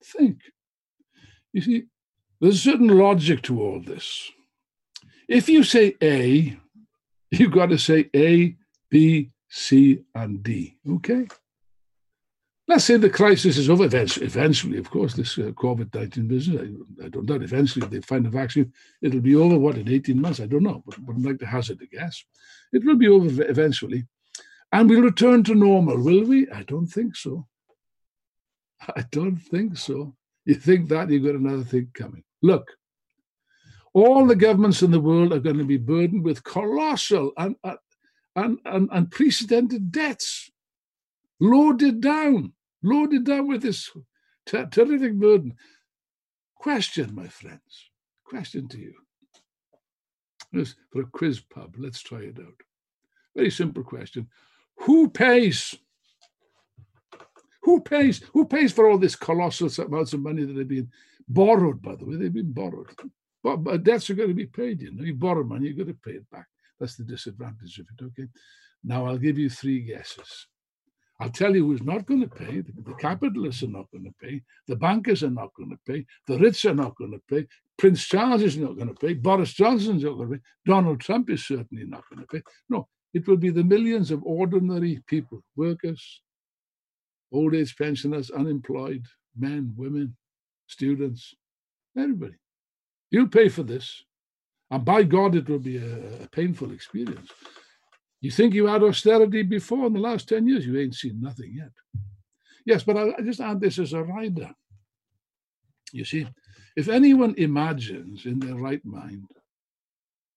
think. 0.03 0.39
You 1.51 1.61
see, 1.61 1.83
there's 2.39 2.55
a 2.55 2.69
certain 2.69 2.87
logic 2.87 3.41
to 3.43 3.61
all 3.61 3.81
this. 3.81 4.31
If 5.27 5.49
you 5.49 5.63
say 5.63 5.95
A, 6.01 6.57
you've 7.31 7.51
got 7.51 7.69
to 7.69 7.77
say 7.77 8.09
A 8.15 8.55
B, 8.89 9.31
C, 9.49 9.99
and 10.15 10.41
D. 10.41 10.77
Okay? 10.89 11.27
Let's 12.65 12.85
say 12.85 12.95
the 12.95 13.09
crisis 13.09 13.57
is 13.57 13.69
over 13.69 13.83
eventually, 13.85 14.77
of 14.77 14.89
course, 14.89 15.13
this 15.13 15.37
uh, 15.37 15.51
COVID 15.51 15.93
19 15.93 16.27
business. 16.27 16.61
I, 16.61 17.05
I, 17.05 17.09
don't 17.09 17.25
doubt 17.25 17.43
eventually 17.43 17.85
if 17.85 17.91
they 17.91 17.99
find 17.99 18.25
a 18.25 18.29
vaccine, 18.29 18.71
it'll 19.01 19.19
be 19.19 19.35
over, 19.35 19.57
what, 19.57 19.77
in 19.77 19.89
18 19.89 20.21
months? 20.21 20.39
I 20.39 20.45
don't 20.45 20.63
know, 20.63 20.81
but 20.85 20.97
I'd 20.97 21.21
like 21.21 21.39
to 21.39 21.45
hazard 21.45 21.81
a 21.81 21.87
guess. 21.87 22.23
It 22.71 22.85
will 22.85 22.95
be 22.95 23.09
over 23.09 23.43
eventually. 23.43 24.05
And 24.71 24.89
we'll 24.89 25.01
return 25.01 25.43
to 25.43 25.55
normal, 25.55 26.01
will 26.01 26.23
we? 26.23 26.49
I 26.49 26.63
don't 26.63 26.87
think 26.87 27.17
so. 27.17 27.47
I 28.95 29.03
don't 29.11 29.37
think 29.37 29.77
so. 29.77 30.15
You 30.45 30.55
think 30.55 30.89
that, 30.89 31.09
you've 31.09 31.23
got 31.23 31.35
another 31.35 31.63
thing 31.63 31.89
coming. 31.93 32.23
Look, 32.41 32.67
all 33.93 34.25
the 34.25 34.35
governments 34.35 34.81
in 34.81 34.91
the 34.91 34.99
world 34.99 35.31
are 35.31 35.39
going 35.39 35.59
to 35.59 35.63
be 35.63 35.77
burdened 35.77 36.23
with 36.23 36.43
colossal 36.43 37.31
and, 37.37 37.55
uh, 37.63 37.75
and, 38.35 38.57
and 38.65 38.89
unprecedented 38.91 39.91
debts, 39.91 40.49
loaded 41.39 42.01
down, 42.01 42.53
loaded 42.83 43.23
down 43.23 43.47
with 43.47 43.61
this 43.61 43.89
ter- 44.45 44.67
terrific 44.67 45.13
burden. 45.13 45.55
Question, 46.55 47.13
my 47.15 47.27
friends, 47.27 47.89
question 48.23 48.67
to 48.69 48.79
you. 48.79 48.93
for 50.91 51.01
a 51.01 51.05
quiz 51.05 51.39
pub. 51.39 51.75
Let's 51.77 52.01
try 52.01 52.19
it 52.19 52.37
out. 52.39 52.61
Very 53.35 53.49
simple 53.49 53.83
question. 53.83 54.27
Who 54.79 55.09
pays? 55.09 55.75
Who 57.63 57.81
pays? 57.81 58.21
Who 58.33 58.45
pays 58.45 58.71
for 58.71 58.89
all 58.89 58.97
this 58.97 59.15
colossal 59.15 59.69
amounts 59.85 60.13
of 60.13 60.21
money 60.21 60.45
that 60.45 60.57
have 60.57 60.67
been 60.67 60.91
borrowed, 61.27 61.81
by 61.81 61.95
the 61.95 62.05
way? 62.05 62.17
They've 62.17 62.33
been 62.33 62.51
borrowed. 62.51 62.89
But, 63.43 63.57
but 63.57 63.83
debts 63.83 64.09
are 64.09 64.15
going 64.15 64.29
to 64.29 64.35
be 64.35 64.45
paid, 64.45 64.81
you 64.81 64.93
know. 64.93 65.03
You 65.03 65.15
borrow 65.15 65.43
money, 65.43 65.67
you've 65.67 65.77
got 65.77 65.87
to 65.87 65.93
pay 65.93 66.17
it 66.17 66.29
back. 66.29 66.47
That's 66.79 66.95
the 66.95 67.03
disadvantage 67.03 67.79
of 67.79 67.87
it, 67.97 68.03
okay? 68.03 68.27
Now 68.83 69.05
I'll 69.05 69.17
give 69.17 69.37
you 69.37 69.49
three 69.49 69.81
guesses. 69.81 70.47
I'll 71.19 71.29
tell 71.29 71.55
you 71.55 71.67
who's 71.67 71.83
not 71.83 72.05
going 72.05 72.21
to 72.21 72.27
pay. 72.27 72.61
The, 72.61 72.73
the 72.85 72.95
capitalists 72.95 73.63
are 73.63 73.67
not 73.67 73.89
going 73.91 74.05
to 74.05 74.13
pay. 74.21 74.41
The 74.67 74.75
bankers 74.75 75.23
are 75.23 75.29
not 75.29 75.53
going 75.55 75.69
to 75.69 75.79
pay. 75.87 76.05
The 76.27 76.39
rich 76.39 76.65
are 76.65 76.73
not 76.73 76.95
going 76.97 77.11
to 77.11 77.21
pay. 77.29 77.47
Prince 77.77 78.05
Charles 78.05 78.41
is 78.41 78.57
not 78.57 78.75
going 78.75 78.87
to 78.87 78.93
pay. 78.93 79.13
Boris 79.13 79.53
Johnson's 79.53 80.03
not 80.03 80.17
going 80.17 80.29
to 80.29 80.35
pay. 80.37 80.43
Donald 80.65 80.99
Trump 81.01 81.29
is 81.29 81.45
certainly 81.45 81.85
not 81.85 82.03
going 82.09 82.21
to 82.21 82.27
pay. 82.27 82.41
No, 82.69 82.87
it 83.13 83.27
will 83.27 83.37
be 83.37 83.51
the 83.51 83.63
millions 83.63 84.11
of 84.11 84.23
ordinary 84.23 85.01
people, 85.07 85.43
workers, 85.55 86.21
old 87.31 87.55
age 87.55 87.75
pensioners, 87.77 88.31
unemployed, 88.31 89.05
men, 89.37 89.73
women, 89.77 90.15
students, 90.67 91.33
everybody. 91.97 92.35
You'll 93.11 93.27
pay 93.27 93.49
for 93.49 93.63
this. 93.63 94.03
And 94.71 94.83
by 94.83 95.03
God, 95.03 95.35
it 95.35 95.47
will 95.47 95.59
be 95.59 95.77
a, 95.77 96.23
a 96.23 96.27
painful 96.29 96.71
experience. 96.71 97.31
You 98.23 98.31
think 98.31 98.53
you 98.53 98.67
had 98.67 98.83
austerity 98.83 99.43
before 99.43 99.85
in 99.87 99.91
the 99.93 99.99
last 99.99 100.29
10 100.29 100.47
years? 100.47 100.65
You 100.65 100.79
ain't 100.79 100.95
seen 100.95 101.19
nothing 101.19 101.53
yet. 101.57 101.71
Yes, 102.65 102.81
but 102.81 102.95
I, 102.95 103.21
just 103.21 103.41
add 103.41 103.59
this 103.59 103.77
as 103.79 103.91
a 103.91 104.01
rider. 104.01 104.49
You 105.91 106.05
see, 106.05 106.25
if 106.77 106.87
anyone 106.87 107.35
imagines 107.37 108.25
in 108.25 108.39
their 108.39 108.55
right 108.55 108.83
mind 108.85 109.27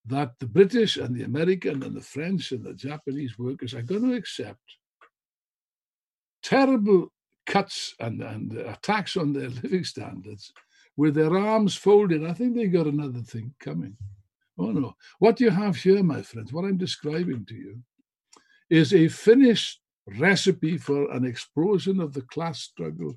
that 0.05 0.33
the 0.37 0.47
British 0.47 0.97
and 0.97 1.15
the 1.15 1.23
American 1.23 1.81
and 1.81 1.95
the 1.95 2.01
French 2.01 2.51
and 2.51 2.65
the 2.65 2.73
Japanese 2.73 3.39
workers 3.39 3.73
are 3.73 3.81
going 3.81 4.09
to 4.09 4.17
accept 4.17 4.59
terrible 6.43 7.07
cuts 7.45 7.95
and, 8.01 8.21
and 8.21 8.51
attacks 8.57 9.15
on 9.15 9.31
their 9.31 9.47
living 9.47 9.85
standards 9.85 10.51
with 10.97 11.15
their 11.15 11.37
arms 11.37 11.75
folded, 11.75 12.25
I 12.25 12.33
think 12.33 12.53
they 12.53 12.67
got 12.67 12.87
another 12.87 13.21
thing 13.21 13.53
coming. 13.61 13.95
Oh 14.57 14.71
no. 14.71 14.95
What 15.19 15.39
you 15.39 15.49
have 15.49 15.75
here, 15.75 16.03
my 16.03 16.21
friends, 16.21 16.51
what 16.51 16.65
I'm 16.65 16.77
describing 16.77 17.45
to 17.45 17.55
you, 17.55 17.79
is 18.69 18.93
a 18.93 19.07
finished 19.07 19.81
recipe 20.17 20.77
for 20.77 21.11
an 21.11 21.25
explosion 21.25 21.99
of 21.99 22.13
the 22.13 22.21
class 22.23 22.59
struggle 22.59 23.15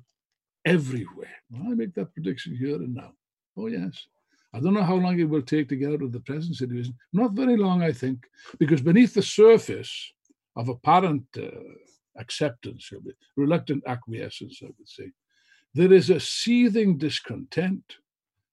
everywhere. 0.65 1.35
I 1.55 1.69
make 1.69 1.93
that 1.95 2.13
prediction 2.13 2.55
here 2.55 2.75
and 2.75 2.93
now. 2.93 3.13
Oh, 3.57 3.67
yes. 3.67 4.07
I 4.53 4.59
don't 4.59 4.73
know 4.73 4.83
how 4.83 4.95
long 4.95 5.19
it 5.19 5.29
will 5.29 5.41
take 5.41 5.69
to 5.69 5.77
get 5.77 5.93
out 5.93 6.01
of 6.01 6.11
the 6.11 6.19
present 6.19 6.55
situation. 6.55 6.93
Not 7.13 7.31
very 7.33 7.55
long, 7.55 7.81
I 7.81 7.93
think, 7.93 8.27
because 8.59 8.81
beneath 8.81 9.13
the 9.13 9.21
surface 9.21 10.13
of 10.57 10.67
apparent 10.67 11.23
uh, 11.37 11.49
acceptance, 12.17 12.91
reluctant 13.37 13.83
acquiescence, 13.87 14.59
I 14.61 14.67
would 14.77 14.89
say, 14.89 15.11
there 15.73 15.93
is 15.93 16.09
a 16.09 16.19
seething 16.19 16.97
discontent, 16.97 17.95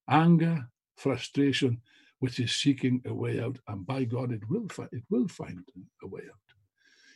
anger, 0.09 0.65
frustration, 0.95 1.81
which 2.19 2.39
is 2.39 2.55
seeking 2.55 3.01
a 3.05 3.13
way 3.13 3.41
out. 3.41 3.57
And 3.67 3.85
by 3.85 4.03
God, 4.03 4.31
it 4.31 4.47
will 4.49 4.67
find 4.69 4.89
it 4.91 5.03
will 5.09 5.27
find 5.27 5.63
a 6.03 6.07
way 6.07 6.21
out. 6.21 6.39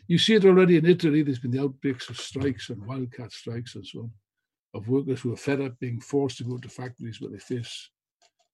You 0.07 0.17
see 0.17 0.35
it 0.35 0.45
already 0.45 0.77
in 0.77 0.85
Italy. 0.85 1.23
There's 1.23 1.39
been 1.39 1.51
the 1.51 1.63
outbreaks 1.63 2.09
of 2.09 2.19
strikes 2.19 2.69
and 2.69 2.85
wildcat 2.85 3.31
strikes 3.31 3.75
and 3.75 3.85
so 3.85 3.99
on, 3.99 4.11
of 4.73 4.89
workers 4.89 5.21
who 5.21 5.33
are 5.33 5.37
fed 5.37 5.61
up 5.61 5.79
being 5.79 5.99
forced 6.01 6.37
to 6.39 6.43
go 6.43 6.57
to 6.57 6.69
factories 6.69 7.21
where 7.21 7.31
they 7.31 7.39
face 7.39 7.89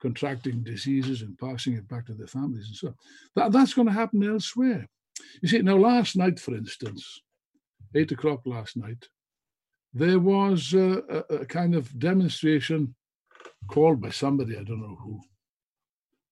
contracting 0.01 0.63
diseases 0.63 1.21
and 1.23 1.37
passing 1.37 1.73
it 1.73 1.87
back 1.87 2.05
to 2.05 2.13
their 2.13 2.27
families 2.27 2.67
and 2.67 2.75
so 2.75 2.87
on. 2.89 2.95
That, 3.35 3.51
that's 3.51 3.73
going 3.73 3.87
to 3.87 3.93
happen 3.93 4.23
elsewhere. 4.23 4.87
You 5.41 5.49
see, 5.49 5.61
now 5.61 5.77
last 5.77 6.15
night, 6.15 6.39
for 6.39 6.55
instance, 6.55 7.21
eight 7.95 8.11
o'clock 8.11 8.41
last 8.45 8.77
night, 8.77 9.07
there 9.93 10.19
was 10.19 10.73
a, 10.73 11.03
a, 11.09 11.35
a 11.35 11.45
kind 11.45 11.75
of 11.75 11.97
demonstration 11.97 12.95
called 13.67 14.01
by 14.01 14.09
somebody, 14.09 14.55
I 14.55 14.63
don't 14.63 14.81
know 14.81 14.97
who, 15.01 15.19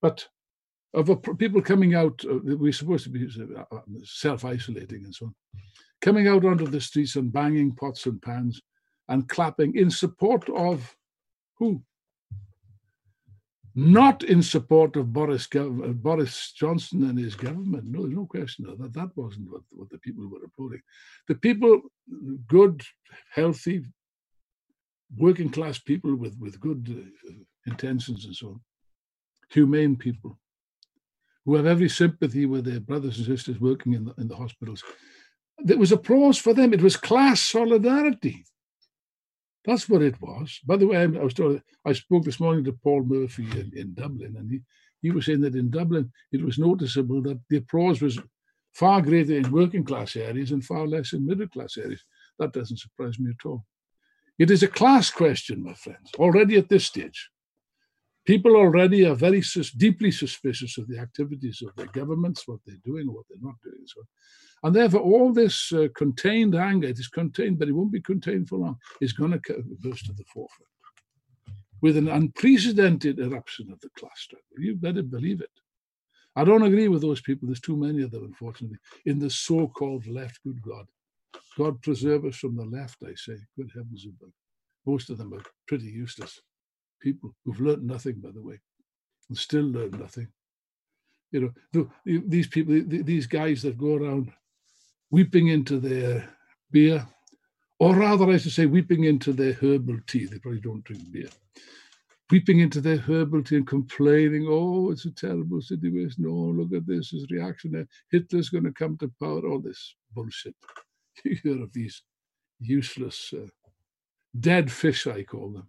but 0.00 0.26
of 0.94 1.08
a, 1.10 1.16
people 1.16 1.60
coming 1.60 1.94
out, 1.94 2.22
uh, 2.24 2.38
we're 2.42 2.72
supposed 2.72 3.04
to 3.04 3.10
be 3.10 3.28
uh, 3.56 3.64
uh, 3.74 3.80
self 4.04 4.44
isolating 4.44 5.04
and 5.04 5.14
so 5.14 5.26
on, 5.26 5.34
coming 6.00 6.28
out 6.28 6.44
onto 6.44 6.66
the 6.66 6.80
streets 6.80 7.16
and 7.16 7.32
banging 7.32 7.74
pots 7.74 8.06
and 8.06 8.20
pans 8.22 8.60
and 9.08 9.28
clapping 9.28 9.76
in 9.76 9.90
support 9.90 10.48
of 10.50 10.94
who? 11.58 11.82
Not 13.74 14.24
in 14.24 14.42
support 14.42 14.96
of 14.96 15.12
Boris, 15.12 15.46
Boris 15.46 16.52
Johnson 16.52 17.08
and 17.08 17.18
his 17.18 17.34
government. 17.34 17.84
No, 17.84 18.02
there's 18.02 18.14
no 18.14 18.26
question 18.26 18.66
of 18.66 18.78
that. 18.78 18.92
That 18.94 19.10
wasn't 19.14 19.50
what, 19.50 19.62
what 19.70 19.88
the 19.90 19.98
people 19.98 20.26
were 20.26 20.44
applauding. 20.44 20.80
The 21.28 21.36
people, 21.36 21.82
good, 22.48 22.82
healthy, 23.32 23.84
working 25.16 25.50
class 25.50 25.78
people 25.78 26.16
with, 26.16 26.36
with 26.38 26.58
good 26.60 27.08
uh, 27.28 27.32
intentions 27.66 28.24
and 28.24 28.34
so 28.34 28.48
on, 28.48 28.60
humane 29.48 29.96
people 29.96 30.38
who 31.44 31.54
have 31.54 31.66
every 31.66 31.88
sympathy 31.88 32.46
with 32.46 32.64
their 32.64 32.80
brothers 32.80 33.16
and 33.16 33.26
sisters 33.26 33.60
working 33.60 33.94
in 33.94 34.04
the, 34.04 34.14
in 34.18 34.28
the 34.28 34.36
hospitals. 34.36 34.84
There 35.58 35.78
was 35.78 35.92
applause 35.92 36.38
for 36.38 36.52
them. 36.52 36.74
It 36.74 36.82
was 36.82 36.96
class 36.96 37.40
solidarity. 37.40 38.44
That's 39.64 39.88
what 39.88 40.02
it 40.02 40.20
was. 40.20 40.60
By 40.64 40.76
the 40.76 40.86
way, 40.86 40.98
I 40.98 41.06
was 41.06 41.34
told, 41.34 41.60
I 41.84 41.92
spoke 41.92 42.24
this 42.24 42.40
morning 42.40 42.64
to 42.64 42.72
Paul 42.72 43.02
Murphy 43.04 43.44
in, 43.52 43.72
in 43.74 43.94
Dublin, 43.94 44.36
and 44.38 44.50
he, 44.50 44.60
he 45.02 45.10
was 45.10 45.26
saying 45.26 45.40
that 45.40 45.54
in 45.54 45.70
Dublin 45.70 46.12
it 46.32 46.44
was 46.44 46.58
noticeable 46.58 47.22
that 47.22 47.40
the 47.48 47.58
applause 47.58 48.00
was 48.00 48.18
far 48.74 49.02
greater 49.02 49.34
in 49.34 49.50
working 49.50 49.84
class 49.84 50.16
areas 50.16 50.52
and 50.52 50.64
far 50.64 50.86
less 50.86 51.12
in 51.12 51.26
middle 51.26 51.48
class 51.48 51.76
areas. 51.76 52.04
That 52.38 52.52
doesn't 52.52 52.78
surprise 52.78 53.18
me 53.18 53.30
at 53.30 53.46
all. 53.46 53.64
It 54.38 54.50
is 54.50 54.62
a 54.62 54.68
class 54.68 55.10
question, 55.10 55.64
my 55.64 55.74
friends, 55.74 56.10
already 56.18 56.56
at 56.56 56.68
this 56.68 56.86
stage. 56.86 57.30
People 58.24 58.56
already 58.56 59.06
are 59.06 59.14
very 59.14 59.40
sus- 59.40 59.70
deeply 59.70 60.10
suspicious 60.10 60.76
of 60.76 60.86
the 60.86 60.98
activities 60.98 61.62
of 61.62 61.74
their 61.76 61.86
governments, 61.86 62.46
what 62.46 62.60
they're 62.66 62.76
doing, 62.84 63.12
what 63.12 63.24
they're 63.28 63.38
not 63.40 63.60
doing. 63.62 63.84
So, 63.86 64.02
and 64.62 64.74
therefore, 64.74 65.00
all 65.00 65.32
this 65.32 65.72
uh, 65.72 65.88
contained 65.96 66.54
anger, 66.54 66.88
it 66.88 66.98
is 66.98 67.08
contained, 67.08 67.58
but 67.58 67.68
it 67.68 67.72
won't 67.72 67.92
be 67.92 68.02
contained 68.02 68.48
for 68.48 68.58
long, 68.58 68.76
is 69.00 69.12
going 69.12 69.32
to 69.32 69.40
burst 69.80 70.06
to 70.06 70.12
the 70.12 70.24
forefront 70.24 70.68
with 71.80 71.96
an 71.96 72.08
unprecedented 72.08 73.18
eruption 73.20 73.70
of 73.70 73.80
the 73.80 73.88
class 73.90 74.20
struggle. 74.20 74.44
You 74.58 74.74
better 74.74 75.02
believe 75.02 75.40
it. 75.40 75.50
I 76.36 76.44
don't 76.44 76.62
agree 76.62 76.88
with 76.88 77.02
those 77.02 77.20
people. 77.20 77.46
There's 77.48 77.60
too 77.60 77.76
many 77.76 78.02
of 78.02 78.10
them, 78.10 78.24
unfortunately, 78.24 78.78
in 79.06 79.18
the 79.18 79.30
so 79.30 79.68
called 79.68 80.06
left. 80.06 80.40
Good 80.44 80.60
God. 80.62 80.86
God 81.56 81.80
preserve 81.82 82.24
us 82.24 82.36
from 82.36 82.56
the 82.56 82.64
left, 82.64 82.98
I 83.04 83.14
say. 83.14 83.36
Good 83.56 83.70
heavens 83.74 84.06
above. 84.06 84.32
Most 84.86 85.10
of 85.10 85.18
them 85.18 85.34
are 85.34 85.42
pretty 85.66 85.86
useless 85.86 86.40
people 87.00 87.34
who've 87.44 87.60
learned 87.60 87.84
nothing, 87.86 88.20
by 88.20 88.30
the 88.30 88.42
way, 88.42 88.58
and 89.28 89.38
still 89.38 89.64
learn 89.64 89.90
nothing. 89.92 90.28
You 91.30 91.40
know, 91.40 91.88
the, 92.04 92.22
these 92.26 92.46
people, 92.46 92.74
the, 92.74 93.02
these 93.02 93.26
guys 93.26 93.62
that 93.62 93.78
go 93.78 93.96
around 93.96 94.32
weeping 95.10 95.48
into 95.48 95.78
their 95.78 96.28
beer, 96.70 97.06
or 97.78 97.94
rather, 97.94 98.30
I 98.30 98.38
should 98.38 98.52
say, 98.52 98.66
weeping 98.66 99.04
into 99.04 99.32
their 99.32 99.52
herbal 99.52 99.98
tea. 100.06 100.26
They 100.26 100.38
probably 100.38 100.60
don't 100.60 100.84
drink 100.84 101.10
beer. 101.12 101.28
Weeping 102.30 102.60
into 102.60 102.80
their 102.80 102.98
herbal 102.98 103.44
tea 103.44 103.56
and 103.56 103.66
complaining, 103.66 104.46
oh, 104.48 104.90
it's 104.90 105.06
a 105.06 105.10
terrible 105.10 105.62
situation. 105.62 106.26
Oh, 106.26 106.30
look 106.30 106.72
at 106.74 106.86
this, 106.86 107.12
it's 107.12 107.30
reactionary. 107.30 107.86
Hitler's 108.10 108.50
going 108.50 108.64
to 108.64 108.72
come 108.72 108.98
to 108.98 109.10
power. 109.20 109.46
All 109.46 109.60
this 109.60 109.94
bullshit. 110.14 110.54
You 111.24 111.36
hear 111.42 111.62
of 111.64 111.72
these 111.72 112.02
useless 112.60 113.34
uh, 113.36 113.48
dead 114.38 114.70
fish, 114.70 115.06
I 115.08 115.24
call 115.24 115.50
them. 115.50 115.68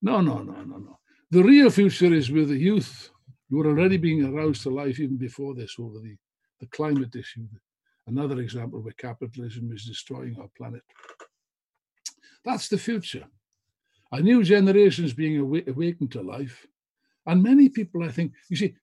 No, 0.00 0.20
no, 0.20 0.42
no, 0.42 0.62
no, 0.62 0.78
no. 0.78 0.98
The 1.30 1.42
real 1.42 1.70
future 1.70 2.12
is 2.12 2.30
with 2.30 2.48
the 2.48 2.56
youth 2.56 3.10
who 3.50 3.60
are 3.62 3.68
already 3.68 3.96
being 3.96 4.24
aroused 4.24 4.62
to 4.62 4.70
life 4.70 5.00
even 5.00 5.16
before 5.16 5.54
this 5.54 5.76
over 5.78 5.98
the, 5.98 6.16
the 6.60 6.66
climate 6.66 7.14
issue. 7.14 7.46
Another 8.06 8.40
example 8.40 8.80
where 8.80 8.92
capitalism 8.94 9.70
is 9.72 9.84
destroying 9.84 10.36
our 10.40 10.48
planet. 10.56 10.82
That's 12.44 12.68
the 12.68 12.78
future. 12.78 13.26
A 14.12 14.20
new 14.20 14.42
generation 14.42 15.04
is 15.04 15.12
being 15.12 15.38
awakened 15.38 16.12
to 16.12 16.22
life. 16.22 16.66
And 17.26 17.42
many 17.42 17.68
people, 17.68 18.04
I 18.04 18.08
think, 18.08 18.32
you 18.48 18.56
see, 18.56 18.74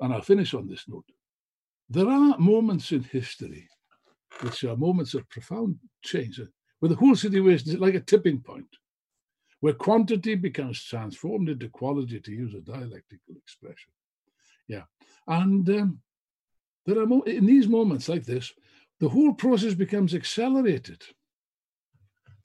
and 0.00 0.14
I'll 0.14 0.22
finish 0.22 0.54
on 0.54 0.66
this 0.66 0.88
note. 0.88 1.04
There 1.90 2.08
are 2.08 2.38
moments 2.38 2.92
in 2.92 3.02
history 3.02 3.68
which 4.40 4.64
are 4.64 4.76
moments 4.76 5.12
of 5.12 5.28
profound 5.28 5.76
change, 6.02 6.40
where 6.78 6.88
the 6.88 6.96
whole 6.96 7.16
situation 7.16 7.68
is 7.68 7.78
like 7.78 7.94
a 7.94 8.00
tipping 8.00 8.40
point 8.40 8.68
where 9.60 9.74
quantity 9.74 10.34
becomes 10.34 10.82
transformed 10.82 11.48
into 11.48 11.68
quality, 11.68 12.18
to 12.20 12.32
use 12.32 12.54
a 12.54 12.60
dialectical 12.60 13.36
expression. 13.36 13.92
Yeah. 14.68 14.84
And 15.26 15.68
um, 15.70 16.00
there 16.86 16.98
are 16.98 17.06
mo- 17.06 17.22
in 17.22 17.46
these 17.46 17.68
moments 17.68 18.08
like 18.08 18.24
this, 18.24 18.52
the 19.00 19.08
whole 19.08 19.34
process 19.34 19.74
becomes 19.74 20.14
accelerated. 20.14 21.02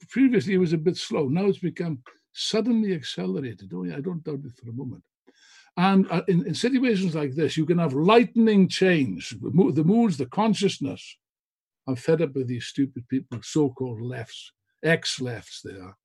Previously, 0.08 0.54
it 0.54 0.58
was 0.58 0.72
a 0.72 0.78
bit 0.78 0.96
slow. 0.96 1.28
Now 1.28 1.46
it's 1.46 1.58
become 1.58 2.02
suddenly 2.32 2.94
accelerated. 2.94 3.72
Oh, 3.74 3.84
yeah, 3.84 3.96
I 3.96 4.00
don't 4.00 4.22
doubt 4.22 4.44
it 4.44 4.56
for 4.56 4.70
a 4.70 4.74
moment. 4.74 5.02
And 5.78 6.10
uh, 6.10 6.22
in, 6.28 6.46
in, 6.46 6.54
situations 6.54 7.14
like 7.14 7.34
this, 7.34 7.56
you 7.56 7.66
can 7.66 7.78
have 7.78 7.92
lightning 7.92 8.68
change. 8.68 9.36
The 9.40 9.84
moods, 9.84 10.16
the 10.16 10.26
consciousness. 10.26 11.16
I'm 11.86 11.96
fed 11.96 12.22
up 12.22 12.34
with 12.34 12.48
these 12.48 12.66
stupid 12.66 13.06
people, 13.08 13.40
so 13.42 13.70
called 13.70 14.00
lefts, 14.00 14.52
ex 14.82 15.20
lefts, 15.20 15.60
they 15.62 15.78
are. 15.78 15.96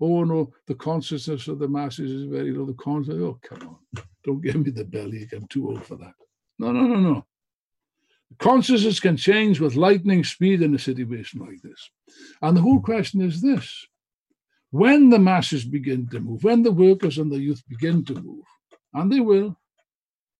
Oh 0.00 0.24
no, 0.24 0.52
the 0.66 0.74
consciousness 0.74 1.48
of 1.48 1.58
the 1.58 1.68
masses 1.68 2.10
is 2.10 2.24
very 2.24 2.52
low. 2.52 2.66
The 2.66 2.74
consciousness, 2.74 3.22
oh, 3.22 3.38
come 3.42 3.68
on. 3.68 4.04
Don't 4.24 4.42
give 4.42 4.56
me 4.56 4.70
the 4.70 4.84
belly. 4.84 5.26
I'm 5.32 5.46
too 5.46 5.68
old 5.68 5.84
for 5.84 5.96
that. 5.96 6.14
No, 6.58 6.72
no, 6.72 6.82
no, 6.82 7.00
no. 7.00 7.26
Consciousness 8.38 9.00
can 9.00 9.16
change 9.16 9.60
with 9.60 9.76
lightning 9.76 10.24
speed 10.24 10.60
in 10.60 10.74
a 10.74 10.78
situation 10.78 11.40
like 11.40 11.62
this. 11.62 11.90
And 12.42 12.56
the 12.56 12.60
whole 12.60 12.80
question 12.80 13.20
is 13.20 13.40
this 13.40 13.86
when 14.70 15.10
the 15.10 15.18
masses 15.18 15.64
begin 15.64 16.06
to 16.08 16.20
move, 16.20 16.44
when 16.44 16.62
the 16.62 16.72
workers 16.72 17.18
and 17.18 17.30
the 17.30 17.38
youth 17.38 17.62
begin 17.68 18.04
to 18.04 18.14
move, 18.14 18.44
and 18.92 19.10
they 19.10 19.20
will, 19.20 19.58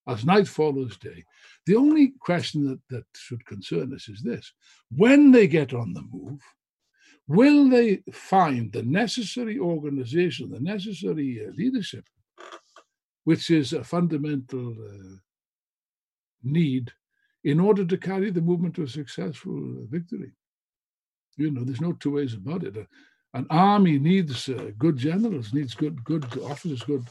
as 0.07 0.25
night 0.25 0.49
follows 0.49 0.99
day, 0.99 1.25
the 1.65 1.77
only 1.77 2.13
question 2.21 2.67
that, 2.67 2.81
that 2.91 3.05
should 3.15 3.45
concern 3.47 3.95
us 3.95 4.09
is 4.09 4.23
this 4.23 4.53
when 4.91 5.31
they 5.31 5.47
get 5.47 5.73
on 5.73 5.93
the 5.93 6.03
move, 6.13 6.41
will 7.29 7.69
they 7.69 8.03
find 8.13 8.73
the 8.73 8.83
necessary 8.83 9.59
organization, 9.59 10.51
the 10.51 10.61
necessary 10.61 11.45
uh, 11.47 11.51
leadership, 11.53 12.05
which 13.25 13.51
is 13.51 13.73
a 13.73 13.83
fundamental 13.83 14.71
uh, 14.73 15.17
need 16.43 16.93
in 17.45 17.61
order 17.61 17.85
to 17.85 17.97
carry 17.97 18.31
the 18.31 18.41
movement 18.41 18.75
to 18.75 18.83
a 18.83 18.89
successful 18.89 19.87
victory. 19.89 20.33
You 21.37 21.51
know, 21.51 21.65
there's 21.65 21.81
no 21.81 21.93
two 21.93 22.13
ways 22.13 22.35
about 22.35 22.65
it. 22.65 22.77
An 23.35 23.47
army 23.51 23.99
needs 23.99 24.49
uh, 24.49 24.71
good 24.79 24.97
generals, 24.97 25.53
needs 25.53 25.75
good 25.75 26.03
good 26.05 26.25
officers, 26.43 26.83
good 26.83 27.07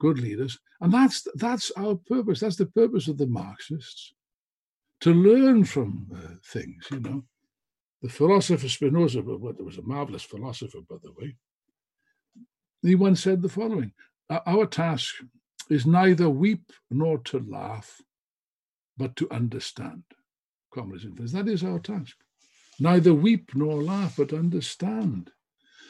good 0.00 0.18
leaders, 0.18 0.58
and 0.80 0.92
that's 0.92 1.26
that's 1.36 1.70
our 1.76 1.94
purpose. 1.94 2.40
That's 2.40 2.56
the 2.56 2.66
purpose 2.66 3.06
of 3.06 3.18
the 3.18 3.26
Marxists, 3.26 4.12
to 5.00 5.12
learn 5.12 5.64
from 5.64 6.08
uh, 6.14 6.34
things. 6.44 6.88
You 6.90 7.00
know, 7.00 7.24
the 8.04 8.10
philosopher 8.10 8.68
Spinoza, 8.68 9.22
but 9.22 9.64
was 9.64 9.78
a 9.78 9.82
marvelous 9.82 10.22
philosopher, 10.22 10.80
by 10.86 10.96
the 11.02 11.12
way. 11.12 11.34
He 12.82 12.94
once 12.96 13.22
said 13.22 13.40
the 13.40 13.48
following: 13.48 13.92
"Our 14.28 14.66
task 14.66 15.14
is 15.70 15.86
neither 15.86 16.28
weep 16.28 16.70
nor 16.90 17.16
to 17.20 17.38
laugh, 17.38 18.02
but 18.98 19.16
to 19.16 19.30
understand. 19.30 20.02
Comrades 20.70 21.32
that 21.32 21.48
is 21.48 21.64
our 21.64 21.78
task. 21.78 22.14
Neither 22.78 23.14
weep 23.14 23.54
nor 23.54 23.82
laugh, 23.82 24.18
but 24.18 24.34
understand. 24.34 25.30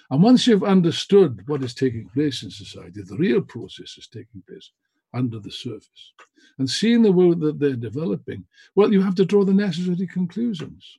And 0.08 0.22
once 0.22 0.46
you've 0.46 0.62
understood 0.62 1.42
what 1.48 1.64
is 1.64 1.74
taking 1.74 2.08
place 2.10 2.44
in 2.44 2.50
society, 2.52 3.02
the 3.02 3.16
real 3.16 3.40
process 3.40 3.98
is 3.98 4.06
taking 4.06 4.44
place 4.46 4.70
under 5.12 5.40
the 5.40 5.50
surface, 5.50 6.12
and 6.58 6.70
seeing 6.70 7.02
the 7.02 7.10
world 7.10 7.40
that 7.40 7.58
they're 7.58 7.74
developing, 7.74 8.44
well, 8.76 8.92
you 8.92 9.02
have 9.02 9.16
to 9.16 9.24
draw 9.24 9.44
the 9.44 9.52
necessary 9.52 10.06
conclusions. 10.06 10.96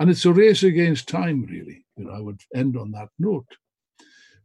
And 0.00 0.10
it's 0.10 0.24
a 0.24 0.32
race 0.32 0.64
against 0.64 1.08
time, 1.08 1.44
really. 1.44 1.84
You 1.96 2.06
know, 2.06 2.12
I 2.12 2.20
would 2.20 2.40
end 2.54 2.76
on 2.76 2.90
that 2.92 3.10
note. 3.18 3.46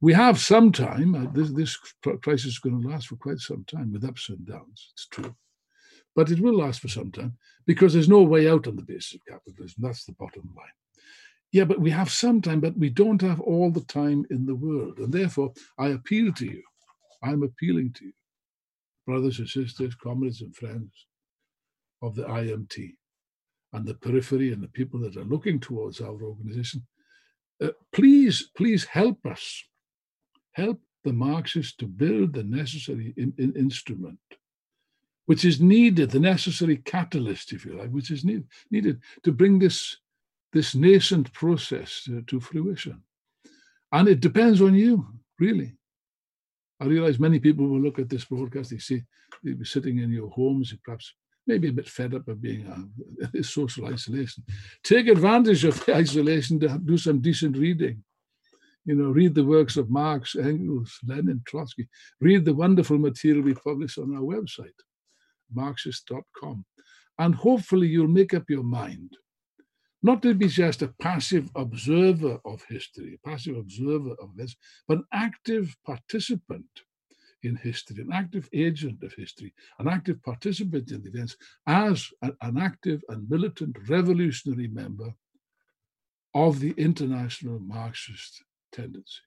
We 0.01 0.13
have 0.13 0.39
some 0.39 0.71
time. 0.71 1.15
Uh, 1.15 1.31
this, 1.33 1.51
this 1.51 1.77
crisis 2.21 2.45
is 2.45 2.59
going 2.59 2.79
to 2.79 2.87
last 2.87 3.07
for 3.07 3.15
quite 3.15 3.39
some 3.39 3.65
time 3.65 3.91
with 3.91 4.03
ups 4.03 4.29
and 4.29 4.45
downs. 4.45 4.91
It's 4.93 5.07
true 5.07 5.33
but 6.15 6.31
it 6.31 6.39
will 6.39 6.57
last 6.57 6.79
for 6.79 6.87
some 6.87 7.11
time 7.11 7.37
because 7.65 7.93
there's 7.93 8.09
no 8.09 8.21
way 8.21 8.49
out 8.49 8.67
on 8.67 8.75
the 8.75 8.81
basis 8.81 9.15
of 9.15 9.25
capitalism. 9.27 9.75
That's 9.79 10.05
the 10.05 10.13
bottom 10.13 10.49
line. 10.55 10.65
Yeah, 11.51 11.65
but 11.65 11.79
we 11.79 11.91
have 11.91 12.09
some 12.09 12.41
time, 12.41 12.59
but 12.59 12.77
we 12.77 12.89
don't 12.89 13.21
have 13.21 13.39
all 13.41 13.69
the 13.69 13.81
time 13.81 14.25
in 14.29 14.45
the 14.45 14.55
world. 14.55 14.97
And 14.99 15.13
therefore, 15.13 15.53
I 15.77 15.89
appeal 15.89 16.33
to 16.33 16.45
you. 16.45 16.63
I'm 17.21 17.43
appealing 17.43 17.93
to 17.93 18.05
you, 18.05 18.13
brothers 19.05 19.39
and 19.39 19.47
sisters, 19.47 19.95
comrades 19.95 20.41
and 20.41 20.55
friends 20.55 20.91
of 22.01 22.15
the 22.15 22.23
IMT 22.23 22.93
and 23.75 23.85
the 23.85 23.93
periphery 23.93 24.51
and 24.51 24.63
the 24.63 24.67
people 24.69 24.99
that 25.01 25.17
are 25.17 25.25
looking 25.25 25.59
towards 25.59 26.01
our 26.01 26.21
organization. 26.23 26.85
Uh, 27.61 27.69
please, 27.91 28.49
please 28.55 28.83
help 28.85 29.25
us. 29.25 29.63
Help 30.53 30.79
the 31.03 31.13
Marxists 31.13 31.75
to 31.75 31.85
build 31.85 32.33
the 32.33 32.43
necessary 32.43 33.13
in, 33.17 33.33
in 33.37 33.53
instrument 33.55 34.19
which 35.25 35.43
is 35.43 35.59
needed, 35.59 36.11
the 36.11 36.19
necessary 36.19 36.77
catalyst, 36.77 37.51
if 37.51 37.65
you 37.65 37.77
like, 37.77 37.89
which 37.89 38.11
is 38.11 38.23
need, 38.23 38.43
needed 38.71 39.01
to 39.23 39.31
bring 39.31 39.59
this, 39.59 39.97
this 40.53 40.75
nascent 40.75 41.31
process 41.33 42.07
to, 42.27 42.39
fruition. 42.39 43.01
And 43.91 44.07
it 44.07 44.19
depends 44.19 44.61
on 44.61 44.75
you, 44.75 45.05
really. 45.39 45.73
I 46.79 46.85
realize 46.85 47.19
many 47.19 47.39
people 47.39 47.67
will 47.67 47.81
look 47.81 47.99
at 47.99 48.09
this 48.09 48.25
broadcast, 48.25 48.69
they 48.69 48.77
see 48.77 49.01
they'll 49.43 49.55
be 49.55 49.65
sitting 49.65 49.99
in 49.99 50.11
your 50.11 50.29
homes, 50.29 50.73
perhaps 50.83 51.13
maybe 51.47 51.69
a 51.69 51.73
bit 51.73 51.87
fed 51.87 52.13
up 52.13 52.27
of 52.27 52.41
being 52.41 52.67
uh, 52.67 53.41
social 53.41 53.85
isolation. 53.87 54.43
Take 54.83 55.07
advantage 55.07 55.63
of 55.63 55.83
the 55.85 55.95
isolation 56.03 56.59
to 56.61 56.79
do 56.83 56.97
some 56.97 57.21
decent 57.21 57.57
reading. 57.57 58.03
You 58.85 58.95
know, 58.95 59.09
read 59.09 59.33
the 59.33 59.43
works 59.43 59.77
of 59.77 59.89
Marx, 59.89 60.35
Engels, 60.35 60.99
Lenin, 61.07 61.41
Trotsky. 61.47 61.87
Read 62.21 62.45
the 62.45 62.53
wonderful 62.53 62.99
material 62.99 63.43
we 63.43 63.55
publish 63.55 63.97
on 63.97 64.15
our 64.15 64.21
website 64.21 64.79
marxist.com. 65.53 66.65
And 67.17 67.35
hopefully 67.35 67.87
you'll 67.87 68.07
make 68.07 68.33
up 68.33 68.49
your 68.49 68.63
mind 68.63 69.15
not 70.03 70.21
to 70.21 70.35
be 70.35 70.47
just 70.47 70.83
a 70.83 70.93
passive 71.01 71.49
observer 71.55 72.37
of 72.45 72.63
history, 72.69 73.17
a 73.17 73.27
passive 73.27 73.57
observer 73.57 74.15
of 74.21 74.35
this, 74.35 74.55
but 74.87 74.99
an 74.99 75.05
active 75.11 75.75
participant 75.83 76.65
in 77.45 77.55
history, 77.55 78.01
an 78.01 78.11
active 78.11 78.49
agent 78.53 79.01
of 79.03 79.13
history, 79.13 79.53
an 79.79 79.87
active 79.87 80.21
participant 80.23 80.91
in 80.91 81.01
the 81.03 81.09
events 81.09 81.37
as 81.67 82.09
an 82.21 82.57
active 82.57 83.03
and 83.09 83.29
militant 83.29 83.77
revolutionary 83.87 84.67
member 84.67 85.13
of 86.33 86.59
the 86.59 86.73
international 86.77 87.59
Marxist 87.59 88.43
tendency. 88.71 89.21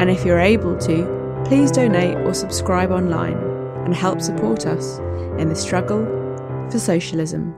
And 0.00 0.10
if 0.10 0.24
you're 0.24 0.40
able 0.40 0.78
to, 0.78 1.44
please 1.46 1.70
donate 1.70 2.16
or 2.18 2.32
subscribe 2.32 2.90
online 2.90 3.36
and 3.84 3.94
help 3.94 4.20
support 4.20 4.66
us 4.66 4.98
in 5.38 5.48
the 5.48 5.56
struggle 5.56 6.04
for 6.70 6.78
socialism. 6.78 7.54